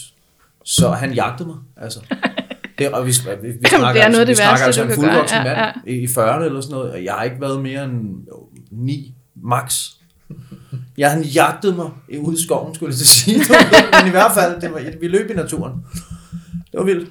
[0.64, 2.00] Så han jagtede mig, altså.
[2.78, 3.10] Det, og vi,
[3.42, 5.42] vi, vi snakker, Det er noget af vi det snakker værste, altså du en kan
[5.42, 5.48] gøre.
[5.50, 8.26] Ja, mand i i 40'erne eller sådan noget, og jeg har ikke været mere end
[8.28, 9.90] jo, 9 max.
[10.98, 13.38] Jeg han jagtede mig ude i skoven, skulle jeg til at sige.
[14.00, 15.72] Men i hvert fald, det var, vi løb i naturen.
[16.52, 17.08] Det var vildt.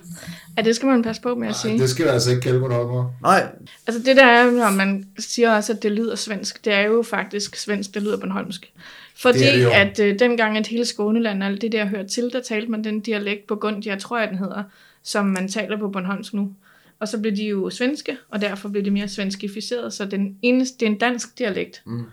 [0.58, 1.80] Ja, det skal man passe på med at sige.
[1.80, 3.48] Det skal vi altså ikke kalde på nok Nej,
[3.88, 7.04] Altså det der er, når man siger også, at det lyder svensk, det er jo
[7.04, 8.72] faktisk svensk, det lyder bornholmsk.
[9.16, 9.70] Fordi Det det jo.
[9.70, 12.84] at øh, dengang, at hele Skåneland og alt det der hørte til, der talte man
[12.84, 14.64] den dialekt på Gundia, tror jeg den hedder,
[15.04, 16.54] som man taler på Bornholmsk nu.
[17.00, 20.78] Og så blev de jo svenske, og derfor blev det mere svenskificeret, så den eneste,
[20.80, 22.04] det er en dansk dialekt, mm.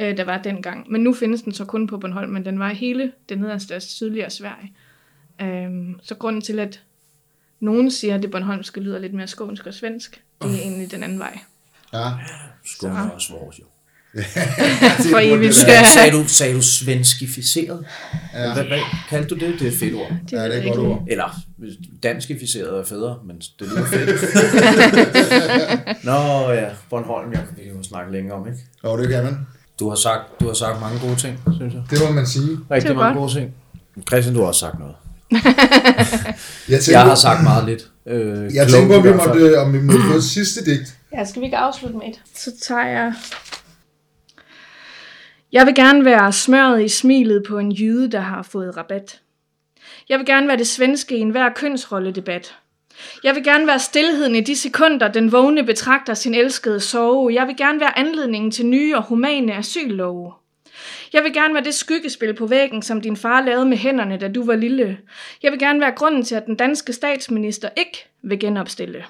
[0.00, 0.92] øh, der var dengang.
[0.92, 3.76] Men nu findes den så kun på Bornholm, men den var i hele det nederste
[3.76, 4.72] og sydligere Sverige.
[5.42, 6.80] Øhm, så grunden til, at
[7.60, 11.02] nogen siger, at det bornholmske lyder lidt mere skånsk og svensk, det er egentlig den
[11.02, 11.38] anden vej.
[11.92, 12.10] Ja.
[12.64, 13.64] skåne er også vores jo.
[15.10, 17.84] For evigt Ja, sagde, du, sagde du svenskificeret?
[18.34, 18.54] Ja.
[18.54, 19.54] Hvad, hvad kaldte du det?
[19.60, 20.12] Det er et fedt ord.
[20.32, 21.04] Ja, det er et godt ord.
[21.10, 21.36] Eller
[22.02, 24.08] danskificeret er federe, men det lyder fedt.
[26.04, 28.58] Nå ja, Bornholm, jeg, vi kan jo snakke længere om, ikke?
[28.84, 29.46] Jo, det kan man.
[29.80, 31.82] Du har sagt, du har sagt mange gode ting, synes jeg.
[31.90, 32.58] Det må man sige.
[32.70, 33.32] Rigtig Det mange godt.
[33.32, 33.54] gode ting.
[34.08, 34.94] Christian, du har også sagt noget.
[36.68, 37.86] Jeg tænker, Jeg har sagt meget lidt.
[38.06, 40.94] Øh, jeg tænker om vi måtte, om vi måtte få et sidste digt.
[41.12, 42.20] Ja, skal vi ikke afslutte med et?
[42.34, 43.14] Så tager jeg...
[45.52, 49.20] Jeg vil gerne være smøret i smilet på en jyde, der har fået rabat.
[50.08, 52.54] Jeg vil gerne være det svenske i enhver kønsrolledebat.
[53.24, 57.34] Jeg vil gerne være stillheden i de sekunder, den vågne betragter sin elskede sove.
[57.34, 60.32] Jeg vil gerne være anledningen til nye og humane asyllove.
[61.12, 64.28] Jeg vil gerne være det skyggespil på væggen, som din far lavede med hænderne, da
[64.28, 64.98] du var lille.
[65.42, 69.04] Jeg vil gerne være grunden til, at den danske statsminister ikke vil genopstille.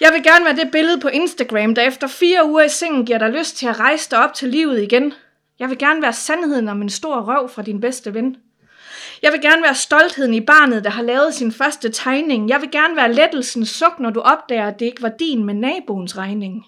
[0.00, 3.18] Jeg vil gerne være det billede på Instagram, der efter fire uger i sengen giver
[3.18, 5.12] dig lyst til at rejse dig op til livet igen.
[5.58, 8.36] Jeg vil gerne være sandheden om en stor røv fra din bedste ven.
[9.22, 12.48] Jeg vil gerne være stoltheden i barnet, der har lavet sin første tegning.
[12.48, 15.60] Jeg vil gerne være lettelsens suk, når du opdager, at det ikke var din, men
[15.60, 16.66] naboens regning.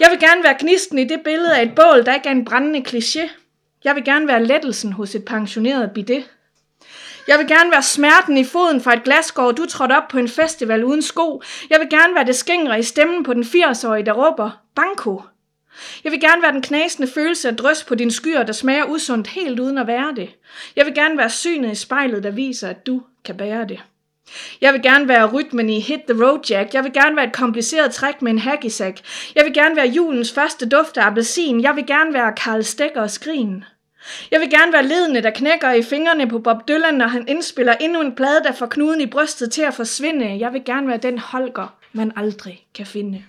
[0.00, 2.44] Jeg vil gerne være gnisten i det billede af et bål, der ikke er en
[2.44, 3.30] brændende kliché.
[3.84, 6.24] Jeg vil gerne være lettelsen hos et pensioneret bidet.
[7.28, 10.28] Jeg vil gerne være smerten i foden fra et glasgård, du trådte op på en
[10.28, 11.42] festival uden sko.
[11.70, 15.22] Jeg vil gerne være det skængre i stemmen på den 80-årige, der råber, banko.
[16.04, 19.28] Jeg vil gerne være den knasende følelse af drøs på din skyer, der smager usundt
[19.28, 20.30] helt uden at være det.
[20.76, 23.80] Jeg vil gerne være synet i spejlet, der viser, at du kan bære det.
[24.60, 26.74] Jeg vil gerne være rytmen i Hit the Road Jack.
[26.74, 29.00] Jeg vil gerne være et kompliceret træk med en hackisack.
[29.34, 31.62] Jeg vil gerne være julens første duft af appelsin.
[31.62, 33.64] Jeg vil gerne være Karl Stegger og skrin.
[34.30, 37.72] Jeg vil gerne være ledende, der knækker i fingrene på Bob Dylan, når han indspiller
[37.72, 40.38] endnu en plade, der får knuden i brystet til at forsvinde.
[40.38, 43.24] Jeg vil gerne være den Holger, man aldrig kan finde.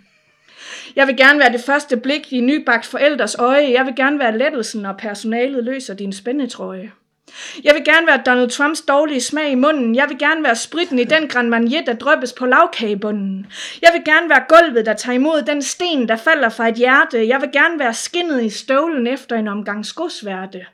[0.96, 3.72] Jeg vil gerne være det første blik i nybagt forældres øje.
[3.72, 6.92] Jeg vil gerne være lettelsen, når personalet løser din spændetrøje.
[7.64, 9.96] Jeg vil gerne være Donald Trumps dårlige smag i munden.
[9.96, 13.48] Jeg vil gerne være spritten i den Grand Marnier, der drøbes på lavkagebunden.
[13.82, 17.28] Jeg vil gerne være gulvet, der tager imod den sten, der falder fra et hjerte.
[17.28, 20.66] Jeg vil gerne være skinnet i støvlen efter en omgang skosværte.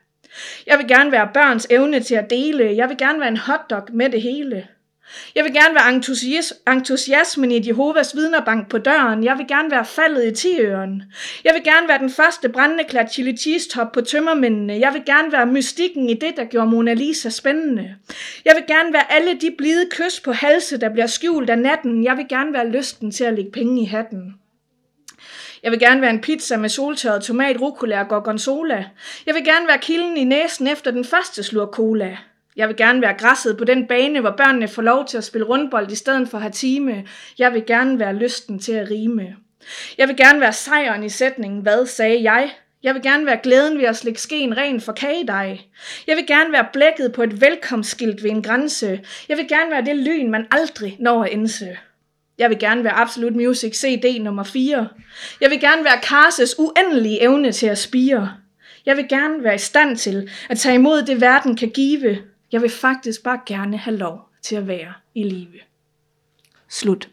[0.66, 2.76] Jeg vil gerne være børns evne til at dele.
[2.76, 4.66] Jeg vil gerne være en hotdog med det hele.
[5.34, 9.24] Jeg vil gerne være entusias- entusiasmen i Jehovas vidnerbank på døren.
[9.24, 11.02] Jeg vil gerne være faldet i tiøren.
[11.44, 14.78] Jeg vil gerne være den første brændende klat chili cheese top på tømmermændene.
[14.80, 17.94] Jeg vil gerne være mystikken i det, der gjorde Mona Lisa spændende.
[18.44, 22.04] Jeg vil gerne være alle de blide kys på halse, der bliver skjult af natten.
[22.04, 24.34] Jeg vil gerne være lysten til at lægge penge i hatten.
[25.62, 28.84] Jeg vil gerne være en pizza med soltørret tomat, rucola og gorgonzola.
[29.26, 32.16] Jeg vil gerne være kilden i næsen efter den første slur cola.
[32.56, 35.46] Jeg vil gerne være græsset på den bane, hvor børnene får lov til at spille
[35.46, 37.04] rundbold i stedet for at have time.
[37.38, 39.36] Jeg vil gerne være lysten til at rime.
[39.98, 42.50] Jeg vil gerne være sejren i sætningen, hvad sagde jeg?
[42.82, 45.58] Jeg vil gerne være glæden ved at slikke skeen ren for kagedej.
[46.06, 49.00] Jeg vil gerne være blækket på et velkomstskilt ved en grænse.
[49.28, 51.78] Jeg vil gerne være det lyn, man aldrig når at indse.
[52.38, 54.88] Jeg vil gerne være Absolut Music CD nummer 4.
[55.40, 58.32] Jeg vil gerne være Karses uendelige evne til at spire.
[58.86, 62.18] Jeg vil gerne være i stand til at tage imod det, verden kan give.
[62.52, 65.60] Jeg vil faktisk bare gerne have lov til at være i live.
[66.68, 67.10] Slut.